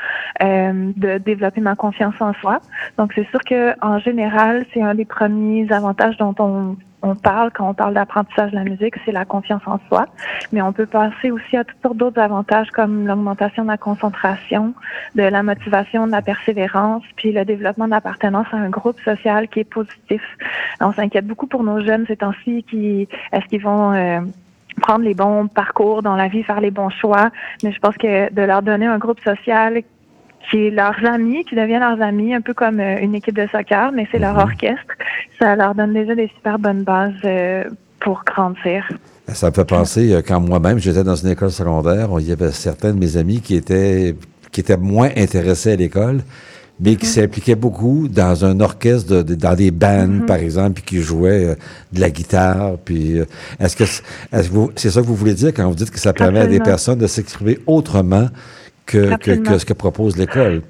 euh, 0.41 0.93
de 0.95 1.17
développer 1.17 1.59
ma 1.59 1.75
confiance 1.75 2.15
en 2.21 2.33
soi. 2.35 2.61
Donc 2.97 3.11
c'est 3.13 3.27
sûr 3.27 3.41
que 3.41 3.73
en 3.85 3.99
général, 3.99 4.65
c'est 4.73 4.81
un 4.81 4.95
des 4.95 5.03
premiers 5.03 5.69
avantages 5.69 6.15
dont 6.15 6.35
on 6.39 6.77
on 7.01 7.15
parle 7.15 7.51
quand 7.53 7.69
on 7.69 7.73
parle 7.73 7.93
d'apprentissage 7.93 8.51
de 8.51 8.55
la 8.55 8.63
musique, 8.63 8.95
c'est 9.05 9.11
la 9.11 9.25
confiance 9.25 9.61
en 9.65 9.79
soi. 9.87 10.07
Mais 10.51 10.61
on 10.61 10.73
peut 10.73 10.85
passer 10.85 11.31
aussi 11.31 11.55
à 11.55 11.63
toutes 11.63 11.81
sortes 11.81 11.97
d'autres 11.97 12.21
avantages 12.21 12.69
comme 12.71 13.07
l'augmentation 13.07 13.63
de 13.63 13.69
la 13.69 13.77
concentration, 13.77 14.73
de 15.15 15.23
la 15.23 15.43
motivation, 15.43 16.07
de 16.07 16.11
la 16.11 16.21
persévérance, 16.21 17.03
puis 17.15 17.31
le 17.31 17.45
développement 17.45 17.87
d'appartenance 17.87 18.47
à 18.51 18.57
un 18.57 18.69
groupe 18.69 18.99
social 19.01 19.47
qui 19.47 19.61
est 19.61 19.69
positif. 19.69 20.21
On 20.81 20.91
s'inquiète 20.91 21.25
beaucoup 21.25 21.47
pour 21.47 21.63
nos 21.63 21.83
jeunes 21.83 22.05
ces 22.07 22.17
temps-ci 22.17 22.63
qui 22.63 23.07
est-ce 23.31 23.45
qu'ils 23.45 23.61
vont 23.61 23.93
euh, 23.93 24.19
prendre 24.81 25.05
les 25.05 25.13
bons 25.13 25.47
parcours 25.47 26.01
dans 26.01 26.15
la 26.15 26.27
vie, 26.27 26.43
faire 26.43 26.61
les 26.61 26.71
bons 26.71 26.89
choix? 26.89 27.29
Mais 27.63 27.71
je 27.71 27.79
pense 27.79 27.95
que 27.97 28.31
de 28.33 28.41
leur 28.41 28.61
donner 28.61 28.87
un 28.87 28.97
groupe 28.97 29.19
social 29.21 29.81
qui 30.49 30.67
est 30.67 30.69
leurs 30.71 31.03
amis, 31.05 31.43
qui 31.45 31.55
devient 31.55 31.79
leurs 31.79 32.01
amis, 32.01 32.33
un 32.33 32.41
peu 32.41 32.53
comme 32.53 32.79
euh, 32.79 32.97
une 33.01 33.15
équipe 33.15 33.35
de 33.35 33.47
soccer, 33.51 33.91
mais 33.91 34.07
c'est 34.11 34.19
leur 34.19 34.37
orchestre. 34.37 34.93
Ça 35.39 35.55
leur 35.55 35.75
donne 35.75 35.93
déjà 35.93 36.15
des 36.15 36.27
super 36.35 36.57
bonnes 36.59 36.83
bases 36.83 37.13
euh, 37.25 37.63
pour 37.99 38.23
grandir. 38.25 38.87
Ça 39.27 39.49
me 39.49 39.53
fait 39.53 39.65
penser, 39.65 40.11
euh, 40.13 40.21
quand 40.25 40.39
moi-même, 40.39 40.79
j'étais 40.79 41.03
dans 41.03 41.15
une 41.15 41.29
école 41.29 41.51
secondaire, 41.51 42.09
il 42.19 42.27
y 42.27 42.31
avait 42.31 42.51
certains 42.51 42.93
de 42.93 42.99
mes 42.99 43.15
amis 43.17 43.41
qui 43.41 43.55
étaient, 43.55 44.15
qui 44.51 44.61
étaient 44.61 44.77
moins 44.77 45.09
intéressés 45.15 45.73
à 45.73 45.75
l'école, 45.75 46.21
mais 46.79 46.95
qui 46.95 47.05
s'impliquaient 47.05 47.55
beaucoup 47.55 48.07
dans 48.07 48.45
un 48.45 48.59
orchestre, 48.61 49.13
de- 49.17 49.21
de- 49.21 49.35
dans 49.35 49.53
des 49.53 49.69
bands, 49.69 50.21
par 50.25 50.37
exemple, 50.37 50.75
puis 50.75 50.83
qui 50.83 51.01
jouaient 51.03 51.45
euh, 51.49 51.55
de 51.93 51.99
la 51.99 52.09
guitare. 52.09 52.77
Puis, 52.83 53.19
euh, 53.19 53.25
est-ce 53.59 53.75
que 53.75 53.83
c'est 53.85 54.01
vous- 54.49 54.71
c'est 54.77 54.89
ça 54.89 55.01
que 55.01 55.05
vous 55.05 55.15
voulez 55.15 55.33
dire 55.33 55.49
quand 55.53 55.67
vous 55.67 55.75
dites 55.75 55.91
que 55.91 55.99
ça 55.99 56.13
permet 56.13 56.39
à 56.39 56.47
des 56.47 56.59
personnes 56.63 56.97
de 56.97 57.05
s'exprimer 57.07 57.59
autrement? 57.67 58.29
Que, 58.89 59.17
que, 59.17 59.31
que 59.41 59.59
ce 59.59 59.65
que 59.65 59.73
propose 59.73 60.17
l'école? 60.17 60.61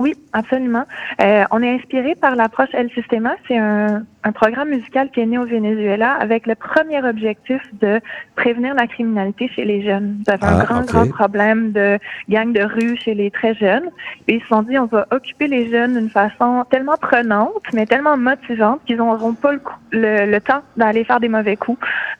Oui, 0.00 0.14
absolument. 0.32 0.84
Euh, 1.22 1.44
on 1.52 1.62
est 1.62 1.70
inspiré 1.76 2.16
par 2.16 2.34
l'approche 2.34 2.68
El 2.72 2.90
Sistema. 2.90 3.34
C'est 3.46 3.56
un, 3.56 4.02
un 4.24 4.32
programme 4.32 4.70
musical 4.70 5.08
qui 5.10 5.20
est 5.20 5.26
né 5.26 5.38
au 5.38 5.44
Venezuela 5.46 6.14
avec 6.14 6.48
le 6.48 6.56
premier 6.56 7.00
objectif 7.04 7.60
de 7.80 8.00
prévenir 8.34 8.74
la 8.74 8.88
criminalité 8.88 9.46
chez 9.54 9.64
les 9.64 9.82
jeunes. 9.84 10.16
Vous 10.26 10.32
avez 10.32 10.42
Ah, 10.42 10.54
un 10.56 10.64
grand, 10.64 10.80
ok. 10.80 10.86
grand 10.86 11.06
problème 11.08 11.70
de 11.70 11.98
gang 12.28 12.52
de 12.52 12.62
rue 12.62 12.96
chez 12.96 13.14
les 13.14 13.30
très 13.30 13.54
jeunes. 13.54 13.88
Et 14.26 14.34
ils 14.36 14.40
se 14.42 14.48
sont 14.48 14.62
dit, 14.62 14.76
on 14.80 14.86
va 14.86 15.06
occuper 15.12 15.46
les 15.46 15.70
jeunes 15.70 15.96
d'une 15.96 16.10
façon 16.10 16.64
tellement 16.70 16.96
prenante, 17.00 17.62
mais 17.72 17.86
tellement 17.86 18.16
motivante 18.16 18.80
qu'ils 18.86 18.96
n'auront 18.96 19.34
pas 19.34 19.52
le, 19.52 19.60
cou- 19.60 19.74
le, 19.92 20.26
le 20.28 20.40
temps 20.40 20.62
d'aller 20.76 21.04
faire 21.04 21.20
des 21.20 21.28
mauvais 21.28 21.56
coups. 21.56 21.78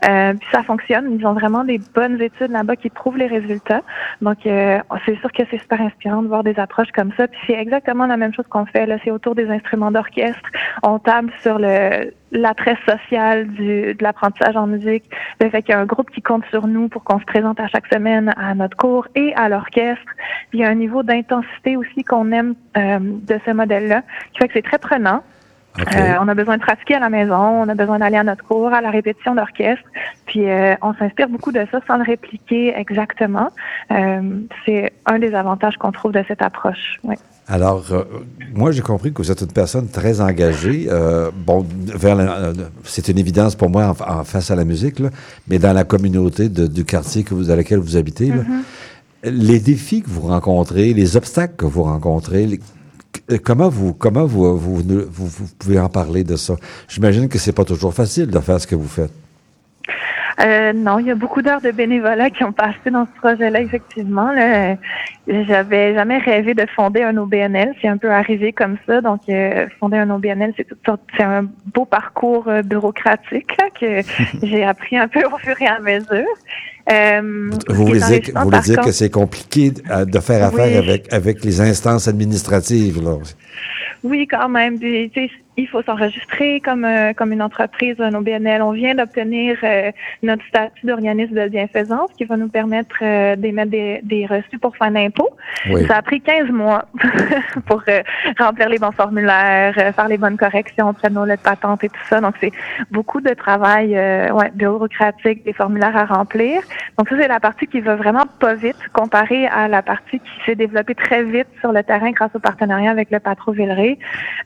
Euh, 0.09 0.33
puis 0.35 0.49
ça 0.53 0.63
fonctionne. 0.63 1.17
Ils 1.19 1.27
ont 1.27 1.33
vraiment 1.33 1.65
des 1.65 1.81
bonnes 1.93 2.21
études 2.23 2.53
là-bas 2.53 2.77
qui 2.77 2.89
prouvent 2.91 3.17
les 3.19 3.27
résultats. 3.27 3.83
Donc, 4.23 4.47
euh, 4.47 4.79
c'est 5.07 5.19
sûr 5.19 5.33
que 5.33 5.43
c'est 5.51 5.59
super 5.59 5.81
inspirant 5.81 6.23
de 6.23 6.29
voir 6.29 6.45
des 6.45 6.57
approches 6.61 6.93
comme 6.95 7.11
ça. 7.17 7.27
Puis 7.27 7.41
c'est 7.49 7.64
exactement 7.65 8.07
la 8.07 8.17
même 8.17 8.35
chose 8.35 8.47
qu'on 8.49 8.67
fait. 8.67 8.87
Là, 8.87 8.97
c'est 9.03 9.11
autour 9.11 9.35
des 9.35 9.49
instruments 9.51 9.91
d'orchestre. 9.91 10.49
On 10.83 10.99
table 10.99 11.33
sur 11.43 11.59
le 11.59 12.13
l'attrait 12.33 12.77
social 12.89 13.47
du, 13.47 13.95
de 13.95 14.03
l'apprentissage 14.03 14.57
en 14.57 14.67
musique, 14.67 15.05
le 15.41 15.51
fait 15.51 15.63
qu'il 15.63 15.73
y 15.73 15.79
a 15.79 15.81
un 15.81 15.87
groupe 15.87 16.11
qui 16.11 16.21
compte 16.21 16.45
sur 16.47 16.67
nous 16.67 16.89
pour 16.89 17.05
qu'on 17.05 17.21
se 17.21 17.25
présente 17.25 17.61
à 17.61 17.69
chaque 17.69 17.87
semaine 17.87 18.35
à 18.37 18.55
notre 18.57 18.77
cours 18.77 19.07
et 19.15 19.33
à 19.37 19.49
l'orchestre. 19.49 20.11
Il 20.53 20.59
y 20.59 20.65
a 20.65 20.69
un 20.69 20.75
niveau 20.75 21.05
d'intensité 21.05 21.77
aussi 21.77 22.03
qu'on 22.03 22.33
aime 22.33 22.55
euh, 22.77 22.99
de 23.01 23.37
ce 23.47 23.53
modèle-là, 23.53 24.03
qui 24.33 24.39
fait 24.39 24.49
que 24.49 24.55
c'est 24.55 24.63
très 24.63 24.79
prenant. 24.79 25.23
Euh, 25.79 26.15
on 26.21 26.29
a 26.29 26.35
besoin 26.35 26.57
de 26.57 26.63
pratiquer 26.63 26.95
à 26.95 27.01
la 27.01 27.11
maison, 27.11 27.35
on 27.35 27.69
a 27.69 27.75
besoin 27.75 27.99
d'aller 27.99 28.17
à 28.17 28.23
notre 28.23 28.45
cours, 28.45 28.73
à 28.73 28.81
la 28.81 28.91
répétition 28.91 29.35
d'orchestre, 29.35 29.85
puis 30.27 30.49
euh, 30.49 30.77
on 30.83 30.95
s'inspire 30.95 31.29
beaucoup 31.29 31.51
de 31.51 31.67
ça 31.71 31.81
sans 31.87 31.97
le 31.97 32.05
répliquer 32.05 32.75
exactement. 32.77 33.49
Euh, 33.91 34.39
c'est 34.65 34.93
un 35.07 35.19
des 35.19 35.35
avantages 35.35 35.77
qu'on 35.77 35.91
trouve 35.91 36.13
de 36.13 36.25
cette 36.29 36.43
approche. 36.43 37.01
Oui. 37.03 37.17
Alors, 37.47 37.85
euh, 37.93 38.05
moi, 38.55 38.73
j'ai 38.73 38.81
compris 38.81 39.13
que 39.13 39.21
vous 39.21 39.31
êtes 39.31 39.43
une 39.43 39.53
personne 39.53 39.89
très 39.89 40.21
engagée. 40.21 40.87
euh, 40.91 41.31
bon, 41.47 41.67
vers 41.95 42.15
la- 42.15 42.37
euh, 42.39 42.55
c'est 42.85 43.09
une 43.09 43.19
évidence 43.19 43.55
pour 43.55 43.69
moi 43.69 43.95
en, 44.01 44.21
en 44.21 44.25
face 44.25 44.51
à 44.51 44.57
la 44.57 44.65
musique, 44.65 44.99
là, 44.99 45.11
mais 45.49 45.59
dans 45.59 45.73
la 45.75 45.85
communauté 45.85 46.49
de- 46.49 46.67
du 46.67 46.85
quartier 46.85 47.23
que 47.23 47.35
vous, 47.35 47.45
dans 47.45 47.57
lequel 47.57 47.79
vous 47.81 47.97
habitez, 47.99 48.29
là, 48.29 48.45
les 49.25 49.61
défis 49.61 50.01
que 50.03 50.09
vous 50.09 50.23
rencontrez, 50.23 50.95
les 50.95 51.17
obstacles 51.17 51.55
que 51.57 51.67
vous 51.67 51.83
rencontrez, 51.83 52.47
les- 52.47 52.61
comment 53.41 53.69
vous 53.69 53.93
comment 53.93 54.25
vous 54.27 54.57
vous, 54.59 54.77
vous, 54.77 55.27
vous 55.27 55.47
pouvez 55.59 55.79
en 55.79 55.89
parler 55.91 56.25
de 56.25 56.37
ça? 56.37 56.57
J'imagine 56.89 57.29
que 57.29 57.39
c'est 57.39 57.53
pas 57.53 57.65
toujours 57.65 57.93
facile 57.93 58.27
de 58.29 58.39
faire 58.41 58.59
ce 58.61 58.67
que 58.67 58.75
vous 58.75 58.89
faites. 58.89 59.13
Euh, 60.41 60.73
non, 60.73 60.99
il 60.99 61.07
y 61.07 61.11
a 61.11 61.15
beaucoup 61.15 61.43
d'heures 61.43 61.61
de 61.61 61.71
bénévolat 61.71 62.31
qui 62.31 62.43
ont 62.45 62.53
passé 62.53 62.91
dans 62.91 63.07
ce 63.07 63.21
projet-là, 63.21 63.61
effectivement. 63.61 64.33
Là. 64.33 64.77
J'avais 65.29 65.95
jamais 65.95 66.19
rêvé 66.19 66.55
de 66.55 66.67
fonder 66.75 67.03
un 67.03 67.17
OBNL. 67.17 67.73
C'est 67.81 67.89
un 67.89 67.97
peu 67.97 68.11
arrivé 68.11 68.53
comme 68.53 68.77
ça. 68.87 69.01
Donc, 69.01 69.21
euh, 69.29 69.67
fonder 69.79 69.99
un 69.99 70.11
OBNL, 70.11 70.53
c'est 70.57 70.65
toutes 70.65 70.85
sortes, 70.85 71.03
c'est 71.17 71.23
un 71.23 71.47
beau 71.73 71.85
parcours 71.85 72.49
euh, 72.49 72.63
bureaucratique 72.63 73.57
là, 73.59 73.67
que 73.79 74.01
j'ai 74.47 74.65
appris 74.65 74.97
un 74.97 75.09
peu 75.09 75.21
au 75.25 75.39
fur 75.39 75.55
et 75.61 75.67
à 75.67 75.79
mesure. 75.79 76.27
Euh, 76.93 77.51
Vous 77.69 77.87
voulez 77.87 78.01
dire, 78.01 78.21
vous 78.35 78.51
voulez 78.51 78.77
que 78.77 78.93
c'est 78.93 79.11
compliqué 79.11 79.71
de 79.71 80.21
faire 80.21 80.45
affaire 80.45 80.67
Oui. 80.67 80.77
avec 80.77 81.11
avec 81.13 81.43
les 81.43 81.61
instances 81.63 82.09
administratives 82.09 83.03
là? 83.03 83.17
Oui, 84.03 84.27
quand 84.31 84.51
même. 84.51 84.77
Il 85.57 85.69
faut 85.69 85.83
s'enregistrer 85.83 86.61
comme 86.61 86.85
euh, 86.85 87.13
comme 87.13 87.33
une 87.33 87.43
entreprise, 87.43 87.97
un 88.01 88.15
OBNL. 88.15 88.63
On 88.63 88.73
vient 88.73 88.95
d'obtenir 88.95 89.57
euh, 89.63 89.93
notre 90.23 90.45
statut 90.47 90.87
d'organisme 90.87 91.35
de 91.35 91.49
bienfaisance 91.49 92.11
qui 92.17 92.25
va 92.25 92.37
nous 92.37 92.49
permettre 92.49 92.97
euh, 93.03 93.37
d'émettre 93.37 93.71
des, 93.71 94.01
des 94.03 94.27
reçus 94.27 94.59
pour 94.59 94.77
fin 94.77 94.91
d'impôt. 94.91 95.31
Oui. 95.71 95.87
Ça 95.87 95.99
a 95.99 96.03
pris 96.03 96.21
15 96.21 96.49
mois 96.51 96.85
pour 97.67 97.83
euh, 97.89 98.03
remplir 98.39 98.69
les 98.69 98.79
bons 98.79 98.93
formulaires, 98.93 99.75
euh, 99.79 99.93
faire 99.93 100.09
les 100.09 100.19
bonnes 100.19 100.37
corrections 100.37 100.89
auprès 100.89 101.09
de 101.09 101.15
nos 101.15 101.25
lettres 101.25 101.43
patentes 101.43 101.85
et 101.85 101.89
tout 101.89 102.05
ça. 102.09 102.21
Donc, 102.21 102.35
c'est 102.41 102.53
beaucoup 102.91 103.21
de 103.21 103.31
travail 103.31 103.97
euh, 103.97 104.31
ouais, 104.33 104.51
bureaucratique, 104.55 105.45
des 105.45 105.53
formulaires 105.53 105.97
à 105.97 106.05
remplir. 106.05 106.61
Donc, 106.99 107.09
ça, 107.09 107.17
c'est 107.19 107.29
la 107.29 107.41
partie 107.41 107.67
qui 107.67 107.81
va 107.81 107.97
vraiment 107.97 108.25
pas 108.41 108.55
vite 108.55 108.77
comparée 108.93 109.47
à 109.47 109.69
la 109.69 109.83
partie 109.83 110.19
qui 110.19 110.45
s'est 110.45 110.55
développée 110.55 110.95
très 110.95 111.23
vite 111.23 111.49
sur 111.61 111.73
le 111.73 111.83
terrain 111.83 112.11
grâce 112.11 112.35
au 112.35 112.41
partenariat 112.41 112.91
avec 112.91 113.11
le 113.11 113.21
Patro 113.21 113.53
Villeray. 113.53 113.99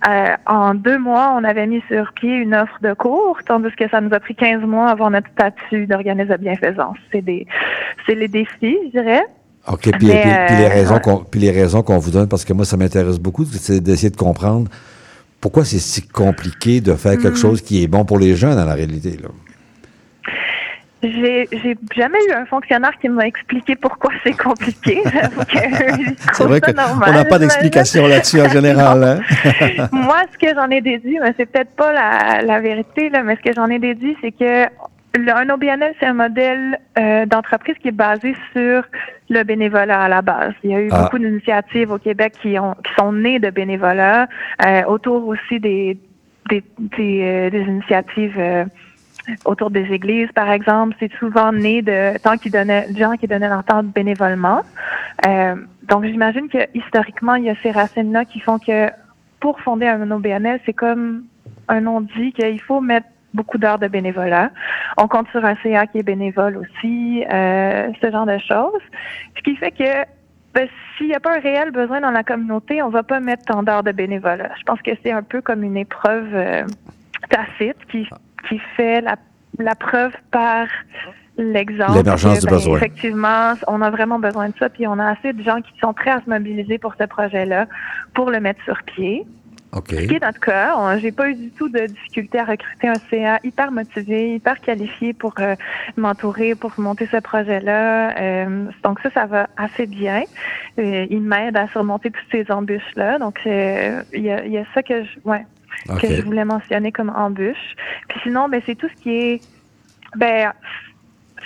Euh, 0.08 0.36
en 0.46 0.74
deux 0.74 0.97
mois, 0.98 1.34
on 1.36 1.44
avait 1.44 1.66
mis 1.66 1.82
sur 1.88 2.12
pied 2.14 2.36
une 2.36 2.54
offre 2.54 2.78
de 2.82 2.92
cours, 2.92 3.38
tandis 3.46 3.70
que 3.76 3.88
ça 3.88 4.00
nous 4.00 4.12
a 4.12 4.20
pris 4.20 4.34
15 4.34 4.62
mois 4.62 4.88
avoir 4.88 5.10
notre 5.10 5.28
statut 5.30 5.86
d'organisme 5.86 6.28
de 6.28 6.36
bienfaisance. 6.36 6.96
C'est 7.12 7.22
des, 7.22 7.46
c'est 8.06 8.14
les 8.14 8.28
défis, 8.28 8.76
je 8.86 9.00
dirais. 9.00 9.24
OK, 9.66 9.90
puis, 9.90 10.06
les 10.06 10.14
euh, 10.14 10.68
raisons 10.68 10.94
ouais. 10.94 11.00
qu'on 11.00 11.18
puis 11.18 11.40
les 11.40 11.50
raisons 11.50 11.82
qu'on 11.82 11.98
vous 11.98 12.10
donne, 12.10 12.28
parce 12.28 12.44
que 12.44 12.52
moi, 12.52 12.64
ça 12.64 12.76
m'intéresse 12.76 13.18
beaucoup, 13.18 13.44
c'est 13.44 13.80
d'essayer 13.80 14.10
de 14.10 14.16
comprendre 14.16 14.70
pourquoi 15.40 15.64
c'est 15.64 15.78
si 15.78 16.02
compliqué 16.02 16.80
de 16.80 16.94
faire 16.94 17.18
quelque 17.18 17.36
chose 17.36 17.60
qui 17.60 17.82
est 17.82 17.86
bon 17.86 18.04
pour 18.04 18.18
les 18.18 18.34
jeunes, 18.34 18.56
dans 18.56 18.64
la 18.64 18.74
réalité. 18.74 19.16
Là. 19.22 19.28
J'ai, 21.02 21.48
j'ai 21.52 21.76
jamais 21.94 22.18
eu 22.28 22.32
un 22.32 22.44
fonctionnaire 22.46 22.90
qui 23.00 23.08
m'a 23.08 23.26
expliqué 23.26 23.76
pourquoi 23.76 24.10
c'est 24.24 24.36
compliqué. 24.36 25.00
C'est 26.32 26.44
vrai 26.44 26.60
qu'on 26.60 26.72
n'a 26.72 27.24
pas 27.24 27.38
d'explication 27.38 28.06
là-dessus 28.06 28.40
en 28.40 28.48
général. 28.58 29.04
hein. 29.04 29.88
Moi, 29.92 30.16
ce 30.32 30.38
que 30.38 30.52
j'en 30.54 30.68
ai 30.70 30.80
déduit, 30.80 31.18
mais 31.22 31.32
c'est 31.36 31.46
peut-être 31.46 31.74
pas 31.76 31.92
la, 31.92 32.42
la 32.42 32.60
vérité, 32.60 33.10
là, 33.10 33.22
mais 33.22 33.36
ce 33.36 33.42
que 33.48 33.54
j'en 33.54 33.66
ai 33.68 33.78
déduit, 33.78 34.16
c'est 34.20 34.32
que 34.32 34.64
le, 35.16 35.32
un 35.34 35.48
OBNL, 35.50 35.94
c'est 36.00 36.06
un 36.06 36.14
modèle 36.14 36.78
euh, 36.98 37.26
d'entreprise 37.26 37.76
qui 37.80 37.88
est 37.88 37.92
basé 37.92 38.34
sur 38.52 38.82
le 39.30 39.42
bénévolat 39.44 40.02
à 40.02 40.08
la 40.08 40.22
base. 40.22 40.52
Il 40.64 40.70
y 40.70 40.74
a 40.74 40.80
eu 40.80 40.88
Ah. 40.92 41.02
beaucoup 41.04 41.18
d'initiatives 41.18 41.90
au 41.92 41.98
Québec 41.98 42.34
qui, 42.42 42.58
ont, 42.58 42.74
qui 42.84 42.92
sont 42.98 43.12
nées 43.12 43.38
de 43.38 43.50
bénévolat, 43.50 44.26
euh, 44.66 44.82
autour 44.84 45.26
aussi 45.28 45.60
des, 45.60 45.96
des, 46.50 46.62
des, 46.78 47.20
euh, 47.22 47.50
des 47.50 47.60
initiatives 47.62 48.34
euh, 48.38 48.64
autour 49.44 49.70
des 49.70 49.92
églises, 49.92 50.30
par 50.34 50.50
exemple. 50.50 50.96
C'est 50.98 51.12
souvent 51.14 51.52
né 51.52 51.82
de 51.82 52.18
temps 52.18 52.36
qui 52.36 52.50
donnaient, 52.50 52.86
gens 52.94 53.16
qui 53.16 53.26
donnaient 53.26 53.48
leur 53.48 53.64
temps 53.64 53.82
bénévolement. 53.82 54.62
Euh, 55.26 55.56
donc, 55.82 56.04
j'imagine 56.04 56.48
que 56.48 56.58
historiquement, 56.74 57.34
il 57.34 57.44
y 57.44 57.50
a 57.50 57.54
ces 57.62 57.70
racines-là 57.70 58.24
qui 58.24 58.40
font 58.40 58.58
que 58.58 58.88
pour 59.40 59.60
fonder 59.60 59.86
un 59.86 60.10
OBNL, 60.10 60.60
c'est 60.66 60.72
comme 60.72 61.24
un 61.68 61.80
nom 61.80 62.00
dit 62.00 62.32
qu'il 62.32 62.60
faut 62.60 62.80
mettre 62.80 63.06
beaucoup 63.34 63.58
d'heures 63.58 63.78
de 63.78 63.88
bénévolat. 63.88 64.50
On 64.96 65.06
compte 65.06 65.28
sur 65.30 65.44
un 65.44 65.54
CA 65.62 65.86
qui 65.86 65.98
est 65.98 66.02
bénévole 66.02 66.56
aussi, 66.56 67.24
euh, 67.30 67.90
ce 68.00 68.10
genre 68.10 68.26
de 68.26 68.38
choses. 68.38 68.82
Ce 69.36 69.42
qui 69.42 69.56
fait 69.56 69.70
que 69.70 70.04
ben, 70.54 70.68
s'il 70.96 71.08
n'y 71.08 71.14
a 71.14 71.20
pas 71.20 71.36
un 71.36 71.40
réel 71.40 71.70
besoin 71.70 72.00
dans 72.00 72.10
la 72.10 72.24
communauté, 72.24 72.82
on 72.82 72.88
va 72.88 73.02
pas 73.02 73.20
mettre 73.20 73.44
tant 73.44 73.62
d'heures 73.62 73.82
de 73.82 73.92
bénévolat. 73.92 74.50
Je 74.58 74.62
pense 74.64 74.80
que 74.82 74.90
c'est 75.02 75.12
un 75.12 75.22
peu 75.22 75.40
comme 75.40 75.62
une 75.62 75.76
épreuve 75.76 76.34
euh, 76.34 76.64
tacite 77.28 77.76
qui, 77.90 78.08
qui 78.48 78.58
fait 78.76 79.00
la, 79.00 79.16
la 79.58 79.74
preuve 79.74 80.12
par 80.30 80.66
l'exemple. 81.36 81.94
L'émergence 81.94 82.40
du 82.40 82.46
besoin. 82.46 82.76
Effectivement, 82.76 83.54
on 83.66 83.80
a 83.80 83.90
vraiment 83.90 84.18
besoin 84.18 84.48
de 84.48 84.54
ça, 84.58 84.68
puis 84.68 84.86
on 84.86 84.98
a 84.98 85.10
assez 85.10 85.32
de 85.32 85.42
gens 85.42 85.60
qui 85.60 85.72
sont 85.80 85.92
prêts 85.92 86.10
à 86.10 86.20
se 86.20 86.28
mobiliser 86.28 86.78
pour 86.78 86.94
ce 86.98 87.04
projet-là, 87.04 87.66
pour 88.14 88.30
le 88.30 88.40
mettre 88.40 88.62
sur 88.64 88.82
pied. 88.82 89.24
OK. 89.72 89.90
Ce 89.90 90.06
qui 90.06 90.14
est 90.14 90.22
notre 90.22 90.40
cas, 90.40 90.98
j'ai 90.98 91.12
pas 91.12 91.28
eu 91.28 91.34
du 91.34 91.50
tout 91.50 91.68
de 91.68 91.80
difficulté 91.80 92.38
à 92.38 92.44
recruter 92.44 92.88
un 92.88 92.94
CA 93.10 93.38
hyper 93.44 93.70
motivé, 93.70 94.34
hyper 94.34 94.60
qualifié 94.60 95.12
pour 95.12 95.34
euh, 95.40 95.56
m'entourer, 95.96 96.54
pour 96.54 96.72
monter 96.78 97.06
ce 97.06 97.18
projet-là. 97.18 98.18
Euh, 98.18 98.64
donc 98.82 98.98
ça, 99.00 99.10
ça 99.10 99.26
va 99.26 99.48
assez 99.58 99.86
bien. 99.86 100.22
Euh, 100.78 101.06
il 101.10 101.20
m'aide 101.20 101.56
à 101.56 101.68
surmonter 101.68 102.10
toutes 102.10 102.30
ces 102.32 102.50
embûches-là. 102.50 103.18
Donc 103.18 103.40
euh, 103.46 104.02
il 104.14 104.22
y, 104.22 104.30
a, 104.30 104.46
y 104.46 104.56
a 104.56 104.64
ça 104.74 104.82
que 104.82 105.04
je, 105.04 105.10
ouais, 105.24 105.44
Que 106.00 106.14
je 106.14 106.22
voulais 106.22 106.44
mentionner 106.44 106.92
comme 106.92 107.10
embûche. 107.10 107.74
Puis 108.08 108.20
sinon, 108.22 108.48
ben 108.48 108.60
c'est 108.66 108.74
tout 108.74 108.88
ce 108.88 109.02
qui 109.02 109.10
est, 109.10 109.40
ben 110.16 110.52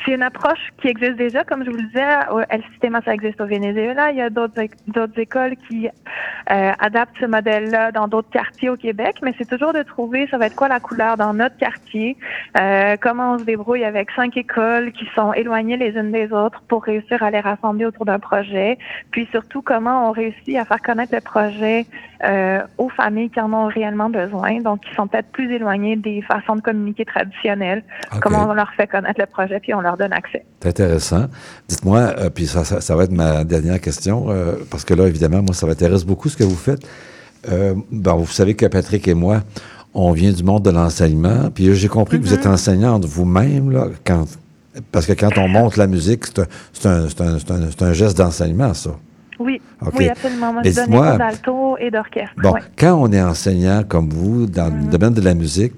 c'est 0.04 0.12
une 0.12 0.22
approche 0.22 0.58
qui 0.80 0.88
existe 0.88 1.16
déjà, 1.16 1.44
comme 1.44 1.64
je 1.64 1.70
vous 1.70 1.76
le 1.76 1.84
disais, 1.84 2.04
El 2.50 2.62
Sistema, 2.72 3.00
ça 3.04 3.14
existe 3.14 3.40
au 3.40 3.46
Venezuela. 3.46 4.10
Il 4.10 4.16
y 4.16 4.22
a 4.22 4.30
d'autres 4.30 4.60
éc- 4.60 4.72
d'autres 4.88 5.18
écoles 5.18 5.54
qui 5.68 5.88
euh, 6.50 6.72
adaptent 6.78 7.16
ce 7.20 7.26
modèle-là 7.26 7.92
dans 7.92 8.08
d'autres 8.08 8.30
quartiers 8.30 8.70
au 8.70 8.76
Québec, 8.76 9.16
mais 9.22 9.34
c'est 9.38 9.48
toujours 9.48 9.72
de 9.72 9.82
trouver, 9.82 10.26
ça 10.30 10.38
va 10.38 10.46
être 10.46 10.56
quoi 10.56 10.68
la 10.68 10.80
couleur 10.80 11.16
dans 11.16 11.34
notre 11.34 11.56
quartier, 11.56 12.16
euh, 12.60 12.96
comment 13.00 13.34
on 13.34 13.38
se 13.38 13.44
débrouille 13.44 13.84
avec 13.84 14.10
cinq 14.12 14.36
écoles 14.36 14.92
qui 14.92 15.06
sont 15.14 15.32
éloignées 15.32 15.76
les 15.76 15.92
unes 15.98 16.12
des 16.12 16.32
autres 16.32 16.62
pour 16.68 16.84
réussir 16.84 17.22
à 17.22 17.30
les 17.30 17.40
rassembler 17.40 17.86
autour 17.86 18.04
d'un 18.04 18.18
projet, 18.18 18.78
puis 19.10 19.28
surtout 19.30 19.62
comment 19.62 20.08
on 20.08 20.12
réussit 20.12 20.56
à 20.56 20.64
faire 20.64 20.80
connaître 20.82 21.14
le 21.14 21.20
projet 21.20 21.86
euh, 22.24 22.60
aux 22.78 22.88
familles 22.88 23.30
qui 23.30 23.40
en 23.40 23.52
ont 23.52 23.66
réellement 23.66 24.10
besoin, 24.10 24.60
donc 24.60 24.80
qui 24.80 24.94
sont 24.94 25.06
peut-être 25.06 25.30
plus 25.32 25.52
éloignées 25.52 25.96
des 25.96 26.22
façons 26.22 26.56
de 26.56 26.60
communiquer 26.60 27.04
traditionnelles, 27.04 27.82
comment 28.20 28.48
on 28.48 28.54
leur 28.54 28.72
fait 28.74 28.86
connaître 28.86 29.20
le 29.20 29.26
projet, 29.26 29.58
puis 29.60 29.74
on 29.74 29.80
leur 29.80 29.91
donne 29.96 30.12
accès. 30.12 30.44
C'est 30.62 30.68
intéressant. 30.68 31.26
Dites-moi, 31.68 31.98
euh, 32.18 32.30
puis 32.30 32.46
ça, 32.46 32.64
ça, 32.64 32.80
ça 32.80 32.96
va 32.96 33.04
être 33.04 33.12
ma 33.12 33.44
dernière 33.44 33.80
question, 33.80 34.26
euh, 34.28 34.54
parce 34.70 34.84
que 34.84 34.94
là, 34.94 35.06
évidemment, 35.06 35.42
moi, 35.42 35.54
ça 35.54 35.66
m'intéresse 35.66 36.04
beaucoup 36.04 36.28
ce 36.28 36.36
que 36.36 36.44
vous 36.44 36.56
faites. 36.56 36.82
Euh, 37.50 37.74
bon, 37.90 38.16
vous 38.16 38.26
savez 38.32 38.54
que 38.54 38.66
Patrick 38.66 39.06
et 39.08 39.14
moi, 39.14 39.42
on 39.94 40.12
vient 40.12 40.32
du 40.32 40.42
monde 40.42 40.62
de 40.64 40.70
l'enseignement, 40.70 41.50
puis 41.54 41.74
j'ai 41.74 41.88
compris 41.88 42.18
que 42.20 42.24
vous 42.24 42.34
êtes 42.34 42.46
enseignante 42.46 43.04
vous-même, 43.04 43.70
là, 43.70 43.88
quand, 44.04 44.24
parce 44.90 45.06
que 45.06 45.12
quand 45.12 45.36
on 45.36 45.48
monte 45.48 45.76
la 45.76 45.86
musique, 45.86 46.24
c'est 46.72 46.86
un, 46.88 47.92
geste 47.92 48.16
d'enseignement, 48.16 48.74
ça. 48.74 48.90
Oui, 49.38 49.60
OK. 49.84 49.94
oui, 49.98 50.08
absolument. 50.08 50.52
Moi, 50.52 50.62
Mais 50.64 50.70
je 50.70 50.76
donne 50.76 50.84
des 50.86 50.90
dites-moi- 50.92 51.08
cours 51.08 51.18
d'alto 51.18 51.76
et 51.78 51.90
d'orchestre. 51.90 52.34
Bon, 52.36 52.52
ouais. 52.52 52.60
quand 52.78 52.94
on 52.94 53.12
est 53.12 53.20
enseignant 53.22 53.82
comme 53.86 54.08
vous 54.08 54.46
dans 54.46 54.72
le 54.72 54.88
domaine 54.88 55.14
de 55.14 55.20
la 55.20 55.34
musique, 55.34 55.72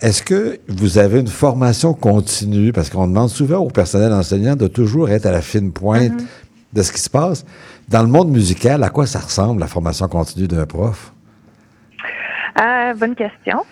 est-ce 0.00 0.22
que 0.22 0.60
vous 0.68 0.98
avez 0.98 1.20
une 1.20 1.28
formation 1.28 1.94
continue? 1.94 2.72
Parce 2.72 2.90
qu'on 2.90 3.06
demande 3.06 3.30
souvent 3.30 3.58
au 3.58 3.70
personnel 3.70 4.12
enseignant 4.12 4.56
de 4.56 4.66
toujours 4.66 5.08
être 5.10 5.26
à 5.26 5.32
la 5.32 5.40
fine 5.40 5.72
pointe 5.72 6.22
de 6.72 6.82
ce 6.82 6.92
qui 6.92 7.00
se 7.00 7.10
passe. 7.10 7.46
Dans 7.88 8.02
le 8.02 8.08
monde 8.08 8.30
musical, 8.30 8.82
à 8.82 8.90
quoi 8.90 9.06
ça 9.06 9.20
ressemble 9.20 9.60
la 9.60 9.66
formation 9.66 10.08
continue 10.08 10.48
d'un 10.48 10.66
prof? 10.66 11.12
Ah, 12.56 12.92
bonne 12.94 13.14
question. 13.14 13.64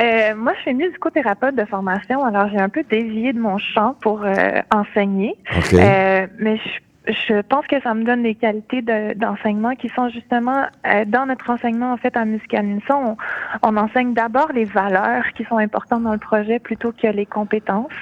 Euh, 0.00 0.34
moi, 0.34 0.52
je 0.56 0.62
suis 0.62 0.74
musicothérapeute 0.74 1.54
de 1.54 1.64
formation, 1.64 2.24
alors 2.24 2.48
j'ai 2.50 2.58
un 2.58 2.68
peu 2.68 2.82
dévié 2.88 3.32
de 3.32 3.38
mon 3.38 3.58
champ 3.58 3.94
pour 4.00 4.22
euh, 4.24 4.60
enseigner. 4.74 5.36
Euh, 5.72 6.26
mais 6.38 6.56
je, 6.56 6.70
je 7.06 7.40
pense 7.42 7.66
que 7.66 7.80
ça 7.82 7.94
me 7.94 8.04
donne 8.04 8.22
des 8.22 8.34
qualités 8.34 8.82
de- 8.82 9.14
d'enseignement 9.14 9.74
qui 9.74 9.88
sont 9.90 10.08
justement 10.08 10.66
euh, 10.86 11.04
dans 11.06 11.26
notre 11.26 11.50
enseignement 11.50 11.92
en 11.92 11.96
fait 11.96 12.16
en 12.16 12.26
musical 12.26 12.64
Unison, 12.64 13.16
on, 13.62 13.68
on 13.68 13.76
enseigne 13.76 14.12
d'abord 14.14 14.50
les 14.52 14.64
valeurs 14.64 15.24
qui 15.34 15.44
sont 15.44 15.58
importantes 15.58 16.02
dans 16.02 16.12
le 16.12 16.18
projet 16.18 16.58
plutôt 16.58 16.92
que 16.92 17.06
les 17.06 17.26
compétences. 17.26 17.92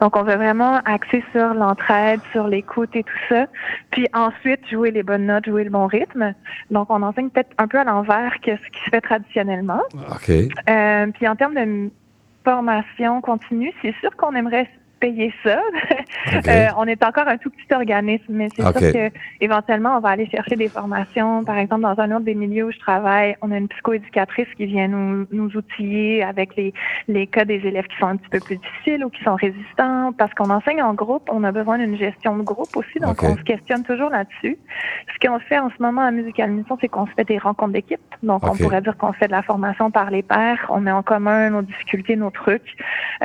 Donc 0.00 0.16
on 0.16 0.22
veut 0.22 0.36
vraiment 0.36 0.78
axer 0.84 1.24
sur 1.32 1.54
l'entraide, 1.54 2.20
sur 2.32 2.48
l'écoute 2.48 2.94
et 2.94 3.02
tout 3.04 3.18
ça. 3.28 3.46
Puis 3.90 4.06
ensuite 4.12 4.66
jouer 4.68 4.90
les 4.90 5.02
bonnes 5.02 5.26
notes, 5.26 5.46
jouer 5.46 5.64
le 5.64 5.70
bon 5.70 5.86
rythme. 5.86 6.34
Donc 6.70 6.90
on 6.90 7.02
enseigne 7.02 7.30
peut-être 7.30 7.54
un 7.58 7.68
peu 7.68 7.78
à 7.78 7.84
l'envers 7.84 8.40
que 8.40 8.56
ce 8.56 8.70
qui 8.70 8.84
se 8.84 8.90
fait 8.90 9.00
traditionnellement. 9.00 9.82
OK. 9.94 10.30
Euh, 10.68 11.06
puis 11.14 11.28
en 11.28 11.36
termes 11.36 11.54
de 11.54 11.90
formation 12.44 13.20
continue, 13.20 13.72
c'est 13.82 13.94
sûr 14.00 14.14
qu'on 14.16 14.34
aimerait 14.34 14.68
payer 14.98 15.32
ça. 15.42 15.60
Euh, 16.46 16.66
on 16.76 16.86
est 16.86 17.02
encore 17.04 17.26
un 17.26 17.36
tout 17.36 17.50
petit 17.50 17.72
organisme, 17.72 18.24
mais 18.28 18.48
c'est 18.54 18.62
sûr 18.62 18.72
que 18.72 19.10
éventuellement 19.40 19.96
on 19.96 20.00
va 20.00 20.10
aller 20.10 20.26
chercher 20.26 20.56
des 20.56 20.68
formations. 20.68 21.44
Par 21.44 21.56
exemple, 21.58 21.82
dans 21.82 21.98
un 21.98 22.10
autre 22.12 22.24
des 22.24 22.34
milieux 22.34 22.66
où 22.66 22.70
je 22.70 22.78
travaille, 22.78 23.36
on 23.40 23.50
a 23.50 23.56
une 23.56 23.68
psychoéducatrice 23.68 24.48
qui 24.56 24.66
vient 24.66 24.88
nous, 24.88 25.26
nous 25.30 25.56
outiller 25.56 26.22
avec 26.22 26.54
les, 26.56 26.72
les 27.06 27.26
cas 27.26 27.44
des 27.44 27.66
élèves 27.66 27.86
qui 27.86 27.96
sont 27.98 28.06
un 28.06 28.16
petit 28.16 28.28
peu 28.28 28.40
plus 28.40 28.56
difficiles 28.56 29.04
ou 29.04 29.10
qui 29.10 29.22
sont 29.22 29.36
résistants. 29.36 30.12
Parce 30.12 30.32
qu'on 30.34 30.50
enseigne 30.50 30.82
en 30.82 30.94
groupe, 30.94 31.28
on 31.30 31.44
a 31.44 31.52
besoin 31.52 31.78
d'une 31.78 31.96
gestion 31.96 32.36
de 32.36 32.42
groupe 32.42 32.76
aussi, 32.76 32.98
donc 32.98 33.22
on 33.22 33.36
se 33.36 33.42
questionne 33.42 33.84
toujours 33.84 34.10
là-dessus. 34.10 34.58
Ce 35.14 35.26
qu'on 35.26 35.38
fait 35.40 35.58
en 35.58 35.70
ce 35.70 35.82
moment 35.82 36.02
à 36.02 36.10
Musical 36.10 36.50
Mission, 36.50 36.76
c'est 36.80 36.88
qu'on 36.88 37.06
se 37.06 37.12
fait 37.12 37.24
des 37.24 37.38
rencontres 37.38 37.72
d'équipe. 37.72 38.00
Donc 38.22 38.44
on 38.44 38.56
pourrait 38.56 38.82
dire 38.82 38.96
qu'on 38.96 39.12
fait 39.12 39.26
de 39.26 39.32
la 39.32 39.42
formation 39.42 39.90
par 39.90 40.10
les 40.10 40.22
pairs, 40.22 40.66
on 40.68 40.80
met 40.80 40.92
en 40.92 41.02
commun 41.02 41.50
nos 41.50 41.62
difficultés, 41.62 42.16
nos 42.16 42.30
trucs, 42.30 42.76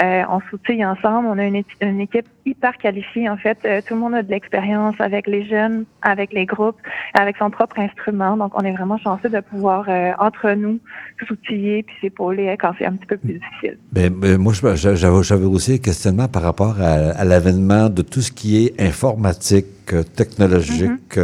euh, 0.02 0.24
on 0.30 0.40
s'outille 0.50 0.86
ensemble, 0.86 1.28
on 1.28 1.38
a 1.38 1.44
une, 1.44 1.63
une 1.82 2.00
équipe 2.02 2.26
hyper 2.46 2.78
qualifiée 2.78 3.30
en 3.30 3.38
fait. 3.38 3.58
Euh, 3.66 3.82
tout 3.86 3.94
le 3.96 4.00
monde 4.00 4.14
a 4.16 4.24
de 4.24 4.30
l'expérience 4.30 4.96
avec 5.00 5.28
les 5.28 5.46
jeunes, 5.48 5.86
avec 6.02 6.34
les 6.34 6.46
groupes, 6.46 6.78
avec 7.14 7.38
son 7.38 7.50
propre 7.50 7.80
instrument. 7.80 8.38
Donc 8.38 8.52
on 8.56 8.62
est 8.62 8.72
vraiment 8.72 8.98
chanceux 8.98 9.30
de 9.30 9.40
pouvoir 9.40 9.86
euh, 9.88 10.12
entre 10.20 10.52
nous 10.54 10.80
s'outiller 11.28 11.84
puis 11.84 11.96
s'épauler 12.02 12.56
quand 12.60 12.72
c'est 12.78 12.86
un 12.86 12.94
petit 12.94 13.06
peu 13.06 13.18
plus 13.18 13.34
difficile. 13.34 13.78
Ben, 13.92 14.12
ben, 14.14 14.38
moi, 14.38 14.54
j'avais 14.54 15.46
aussi 15.46 15.74
un 15.74 15.78
questionnement 15.78 16.28
par 16.28 16.42
rapport 16.42 16.76
à, 16.82 16.92
à 17.12 17.24
l'avènement 17.26 17.90
de 17.90 18.02
tout 18.02 18.22
ce 18.22 18.32
qui 18.32 18.66
est 18.66 18.82
informatique, 18.82 19.66
euh, 19.94 20.04
technologique. 20.04 21.20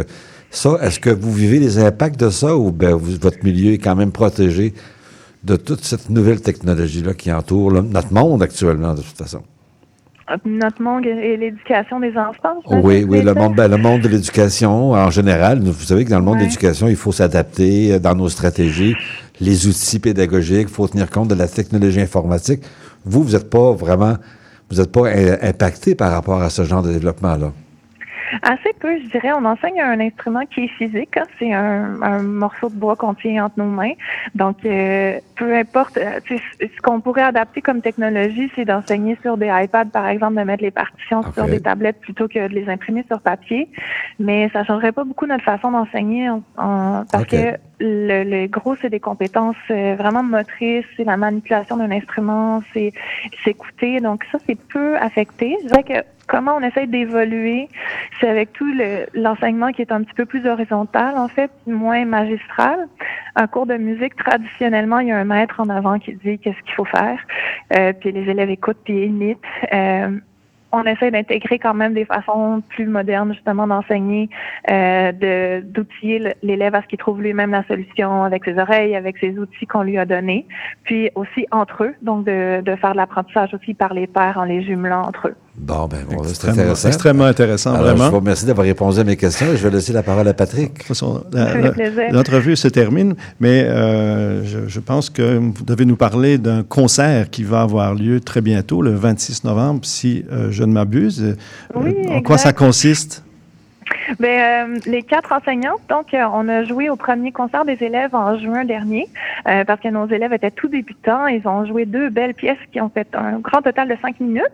Ça, 0.50 0.78
est-ce 0.82 0.98
que 0.98 1.10
vous 1.10 1.32
vivez 1.32 1.60
les 1.60 1.78
impacts 1.78 2.18
de 2.18 2.28
ça 2.30 2.56
ou 2.56 2.72
vous- 2.72 3.18
votre 3.20 3.44
milieu 3.44 3.72
est 3.72 3.78
quand 3.78 3.94
même 3.94 4.10
protégé 4.10 4.74
de 5.44 5.56
toute 5.56 5.84
cette 5.84 6.10
nouvelle 6.10 6.40
technologie-là 6.40 7.14
qui 7.14 7.32
entoure 7.32 7.70
là, 7.70 7.82
notre 7.82 8.12
monde 8.12 8.42
actuellement, 8.42 8.94
de 8.94 9.00
toute 9.02 9.16
façon? 9.16 9.42
Notre 10.44 10.80
monde 10.82 11.04
et 11.06 11.36
l'éducation 11.36 12.00
des 12.00 12.10
enfants. 12.16 12.60
ça, 12.68 12.76
Oui, 12.82 13.04
oui, 13.08 13.20
le 13.22 13.34
ça? 13.34 13.40
monde, 13.40 13.54
ben, 13.56 13.68
le 13.68 13.76
monde 13.76 14.00
de 14.02 14.08
l'éducation 14.08 14.92
en 14.92 15.10
général. 15.10 15.60
Vous 15.60 15.72
savez 15.84 16.04
que 16.04 16.10
dans 16.10 16.18
le 16.18 16.24
monde 16.24 16.38
de 16.38 16.42
l'éducation, 16.44 16.88
il 16.88 16.96
faut 16.96 17.12
s'adapter 17.12 17.92
euh, 17.94 17.98
dans 17.98 18.14
nos 18.14 18.28
stratégies, 18.28 18.94
les 19.40 19.66
outils 19.66 19.98
pédagogiques, 19.98 20.68
il 20.68 20.74
faut 20.74 20.86
tenir 20.88 21.10
compte 21.10 21.28
de 21.28 21.34
la 21.34 21.48
technologie 21.48 22.00
informatique. 22.00 22.62
Vous, 23.04 23.22
vous 23.22 23.32
n'êtes 23.32 23.48
pas 23.50 23.72
vraiment, 23.72 24.16
vous 24.70 24.76
n'êtes 24.80 24.92
pas 24.92 25.06
euh, 25.06 25.36
impacté 25.42 25.94
par 25.94 26.12
rapport 26.12 26.40
à 26.42 26.50
ce 26.50 26.64
genre 26.64 26.82
de 26.82 26.92
développement-là. 26.92 27.52
Assez 28.42 28.72
peu, 28.78 28.96
je 28.98 29.08
dirais. 29.10 29.32
On 29.32 29.44
enseigne 29.44 29.80
un 29.80 29.98
instrument 30.00 30.44
qui 30.46 30.64
est 30.64 30.68
physique. 30.68 31.16
hein. 31.16 31.24
C'est 31.38 31.52
un, 31.52 32.00
un 32.02 32.22
morceau 32.22 32.68
de 32.68 32.74
bois 32.74 32.96
qu'on 32.96 33.14
tient 33.14 33.44
entre 33.46 33.58
nos 33.58 33.64
mains. 33.64 33.92
Donc, 34.34 34.58
euh, 34.64 35.18
peu 35.36 35.54
importe, 35.56 35.96
euh, 35.96 36.20
ce 36.28 36.80
qu'on 36.82 37.00
pourrait 37.00 37.22
adapter 37.22 37.60
comme 37.62 37.80
technologie, 37.80 38.50
c'est 38.54 38.64
d'enseigner 38.64 39.16
sur 39.22 39.36
des 39.36 39.48
iPads, 39.52 39.86
par 39.86 40.06
exemple, 40.08 40.36
de 40.36 40.42
mettre 40.42 40.62
les 40.62 40.70
partitions 40.70 41.22
sur 41.32 41.44
des 41.46 41.60
tablettes 41.60 42.00
plutôt 42.00 42.28
que 42.28 42.46
de 42.48 42.54
les 42.54 42.68
imprimer 42.68 43.04
sur 43.08 43.20
papier. 43.20 43.68
Mais 44.18 44.48
ça 44.52 44.64
changerait 44.64 44.92
pas 44.92 45.04
beaucoup 45.04 45.26
notre 45.26 45.44
façon 45.44 45.70
d'enseigner 45.70 46.28
en- 46.30 46.42
en- 46.56 47.04
parce 47.10 47.24
que 47.52 47.58
le, 47.80 48.24
le 48.24 48.46
gros, 48.46 48.76
c'est 48.76 48.90
des 48.90 49.00
compétences 49.00 49.56
euh, 49.70 49.96
vraiment 49.98 50.22
motrices, 50.22 50.84
c'est 50.96 51.04
la 51.04 51.16
manipulation 51.16 51.76
d'un 51.78 51.90
instrument, 51.90 52.62
c'est 52.74 52.92
s'écouter. 53.44 54.00
Donc, 54.00 54.24
ça, 54.30 54.38
c'est 54.46 54.58
peu 54.68 54.96
affecté. 54.98 55.56
Je 55.62 55.68
dirais 55.68 55.82
que 55.82 56.04
comment 56.30 56.54
on 56.56 56.62
essaie 56.62 56.86
d'évoluer, 56.86 57.68
c'est 58.20 58.28
avec 58.28 58.52
tout 58.52 58.72
le- 58.72 59.06
l'enseignement 59.14 59.72
qui 59.72 59.82
est 59.82 59.92
un 59.92 60.02
petit 60.04 60.14
peu 60.14 60.26
plus 60.26 60.46
horizontal, 60.46 61.18
en 61.18 61.28
fait, 61.28 61.50
moins 61.66 62.04
magistral. 62.04 62.78
Un 63.34 63.46
cours 63.48 63.66
de 63.66 63.76
musique, 63.76 64.14
traditionnellement, 64.16 65.00
il 65.00 65.08
y 65.08 65.12
a 65.12 65.18
un 65.18 65.24
maître 65.24 65.58
en 65.58 65.68
avant 65.68 65.98
qui 65.98 66.14
dit 66.14 66.38
qu'est-ce 66.38 66.62
qu'il 66.62 66.74
faut 66.74 66.84
faire, 66.84 67.18
euh, 67.76 67.92
puis 67.92 68.12
les 68.12 68.30
élèves 68.30 68.50
écoutent 68.50 68.82
puis 68.84 69.04
imitent. 69.06 69.38
Euh, 69.72 70.10
on 70.72 70.84
essaie 70.84 71.10
d'intégrer 71.10 71.58
quand 71.58 71.74
même 71.74 71.94
des 71.94 72.04
façons 72.04 72.62
plus 72.68 72.86
modernes, 72.86 73.32
justement, 73.34 73.66
d'enseigner, 73.66 74.30
euh, 74.70 75.10
de 75.10 75.62
d'outiller 75.62 76.20
le- 76.20 76.32
l'élève 76.44 76.76
à 76.76 76.82
ce 76.82 76.86
qu'il 76.86 76.98
trouve 76.98 77.20
lui-même 77.20 77.50
la 77.50 77.64
solution 77.64 78.22
avec 78.22 78.44
ses 78.44 78.56
oreilles, 78.56 78.94
avec 78.94 79.18
ses 79.18 79.36
outils 79.36 79.66
qu'on 79.66 79.82
lui 79.82 79.98
a 79.98 80.04
donnés, 80.04 80.46
puis 80.84 81.10
aussi 81.16 81.44
entre 81.50 81.82
eux, 81.86 81.94
donc 82.02 82.24
de, 82.24 82.60
de 82.60 82.76
faire 82.76 82.92
de 82.92 82.98
l'apprentissage 82.98 83.52
aussi 83.52 83.74
par 83.74 83.94
les 83.94 84.06
pairs 84.06 84.38
en 84.38 84.44
les 84.44 84.62
jumelant 84.62 85.02
entre 85.02 85.26
eux. 85.30 85.36
Bon, 85.62 85.86
ben, 85.88 85.98
bon, 86.08 86.22
c'est 86.24 86.30
Extrêmement, 86.30 86.60
intéressant. 86.62 86.88
extrêmement 86.88 87.24
intéressant, 87.24 87.70
Alors, 87.74 87.82
je 87.86 87.90
vraiment. 87.92 88.10
vous 88.10 88.16
remercie 88.16 88.46
d'avoir 88.46 88.66
répondu 88.66 88.98
à 88.98 89.04
mes 89.04 89.16
questions 89.16 89.46
et 89.52 89.56
je 89.56 89.62
vais 89.68 89.70
laisser 89.70 89.92
la 89.92 90.02
parole 90.02 90.26
à 90.26 90.32
Patrick. 90.34 90.72
De 90.72 90.78
toute 90.78 90.86
façon, 90.88 91.22
l'entrevue 92.12 92.56
se 92.56 92.66
termine, 92.68 93.14
mais 93.40 93.64
euh, 93.64 94.42
je, 94.44 94.66
je 94.68 94.80
pense 94.80 95.10
que 95.10 95.36
vous 95.38 95.64
devez 95.64 95.84
nous 95.84 95.96
parler 95.96 96.38
d'un 96.38 96.62
concert 96.62 97.28
qui 97.30 97.44
va 97.44 97.60
avoir 97.62 97.94
lieu 97.94 98.20
très 98.20 98.40
bientôt, 98.40 98.80
le 98.82 98.94
26 98.94 99.44
novembre, 99.44 99.80
si 99.82 100.24
euh, 100.32 100.48
je 100.50 100.64
ne 100.64 100.72
m'abuse. 100.72 101.22
Euh, 101.22 101.34
Oui, 101.76 101.94
en 102.08 102.22
quoi 102.22 102.38
ça 102.38 102.52
consiste? 102.52 103.22
Ben, 104.18 104.76
euh, 104.76 104.78
les 104.86 105.02
quatre 105.02 105.32
enseignantes, 105.32 105.80
donc, 105.88 106.14
euh, 106.14 106.24
on 106.32 106.48
a 106.48 106.64
joué 106.64 106.90
au 106.90 106.96
premier 106.96 107.32
concert 107.32 107.64
des 107.64 107.82
élèves 107.82 108.14
en 108.14 108.38
juin 108.38 108.64
dernier, 108.64 109.08
euh, 109.48 109.64
parce 109.64 109.80
que 109.80 109.88
nos 109.88 110.06
élèves 110.06 110.32
étaient 110.32 110.50
tout 110.50 110.68
débutants. 110.68 111.26
Ils 111.26 111.46
ont 111.46 111.64
joué 111.64 111.86
deux 111.86 112.08
belles 112.10 112.34
pièces 112.34 112.58
qui 112.72 112.80
ont 112.80 112.88
fait 112.88 113.08
un 113.14 113.38
grand 113.38 113.62
total 113.62 113.88
de 113.88 113.96
cinq 114.02 114.20
minutes. 114.20 114.44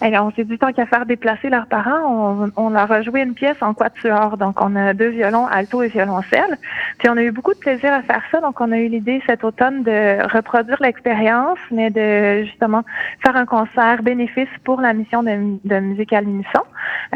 Alors, 0.00 0.26
on 0.26 0.32
s'est 0.32 0.44
dit, 0.44 0.58
tant 0.58 0.72
qu'à 0.72 0.86
faire 0.86 1.06
déplacer 1.06 1.50
leurs 1.50 1.66
parents, 1.66 2.50
on, 2.56 2.70
leur 2.70 2.90
a 2.90 3.02
joué 3.02 3.22
une 3.22 3.34
pièce 3.34 3.56
en 3.60 3.74
quatuor. 3.74 4.36
Donc, 4.36 4.60
on 4.60 4.74
a 4.76 4.94
deux 4.94 5.08
violons, 5.08 5.46
alto 5.46 5.82
et 5.82 5.88
violoncelle. 5.88 6.58
Puis, 6.98 7.08
on 7.08 7.16
a 7.16 7.22
eu 7.22 7.30
beaucoup 7.30 7.54
de 7.54 7.58
plaisir 7.58 7.92
à 7.92 8.02
faire 8.02 8.22
ça. 8.30 8.40
Donc, 8.40 8.60
on 8.60 8.72
a 8.72 8.78
eu 8.78 8.88
l'idée 8.88 9.22
cet 9.26 9.44
automne 9.44 9.82
de 9.82 10.22
reproduire 10.32 10.78
l'expérience, 10.80 11.58
mais 11.70 11.90
de, 11.90 12.44
justement, 12.44 12.82
faire 13.22 13.36
un 13.36 13.46
concert 13.46 14.02
bénéfice 14.02 14.48
pour 14.64 14.80
la 14.80 14.92
mission 14.92 15.22
de, 15.22 15.58
de 15.64 15.78
musique 15.80 16.12
à 16.12 16.20
l'unisson. 16.20 16.62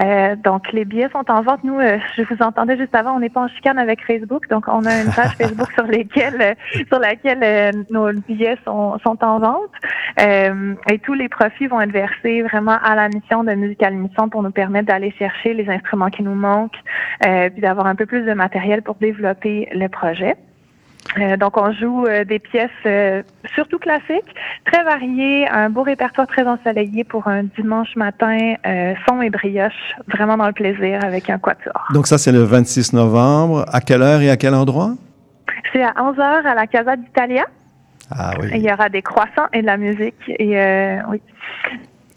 Euh, 0.01 0.37
donc, 0.37 0.73
les 0.73 0.85
billets 0.85 1.09
sont 1.11 1.31
en 1.31 1.43
vente. 1.43 1.65
Nous, 1.65 1.79
euh, 1.79 1.99
je 2.17 2.23
vous 2.23 2.43
entendais 2.43 2.77
juste 2.77 2.95
avant, 2.95 3.17
on 3.17 3.21
n'est 3.21 3.29
pas 3.29 3.43
en 3.43 3.49
chicane 3.49 3.79
avec 3.79 4.05
Facebook, 4.05 4.49
donc 4.49 4.67
on 4.69 4.85
a 4.85 5.03
une 5.03 5.13
page 5.13 5.35
Facebook 5.37 5.73
sur 5.73 5.85
euh, 5.85 6.99
laquelle 7.01 7.85
nos 7.91 8.13
billets 8.13 8.59
sont, 8.65 8.99
sont 8.99 9.23
en 9.25 9.39
vente. 9.39 9.71
Et 10.91 10.99
tous 10.99 11.15
les 11.15 11.29
profits 11.29 11.67
vont 11.67 11.81
être 11.81 11.93
versés 11.93 12.43
vraiment 12.43 12.79
à 12.83 12.95
la 12.95 13.09
mission 13.09 13.45
de 13.45 13.53
musique 13.55 13.83
à 13.83 13.91
l'unisson 13.91 14.29
pour 14.29 14.43
nous 14.43 14.51
permettre 14.51 14.87
d'aller 14.87 15.13
chercher 15.19 15.55
les 15.55 15.69
instruments 15.69 16.11
qui 16.11 16.23
nous 16.23 16.35
manquent, 16.35 16.81
puis 17.21 17.61
d'avoir 17.61 17.87
un 17.87 17.95
peu 17.95 18.07
plus 18.07 18.23
de 18.23 18.33
matériel 18.33 18.83
pour 18.83 18.97
développer 18.97 19.69
le 19.73 19.89
projet. 19.89 20.37
Euh, 21.17 21.37
donc, 21.37 21.57
on 21.57 21.73
joue 21.73 22.07
euh, 22.07 22.25
des 22.25 22.39
pièces 22.39 22.71
euh, 22.87 23.23
surtout 23.55 23.79
classiques, 23.79 24.35
très 24.65 24.85
variées, 24.85 25.49
un 25.49 25.71
beau 25.71 25.83
répertoire 25.83 26.27
très 26.27 26.47
ensoleillé 26.47 27.05
pour 27.05 27.27
un 27.29 27.45
dimanche 27.45 27.97
matin, 27.97 28.55
euh, 28.67 28.95
son 29.07 29.23
et 29.23 29.31
brioche, 29.31 29.95
vraiment 30.09 30.37
dans 30.37 30.47
le 30.47 30.53
plaisir 30.53 31.03
avec 31.03 31.31
un 31.31 31.39
quatuor. 31.39 31.89
Donc 31.95 32.07
ça, 32.07 32.19
c'est 32.19 32.33
le 32.33 32.43
26 32.43 32.93
novembre. 32.93 33.65
À 33.73 33.81
quelle 33.81 34.03
heure 34.03 34.21
et 34.21 34.31
à 34.31 34.37
quel 34.37 34.55
endroit? 34.55 34.95
C'est 35.73 35.83
à 35.83 35.93
11h 35.93 36.47
à 36.47 36.55
la 36.55 36.67
Casa 36.67 36.97
d'Italia. 36.97 37.45
Ah 38.11 38.33
oui. 38.41 38.49
Il 38.55 38.63
y 38.63 38.73
aura 38.73 38.89
des 38.89 39.03
croissants 39.03 39.49
et 39.53 39.61
de 39.61 39.67
la 39.67 39.77
musique. 39.77 40.15
Et 40.29 40.59
euh, 40.59 40.99
oui. 41.11 41.21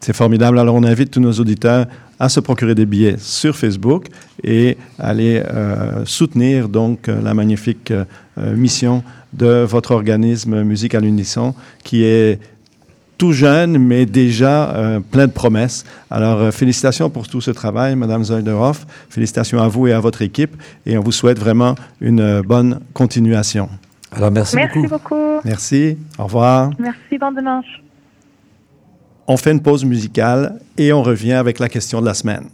C'est 0.02 0.14
formidable. 0.14 0.58
Alors, 0.60 0.76
on 0.76 0.84
invite 0.84 1.12
tous 1.12 1.20
nos 1.20 1.32
auditeurs 1.34 1.86
à 2.20 2.28
se 2.28 2.40
procurer 2.40 2.76
des 2.76 2.86
billets 2.86 3.16
sur 3.18 3.56
Facebook 3.56 4.08
et 4.44 4.78
aller 5.00 5.42
euh, 5.46 6.04
soutenir 6.06 6.70
donc 6.70 7.08
euh, 7.08 7.22
la 7.22 7.34
magnifique 7.34 7.92
euh, 7.92 8.06
mission 8.56 9.04
de 9.34 9.64
votre 9.64 9.92
organisme 9.92 10.64
Musique 10.64 10.94
à 10.96 11.00
l'unisson 11.00 11.56
qui 11.84 12.04
est 12.04 12.40
tout 13.20 13.34
jeune, 13.34 13.78
mais 13.78 14.08
déjà 14.08 14.72
euh, 14.72 15.00
plein 15.00 15.28
de 15.28 15.32
promesses. 15.32 15.84
Alors, 16.10 16.40
euh, 16.40 16.52
félicitations 16.52 17.12
pour 17.12 17.28
tout 17.28 17.40
ce 17.40 17.52
travail, 17.52 17.96
Madame 17.96 18.24
Zoiderhoff. 18.24 18.88
Félicitations 19.10 19.62
à 19.62 19.68
vous 19.68 19.86
et 19.86 19.94
à 19.94 20.00
votre 20.00 20.24
équipe. 20.24 20.56
Et 20.88 20.98
on 20.98 21.02
vous 21.02 21.12
souhaite 21.12 21.38
vraiment 21.38 21.76
une 22.02 22.20
euh, 22.20 22.42
bonne 22.42 22.80
continuation. 22.94 23.70
Alors, 24.12 24.32
merci, 24.32 24.56
Merci 24.56 24.80
beaucoup. 24.80 24.90
beaucoup. 24.90 25.42
Merci. 25.46 25.98
Au 26.18 26.24
revoir. 26.24 26.72
Merci, 26.80 27.20
bon 27.20 27.32
dimanche. 27.32 27.82
On 29.34 29.38
fait 29.38 29.54
une 29.54 29.62
pause 29.62 29.86
musicale 29.86 30.60
et 30.78 30.92
on 30.92 31.02
revient 31.02 31.32
avec 31.32 31.60
la 31.60 31.70
question 31.70 32.02
de 32.02 32.06
la 32.06 32.14
semaine. 32.14 32.50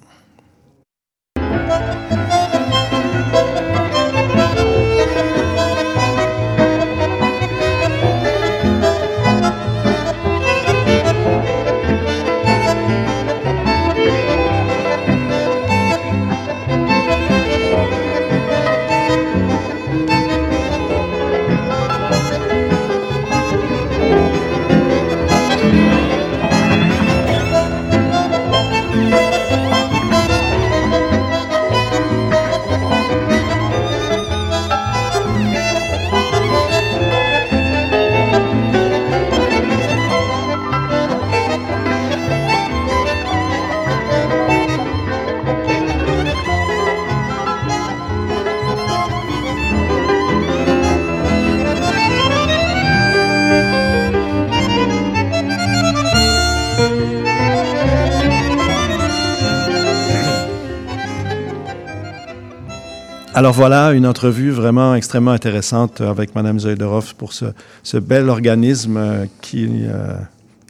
Alors 63.38 63.54
voilà, 63.54 63.92
une 63.92 64.08
entrevue 64.08 64.50
vraiment 64.50 64.96
extrêmement 64.96 65.30
intéressante 65.30 66.02
avec 66.02 66.34
Mme 66.34 66.60
Zoiderhoff 66.60 67.14
pour 67.14 67.34
ce, 67.34 67.46
ce 67.84 67.98
bel 67.98 68.30
organisme 68.30 68.98
euh, 68.98 69.26
qui 69.42 69.84
euh, 69.84 70.16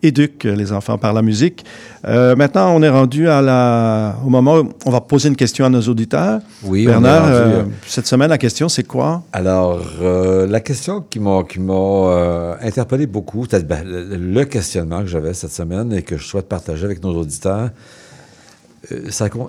éduque 0.03 0.43
les 0.43 0.73
enfants 0.73 0.97
par 0.97 1.13
la 1.13 1.21
musique. 1.21 1.63
Euh, 2.05 2.35
maintenant, 2.35 2.75
on 2.75 2.83
est 2.83 2.89
rendu 2.89 3.29
à 3.29 3.41
la, 3.41 4.17
au 4.25 4.29
moment 4.29 4.57
où 4.57 4.69
on 4.85 4.91
va 4.91 4.99
poser 4.99 5.29
une 5.29 5.37
question 5.37 5.63
à 5.63 5.69
nos 5.69 5.79
auditeurs. 5.83 6.41
Oui, 6.65 6.87
on 6.87 6.89
est 6.89 6.91
Bernard, 6.91 7.21
rendu, 7.21 7.33
euh, 7.35 7.63
cette 7.85 8.05
semaine, 8.05 8.31
la 8.31 8.37
question, 8.37 8.67
c'est 8.67 8.83
quoi? 8.83 9.23
Alors, 9.31 9.79
la 10.01 10.59
question 10.59 11.05
qui 11.09 11.21
m'a 11.21 11.43
qui 11.47 11.61
m'a 11.61 12.57
interpellé 12.61 13.07
beaucoup, 13.07 13.47
ben, 13.49 13.81
le, 13.85 14.43
questionnement 14.43 15.03
que 15.03 15.07
j'avais 15.07 15.33
cette 15.33 15.53
semaine 15.53 15.93
et 15.93 16.01
que 16.01 16.17
je 16.17 16.25
souhaite 16.25 16.49
partager 16.49 16.83
avec 16.83 17.01
nos 17.01 17.15
auditeurs, 17.15 17.69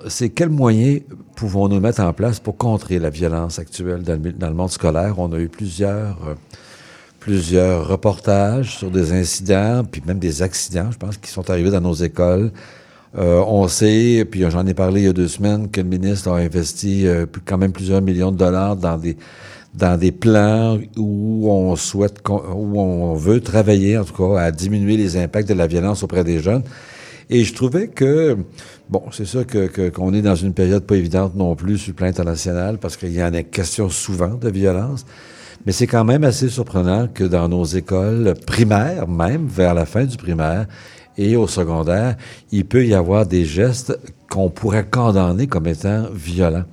c'est 0.07 0.29
quels 0.29 0.49
moyens 0.49 1.01
pouvons-nous 1.35 1.79
mettre 1.79 2.01
en 2.01 2.13
place 2.13 2.39
pour 2.39 2.57
contrer 2.57 2.99
la 2.99 3.09
violence 3.09 3.59
actuelle 3.59 4.03
dans 4.03 4.13
le, 4.13 4.19
mi- 4.19 4.33
dans 4.33 4.49
le 4.49 4.55
monde 4.55 4.71
scolaire? 4.71 5.19
On 5.19 5.31
a 5.33 5.39
eu 5.39 5.47
plusieurs, 5.47 6.17
euh, 6.27 6.35
plusieurs 7.19 7.87
reportages 7.87 8.77
sur 8.77 8.91
des 8.91 9.13
incidents, 9.13 9.83
puis 9.89 10.01
même 10.05 10.19
des 10.19 10.41
accidents, 10.41 10.91
je 10.91 10.97
pense, 10.97 11.17
qui 11.17 11.29
sont 11.31 11.49
arrivés 11.49 11.71
dans 11.71 11.81
nos 11.81 11.93
écoles. 11.93 12.51
Euh, 13.17 13.43
on 13.47 13.67
sait, 13.67 14.27
puis 14.29 14.43
j'en 14.49 14.67
ai 14.67 14.73
parlé 14.73 15.01
il 15.01 15.05
y 15.05 15.09
a 15.09 15.13
deux 15.13 15.27
semaines, 15.27 15.69
que 15.69 15.81
le 15.81 15.87
ministre 15.87 16.29
a 16.29 16.37
investi 16.37 17.07
euh, 17.07 17.25
quand 17.45 17.57
même 17.57 17.71
plusieurs 17.71 18.01
millions 18.01 18.31
de 18.31 18.37
dollars 18.37 18.75
dans 18.75 18.97
des 18.97 19.17
dans 19.75 19.99
des 19.99 20.11
plans 20.11 20.79
où 20.97 21.47
on 21.51 21.75
souhaite, 21.75 22.27
où 22.27 22.79
on 22.81 23.13
veut 23.13 23.39
travailler, 23.39 23.99
en 23.99 24.03
tout 24.03 24.15
cas, 24.15 24.41
à 24.41 24.51
diminuer 24.51 24.97
les 24.97 25.15
impacts 25.15 25.47
de 25.47 25.53
la 25.53 25.67
violence 25.67 26.01
auprès 26.01 26.23
des 26.23 26.39
jeunes. 26.39 26.63
Et 27.29 27.43
je 27.43 27.53
trouvais 27.53 27.87
que, 27.87 28.37
bon, 28.89 29.03
c'est 29.11 29.25
sûr 29.25 29.45
que, 29.45 29.89
qu'on 29.89 30.13
est 30.13 30.21
dans 30.21 30.35
une 30.35 30.53
période 30.53 30.83
pas 30.83 30.95
évidente 30.95 31.35
non 31.35 31.55
plus 31.55 31.77
sur 31.77 31.91
le 31.91 31.95
plan 31.95 32.07
international, 32.07 32.77
parce 32.79 32.97
qu'il 32.97 33.13
y 33.13 33.23
en 33.23 33.33
a 33.33 33.43
question 33.43 33.89
souvent 33.89 34.35
de 34.35 34.49
violence. 34.49 35.05
Mais 35.65 35.71
c'est 35.71 35.87
quand 35.87 36.05
même 36.05 36.23
assez 36.23 36.49
surprenant 36.49 37.07
que 37.07 37.23
dans 37.23 37.49
nos 37.49 37.65
écoles 37.65 38.33
primaires, 38.47 39.07
même 39.07 39.47
vers 39.47 39.73
la 39.73 39.85
fin 39.85 40.05
du 40.05 40.17
primaire 40.17 40.67
et 41.17 41.35
au 41.35 41.47
secondaire, 41.47 42.15
il 42.51 42.65
peut 42.65 42.85
y 42.85 42.93
avoir 42.93 43.25
des 43.25 43.43
gestes 43.43 43.99
qu'on 44.29 44.49
pourrait 44.49 44.87
condamner 44.87 45.47
comme 45.47 45.67
étant 45.67 46.05
violents. 46.13 46.63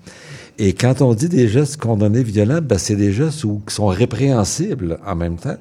Et 0.59 0.73
quand 0.73 1.03
on 1.03 1.14
dit 1.14 1.29
des 1.29 1.49
gestes 1.49 1.79
condamnés 1.79 2.23
violents, 2.23 2.61
ben 2.62 2.79
c'est 2.79 2.97
des 2.97 3.12
gestes 3.12 3.43
où, 3.45 3.61
qui 3.67 3.75
sont 3.75 3.89
répréhensibles 3.89 4.99
en 5.05 5.17
même 5.17 5.37
temps, 5.37 5.57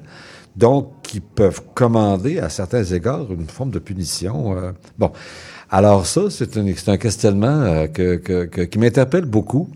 donc 0.54 0.88
qui 1.02 1.20
peuvent 1.20 1.62
commander 1.74 2.38
à 2.38 2.48
certains 2.48 2.84
égards 2.84 3.26
une 3.30 3.48
forme 3.48 3.70
de 3.70 3.78
punition. 3.78 4.56
Euh. 4.56 4.72
bon, 4.96 5.10
alors 5.76 6.06
ça, 6.06 6.30
c'est 6.30 6.56
un, 6.56 6.64
un 6.64 6.96
questionnement 6.96 7.60
euh, 7.60 7.86
qui 7.86 8.78
m'interpelle 8.78 9.26
beaucoup 9.26 9.68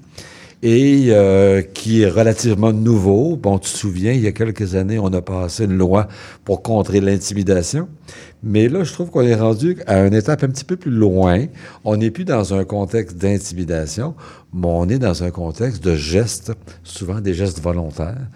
et 0.62 1.08
euh, 1.08 1.60
qui 1.60 2.00
est 2.00 2.08
relativement 2.08 2.72
nouveau. 2.72 3.36
Bon, 3.36 3.58
tu 3.58 3.70
te 3.70 3.76
souviens, 3.76 4.12
il 4.12 4.22
y 4.22 4.26
a 4.26 4.32
quelques 4.32 4.76
années, 4.76 4.98
on 4.98 5.12
a 5.12 5.20
passé 5.20 5.64
une 5.64 5.76
loi 5.76 6.08
pour 6.42 6.62
contrer 6.62 7.02
l'intimidation. 7.02 7.86
Mais 8.42 8.68
là, 8.68 8.82
je 8.82 8.94
trouve 8.94 9.10
qu'on 9.10 9.20
est 9.20 9.34
rendu 9.34 9.76
à 9.86 9.98
une 10.06 10.14
étape 10.14 10.42
un 10.42 10.48
petit 10.48 10.64
peu 10.64 10.76
plus 10.76 10.90
loin. 10.90 11.44
On 11.84 11.98
n'est 11.98 12.10
plus 12.10 12.24
dans 12.24 12.54
un 12.54 12.64
contexte 12.64 13.18
d'intimidation, 13.18 14.14
mais 14.54 14.68
on 14.68 14.88
est 14.88 14.98
dans 14.98 15.22
un 15.22 15.30
contexte 15.30 15.84
de 15.84 15.96
gestes, 15.96 16.52
souvent 16.82 17.20
des 17.20 17.34
gestes 17.34 17.60
volontaires. 17.60 18.26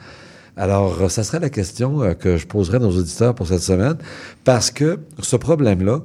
Alors, 0.58 1.10
ça 1.10 1.24
serait 1.24 1.40
la 1.40 1.48
question 1.48 2.02
euh, 2.02 2.12
que 2.12 2.36
je 2.36 2.46
poserais 2.46 2.76
à 2.76 2.80
nos 2.80 2.94
auditeurs 2.94 3.34
pour 3.34 3.46
cette 3.46 3.62
semaine, 3.62 3.96
parce 4.44 4.70
que 4.70 4.98
ce 5.18 5.36
problème-là, 5.36 6.02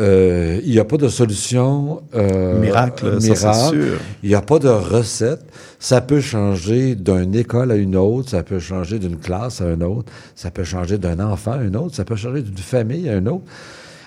euh, 0.00 0.60
il 0.64 0.70
n'y 0.70 0.78
a 0.78 0.84
pas 0.84 0.96
de 0.96 1.08
solution 1.08 2.02
euh, 2.14 2.58
miracle, 2.58 3.20
sûr. 3.20 3.98
Il 4.22 4.30
n'y 4.30 4.34
a 4.34 4.40
pas 4.40 4.58
de 4.58 4.68
recette. 4.68 5.42
Ça 5.78 6.00
peut 6.00 6.20
changer 6.20 6.94
d'une 6.94 7.34
école 7.34 7.70
à 7.70 7.76
une 7.76 7.96
autre, 7.96 8.30
ça 8.30 8.42
peut 8.42 8.58
changer 8.58 8.98
d'une 8.98 9.18
classe 9.18 9.60
à 9.60 9.70
une 9.70 9.82
autre, 9.82 10.10
ça 10.34 10.50
peut 10.50 10.64
changer 10.64 10.98
d'un 10.98 11.20
enfant 11.20 11.52
à 11.52 11.62
une 11.62 11.76
autre, 11.76 11.94
ça 11.94 12.04
peut 12.04 12.16
changer 12.16 12.42
d'une 12.42 12.56
famille 12.56 13.08
à 13.08 13.16
une 13.16 13.28
autre. 13.28 13.44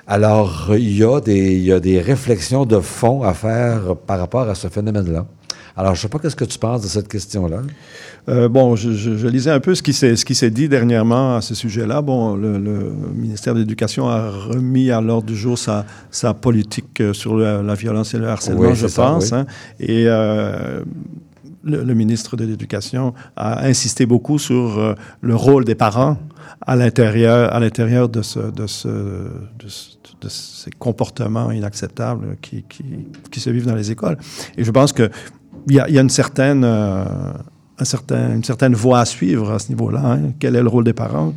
Alors, 0.05 0.71
il 0.75 0.97
y, 0.97 1.03
a 1.03 1.21
des, 1.21 1.53
il 1.53 1.63
y 1.63 1.71
a 1.71 1.79
des 1.79 2.01
réflexions 2.01 2.65
de 2.65 2.79
fond 2.79 3.23
à 3.23 3.33
faire 3.33 3.95
par 3.95 4.19
rapport 4.19 4.49
à 4.49 4.55
ce 4.55 4.67
phénomène-là. 4.67 5.25
Alors, 5.75 5.95
je 5.95 5.99
ne 5.99 6.01
sais 6.03 6.09
pas 6.09 6.19
qu'est-ce 6.19 6.35
que 6.35 6.45
tu 6.45 6.59
penses 6.59 6.81
de 6.81 6.87
cette 6.87 7.07
question-là. 7.07 7.61
Euh, 8.29 8.47
bon, 8.47 8.75
je, 8.75 8.91
je, 8.91 9.27
lisais 9.27 9.49
un 9.49 9.59
peu 9.59 9.73
ce 9.73 9.81
qui 9.81 9.93
s'est 9.93 10.51
dit 10.51 10.69
dernièrement 10.69 11.35
à 11.35 11.41
ce 11.41 11.55
sujet-là. 11.55 12.01
Bon, 12.01 12.35
le, 12.35 12.59
ministère 13.15 13.55
de 13.55 13.59
l'Éducation 13.59 14.07
a 14.07 14.29
remis 14.29 14.91
à 14.91 15.01
l'ordre 15.01 15.27
du 15.27 15.35
jour 15.35 15.57
sa, 15.57 15.85
sa 16.11 16.33
politique 16.33 17.01
euh, 17.01 17.13
sur 17.13 17.35
la, 17.35 17.73
violence 17.73 18.13
et 18.13 18.19
le 18.19 18.27
harcèlement, 18.27 18.75
je 18.75 18.87
pense. 18.87 19.33
Hein, 19.33 19.45
et 19.79 20.05
euh, 20.07 20.83
le, 21.63 21.93
ministre 21.93 22.37
de 22.37 22.45
l'Éducation 22.45 23.13
a 23.35 23.65
insisté 23.65 24.05
beaucoup 24.05 24.37
sur 24.37 24.77
euh, 24.77 24.95
le 25.21 25.35
rôle 25.35 25.65
des 25.65 25.75
parents 25.75 26.17
à 26.61 26.75
l'intérieur 26.75 27.53
à 27.53 27.59
l'intérieur 27.59 28.09
de 28.09 28.21
ce 28.21 28.39
de 28.39 28.67
ce 28.67 28.87
de, 28.87 29.65
de, 30.21 30.29
ces 30.29 30.71
comportements 30.71 31.51
inacceptables 31.51 32.37
qui, 32.41 32.63
qui, 32.63 32.83
qui, 33.31 33.39
se 33.39 33.49
vivent 33.49 33.65
dans 33.65 33.75
les 33.75 33.91
écoles. 33.91 34.17
Et 34.57 34.63
je 34.63 34.71
pense 34.71 34.93
que 34.93 35.09
il 35.67 35.75
y 35.75 35.79
a, 35.79 36.01
une 36.01 36.09
certaine 36.09 36.63
euh, 36.63 37.05
une 38.11 38.43
certaine 38.43 38.75
voie 38.75 38.99
à 38.99 39.05
suivre 39.05 39.51
à 39.51 39.59
ce 39.59 39.69
niveau-là. 39.69 40.01
Hein. 40.05 40.19
Quel 40.39 40.55
est 40.55 40.61
le 40.61 40.69
rôle 40.69 40.83
des 40.83 40.93
parents? 40.93 41.33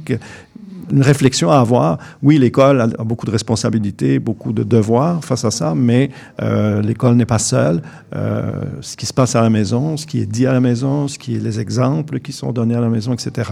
une 0.89 1.03
réflexion 1.03 1.51
à 1.51 1.59
avoir. 1.59 1.99
Oui, 2.23 2.39
l'école 2.39 2.81
a, 2.81 2.87
beaucoup 3.03 3.27
de 3.27 3.33
responsabilités, 3.33 4.21
beaucoup 4.21 4.53
de 4.53 4.63
devoirs 4.63 5.25
face 5.25 5.45
à 5.45 5.51
ça, 5.51 5.75
mais 5.75 6.11
euh, 6.41 6.81
l'école 6.81 7.17
n'est 7.17 7.27
pas 7.27 7.41
seule. 7.41 7.83
Euh, 8.15 8.63
ce 8.83 8.97
qui 8.97 9.05
se 9.05 9.13
passe 9.13 9.35
à 9.35 9.41
la 9.41 9.51
maison, 9.51 9.97
ce 9.97 10.07
qui 10.07 10.21
est 10.21 10.27
dit 10.27 10.47
à 10.47 10.53
la 10.53 10.61
maison, 10.61 11.09
ce 11.09 11.19
qui 11.19 11.41
les 11.41 11.59
exemples 11.59 12.21
qui 12.21 12.31
sont 12.31 12.53
donnés 12.53 12.77
à 12.77 12.81
la 12.81 12.89
maison, 12.89 13.13
etc., 13.15 13.51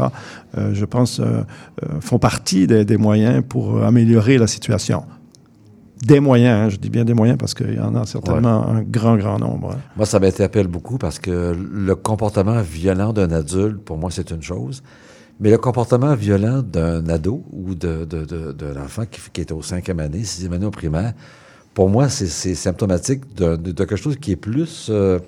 je 0.57 0.85
pense, 0.85 1.20
font 1.99 2.20
partie 2.20 2.68
des, 2.68 2.97
moyens 2.97 3.43
pour 3.49 3.83
améliorer 3.83 4.39
la 4.39 4.47
situation 4.47 5.03
des 6.05 6.20
moyens, 6.20 6.66
hein, 6.66 6.68
je 6.68 6.76
dis 6.76 6.90
bien 6.90 7.05
des 7.05 7.14
moyens 7.14 7.38
parce 7.38 7.55
qu'il 7.55 7.74
y 7.74 7.80
en 7.80 7.94
a 7.94 8.05
certainement 8.07 8.68
un 8.68 8.82
grand, 8.82 9.16
grand 9.16 9.38
nombre. 9.38 9.72
Hein. 9.72 9.80
Moi, 9.96 10.07
ça 10.07 10.20
m'interpelle 10.20 10.68
beaucoup 10.68 10.98
parce 10.98 11.18
que 11.18 11.55
le 11.55 11.94
comportement 11.94 12.61
violent 12.61 13.12
d'un 13.12 13.30
adulte, 13.30 13.78
pour 13.82 13.96
moi, 13.96 14.11
c'est 14.11 14.30
une 14.30 14.42
chose. 14.42 14.82
Mais 15.40 15.50
le 15.50 15.59
comportement 15.59 16.14
violent 16.14 16.62
d'un 16.62 17.09
ado 17.09 17.44
ou 17.52 17.74
de, 17.74 18.05
de, 18.05 18.24
de, 18.24 18.52
de 18.52 18.66
l'enfant 18.66 19.02
qui, 19.11 19.20
qui, 19.32 19.40
est 19.40 19.52
au 19.52 19.62
cinquième 19.62 20.00
année, 20.00 20.22
sixième 20.22 20.52
année 20.52 20.66
au 20.66 20.70
primaire, 20.70 21.12
pour 21.74 21.88
moi, 21.88 22.09
c'est 22.09 22.55
symptomatique 22.55 23.34
de, 23.34 23.57
de, 23.57 23.72
quelque 23.72 23.96
chose 23.96 24.16
qui 24.16 24.32
est 24.32 24.36
plus... 24.36 24.88
Euh, 24.90 25.18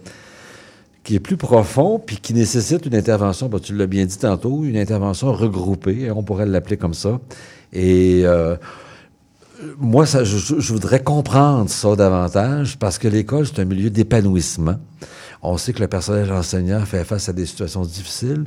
qui 1.02 1.14
est 1.14 1.20
plus 1.20 1.36
profond, 1.36 2.00
puis 2.04 2.16
qui 2.16 2.34
nécessite 2.34 2.84
une 2.84 2.96
intervention, 2.96 3.48
ben, 3.48 3.60
tu 3.60 3.72
l'as 3.76 3.86
bien 3.86 4.04
dit 4.06 4.18
tantôt, 4.18 4.64
une 4.64 4.76
intervention 4.76 5.32
regroupée, 5.32 6.10
on 6.10 6.24
pourrait 6.24 6.46
l'appeler 6.46 6.76
comme 6.76 6.94
ça. 6.94 7.20
Et 7.72 8.22
euh, 8.24 8.56
moi, 9.78 10.06
ça, 10.06 10.24
je, 10.24 10.36
je, 10.36 10.72
voudrais 10.72 11.02
comprendre 11.02 11.70
ça 11.70 11.96
davantage 11.96 12.78
parce 12.78 12.98
que 12.98 13.08
l'école, 13.08 13.46
c'est 13.46 13.60
un 13.60 13.64
milieu 13.64 13.90
d'épanouissement. 13.90 14.76
On 15.42 15.56
sait 15.56 15.72
que 15.72 15.80
le 15.80 15.88
personnel 15.88 16.32
enseignant 16.32 16.84
fait 16.84 17.04
face 17.04 17.28
à 17.28 17.32
des 17.32 17.46
situations 17.46 17.82
difficiles, 17.82 18.44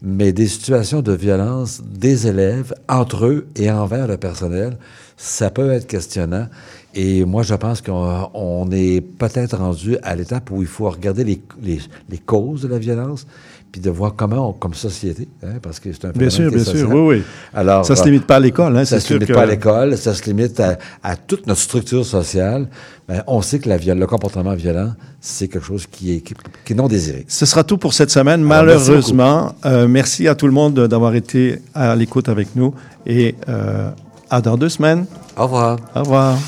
mais 0.00 0.32
des 0.32 0.46
situations 0.46 1.02
de 1.02 1.12
violence 1.12 1.82
des 1.84 2.26
élèves 2.26 2.74
entre 2.88 3.26
eux 3.26 3.46
et 3.56 3.70
envers 3.70 4.06
le 4.06 4.16
personnel, 4.16 4.78
ça 5.16 5.50
peut 5.50 5.70
être 5.70 5.86
questionnant. 5.86 6.46
Et 6.94 7.24
moi, 7.24 7.42
je 7.42 7.54
pense 7.54 7.82
qu'on 7.82 8.70
est 8.70 9.00
peut-être 9.00 9.56
rendu 9.56 9.98
à 10.02 10.14
l'étape 10.16 10.50
où 10.50 10.62
il 10.62 10.68
faut 10.68 10.88
regarder 10.88 11.24
les, 11.24 11.42
les, 11.60 11.80
les 12.08 12.18
causes 12.18 12.62
de 12.62 12.68
la 12.68 12.78
violence 12.78 13.26
puis 13.70 13.80
de 13.80 13.90
voir 13.90 14.14
comment, 14.16 14.50
on, 14.50 14.52
comme 14.52 14.74
société, 14.74 15.28
hein, 15.42 15.58
parce 15.62 15.80
que 15.80 15.92
c'est 15.92 16.06
un 16.06 16.10
Bien 16.10 16.30
sûr, 16.30 16.50
bien 16.50 16.64
sûr, 16.64 16.90
oui, 16.90 17.16
oui. 17.16 17.22
Alors, 17.52 17.84
ça 17.84 17.94
ne 17.94 17.98
se 17.98 18.04
limite 18.04 18.26
pas 18.26 18.36
à 18.36 18.40
l'école. 18.40 18.76
Hein, 18.76 18.84
ça 18.84 18.96
ne 18.96 19.00
se 19.00 19.14
limite 19.14 19.32
pas 19.32 19.42
à 19.42 19.46
l'école, 19.46 19.96
ça 19.96 20.14
se 20.14 20.24
limite 20.24 20.58
à, 20.60 20.78
à 21.02 21.16
toute 21.16 21.46
notre 21.46 21.60
structure 21.60 22.04
sociale. 22.04 22.68
Ben, 23.08 23.22
on 23.26 23.40
sait 23.40 23.58
que 23.58 23.68
la, 23.68 23.78
le 23.78 24.06
comportement 24.06 24.54
violent, 24.54 24.92
c'est 25.20 25.48
quelque 25.48 25.64
chose 25.64 25.86
qui 25.86 26.16
est, 26.16 26.20
qui, 26.20 26.34
qui, 26.64 26.72
est 26.72 26.76
non 26.76 26.88
désiré. 26.88 27.24
Ce 27.28 27.46
sera 27.46 27.64
tout 27.64 27.78
pour 27.78 27.94
cette 27.94 28.10
semaine, 28.10 28.40
Alors, 28.50 28.64
malheureusement. 28.66 29.54
Merci, 29.64 29.66
euh, 29.66 29.88
merci, 29.88 30.28
à 30.28 30.34
tout 30.34 30.46
le 30.46 30.52
monde 30.52 30.74
d'avoir 30.86 31.14
été 31.14 31.60
à 31.74 31.96
l'écoute 31.96 32.28
avec 32.28 32.54
nous 32.54 32.74
et 33.06 33.34
euh, 33.48 33.90
à 34.30 34.40
dans 34.40 34.56
deux 34.56 34.68
semaines. 34.68 35.06
Au 35.36 35.44
revoir. 35.44 35.78
Au 35.94 36.00
revoir. 36.00 36.38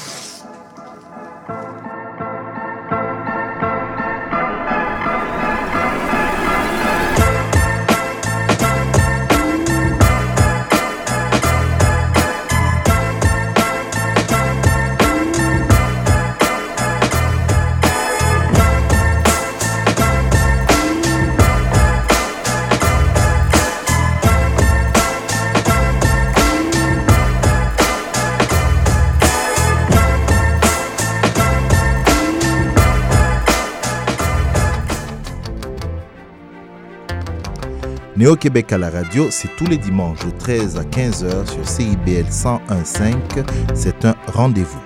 Néo-Québec 38.20 38.70
à 38.74 38.76
la 38.76 38.90
radio, 38.90 39.28
c'est 39.30 39.48
tous 39.56 39.64
les 39.64 39.78
dimanches 39.78 40.18
de 40.26 40.30
13 40.30 40.76
à 40.76 40.82
15h 40.82 41.50
sur 41.50 41.66
CIBL 41.66 42.26
101.5. 42.30 43.14
C'est 43.72 44.04
un 44.04 44.14
rendez-vous. 44.26 44.78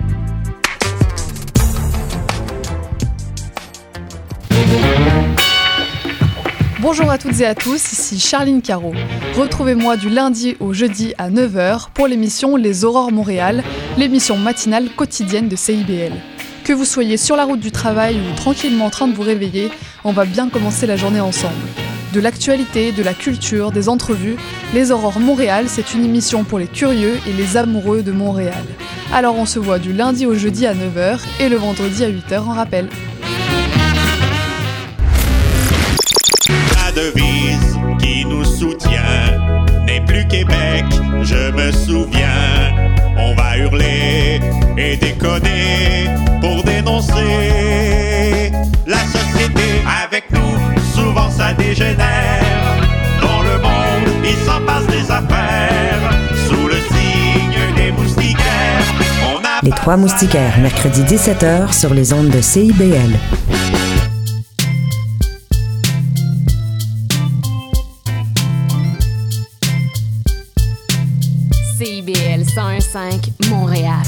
Bonjour 6.78 7.10
à 7.10 7.18
toutes 7.18 7.40
et 7.40 7.46
à 7.46 7.56
tous, 7.56 7.74
ici 7.74 8.20
Charline 8.20 8.62
Caro. 8.62 8.92
Retrouvez-moi 9.36 9.96
du 9.96 10.10
lundi 10.10 10.56
au 10.60 10.72
jeudi 10.72 11.12
à 11.18 11.28
9h 11.28 11.88
pour 11.92 12.06
l'émission 12.06 12.54
Les 12.54 12.84
Aurores 12.84 13.10
Montréal, 13.10 13.64
l'émission 13.98 14.36
matinale 14.36 14.90
quotidienne 14.90 15.48
de 15.48 15.56
CIBL. 15.56 16.12
Que 16.62 16.72
vous 16.72 16.84
soyez 16.84 17.16
sur 17.16 17.34
la 17.34 17.42
route 17.42 17.58
du 17.58 17.72
travail 17.72 18.14
ou 18.14 18.36
tranquillement 18.36 18.84
en 18.84 18.90
train 18.90 19.08
de 19.08 19.12
vous 19.12 19.22
réveiller, 19.22 19.70
on 20.04 20.12
va 20.12 20.24
bien 20.24 20.48
commencer 20.48 20.86
la 20.86 20.94
journée 20.94 21.18
ensemble. 21.18 21.56
De 22.14 22.20
l'actualité, 22.20 22.92
de 22.92 23.02
la 23.02 23.12
culture, 23.12 23.72
des 23.72 23.88
entrevues, 23.88 24.36
Les 24.72 24.92
Aurores 24.92 25.18
Montréal, 25.18 25.64
c'est 25.66 25.94
une 25.94 26.04
émission 26.04 26.44
pour 26.44 26.60
les 26.60 26.68
curieux 26.68 27.18
et 27.26 27.32
les 27.32 27.56
amoureux 27.56 28.04
de 28.04 28.12
Montréal. 28.12 28.62
Alors 29.12 29.34
on 29.34 29.46
se 29.46 29.58
voit 29.58 29.80
du 29.80 29.92
lundi 29.92 30.24
au 30.24 30.36
jeudi 30.36 30.64
à 30.64 30.74
9h 30.74 31.18
et 31.40 31.48
le 31.48 31.56
vendredi 31.56 32.04
à 32.04 32.08
8h 32.08 32.38
en 32.38 32.52
rappel. 32.52 32.88
La 36.76 36.92
devise 36.92 37.80
qui 37.98 38.24
nous 38.24 38.44
soutient 38.44 39.82
n'est 39.84 40.04
plus 40.04 40.24
Québec, 40.28 40.84
je 41.20 41.50
me 41.50 41.72
souviens. 41.72 42.94
On 43.18 43.34
va 43.34 43.58
hurler 43.58 44.38
et 44.78 44.96
déconner 44.98 46.06
affaires. 55.14 56.10
Sous 56.48 56.66
le 56.66 56.74
signe 56.74 57.74
des 57.76 57.92
moustiquaires, 57.92 58.84
on 59.24 59.38
a 59.38 59.60
Les 59.62 59.70
Trois 59.70 59.96
Moustiquaires, 59.96 60.58
mercredi 60.60 61.02
17h 61.02 61.72
sur 61.72 61.94
les 61.94 62.12
ondes 62.12 62.28
de 62.28 62.40
CIBL. 62.40 63.18
CIBL 71.78 72.42
101.5 72.42 73.50
Montréal. 73.50 74.02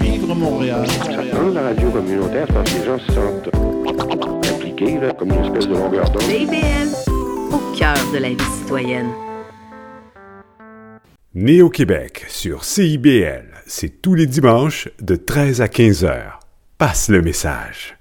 Vivre 0.00 0.34
Montréal. 0.34 0.86
Dans 1.32 1.50
la 1.54 1.62
radio 1.68 1.90
communautaire, 1.90 2.46
c'est 2.46 2.54
parce 2.54 2.70
que 2.70 2.78
les 2.78 2.84
gens 2.86 2.98
se 2.98 3.12
sentent 3.12 4.54
impliqués, 4.54 4.98
là, 5.00 5.12
comme 5.12 5.32
une 5.32 5.44
espèce 5.44 5.68
de 5.68 5.74
longueur 5.74 6.08
d'onde. 6.10 6.22
CIBL, 6.22 6.88
au 7.52 7.76
cœur 7.76 7.96
de 8.12 8.18
la 8.18 8.28
vie 8.30 8.36
citoyenne. 8.60 9.08
Né 11.40 11.62
au 11.62 11.70
Québec 11.70 12.24
sur 12.26 12.64
CIBL, 12.64 13.44
c'est 13.64 14.02
tous 14.02 14.16
les 14.16 14.26
dimanches 14.26 14.88
de 15.00 15.14
13 15.14 15.60
à 15.60 15.68
15 15.68 16.04
heures. 16.04 16.40
Passe 16.78 17.08
le 17.08 17.22
message. 17.22 17.96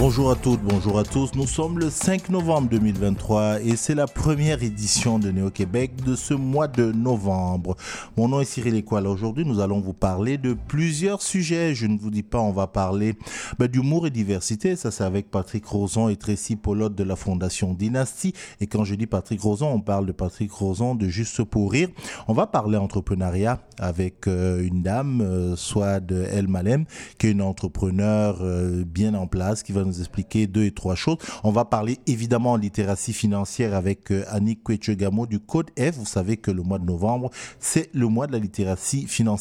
Bonjour 0.00 0.30
à 0.30 0.34
toutes, 0.34 0.62
bonjour 0.62 0.98
à 0.98 1.04
tous. 1.04 1.34
Nous 1.34 1.46
sommes 1.46 1.78
le 1.78 1.90
5 1.90 2.30
novembre 2.30 2.70
2023 2.70 3.60
et 3.60 3.76
c'est 3.76 3.94
la 3.94 4.06
première 4.06 4.62
édition 4.62 5.18
de 5.18 5.30
Néo-Québec 5.30 6.02
de 6.06 6.16
ce 6.16 6.32
mois 6.32 6.68
de 6.68 6.90
novembre. 6.90 7.76
Mon 8.16 8.26
nom 8.26 8.40
est 8.40 8.46
Cyril 8.46 8.76
Écoile. 8.76 9.06
Aujourd'hui, 9.06 9.44
nous 9.44 9.60
allons 9.60 9.78
vous 9.78 9.92
parler 9.92 10.38
de 10.38 10.54
plusieurs 10.54 11.20
sujets. 11.20 11.74
Je 11.74 11.86
ne 11.86 11.98
vous 11.98 12.10
dis 12.10 12.22
pas, 12.22 12.38
on 12.38 12.50
va 12.50 12.66
parler 12.66 13.14
ben, 13.58 13.66
d'humour 13.66 14.06
et 14.06 14.10
diversité. 14.10 14.74
Ça, 14.74 14.90
c'est 14.90 15.04
avec 15.04 15.30
Patrick 15.30 15.66
Roson 15.66 16.08
et 16.08 16.16
Tracy 16.16 16.56
Polotte 16.56 16.94
de 16.94 17.04
la 17.04 17.14
Fondation 17.14 17.74
Dynastie. 17.74 18.32
Et 18.62 18.66
quand 18.66 18.84
je 18.84 18.94
dis 18.94 19.06
Patrick 19.06 19.42
Roson, 19.42 19.66
on 19.66 19.80
parle 19.80 20.06
de 20.06 20.12
Patrick 20.12 20.50
Roson 20.50 20.94
de 20.94 21.08
Juste 21.08 21.44
pour 21.44 21.72
rire. 21.72 21.90
On 22.26 22.32
va 22.32 22.46
parler 22.46 22.78
entrepreneuriat 22.78 23.60
avec 23.78 24.28
euh, 24.28 24.62
une 24.62 24.82
dame, 24.82 25.20
euh, 25.20 25.56
soit 25.56 26.00
de 26.00 26.22
El 26.22 26.48
Malem, 26.48 26.86
qui 27.18 27.26
est 27.26 27.32
une 27.32 27.42
entrepreneur 27.42 28.38
euh, 28.40 28.82
bien 28.86 29.12
en 29.12 29.26
place, 29.26 29.62
qui 29.62 29.72
va 29.72 29.84
nous 29.84 29.89
expliquer 29.98 30.46
deux 30.46 30.64
et 30.64 30.72
trois 30.72 30.94
choses. 30.94 31.18
On 31.42 31.50
va 31.50 31.64
parler 31.64 31.98
évidemment 32.06 32.56
littératie 32.56 33.12
financière 33.12 33.74
avec 33.74 34.12
euh, 34.12 34.24
Annick 34.28 34.62
Kwechegamo 34.62 35.26
du 35.26 35.40
Code 35.40 35.70
F. 35.78 35.96
Vous 35.96 36.06
savez 36.06 36.36
que 36.36 36.50
le 36.50 36.62
mois 36.62 36.78
de 36.78 36.84
novembre, 36.84 37.30
c'est 37.58 37.90
le 37.94 38.06
mois 38.06 38.26
de 38.26 38.32
la 38.32 38.38
littératie 38.38 39.06
financière. 39.06 39.40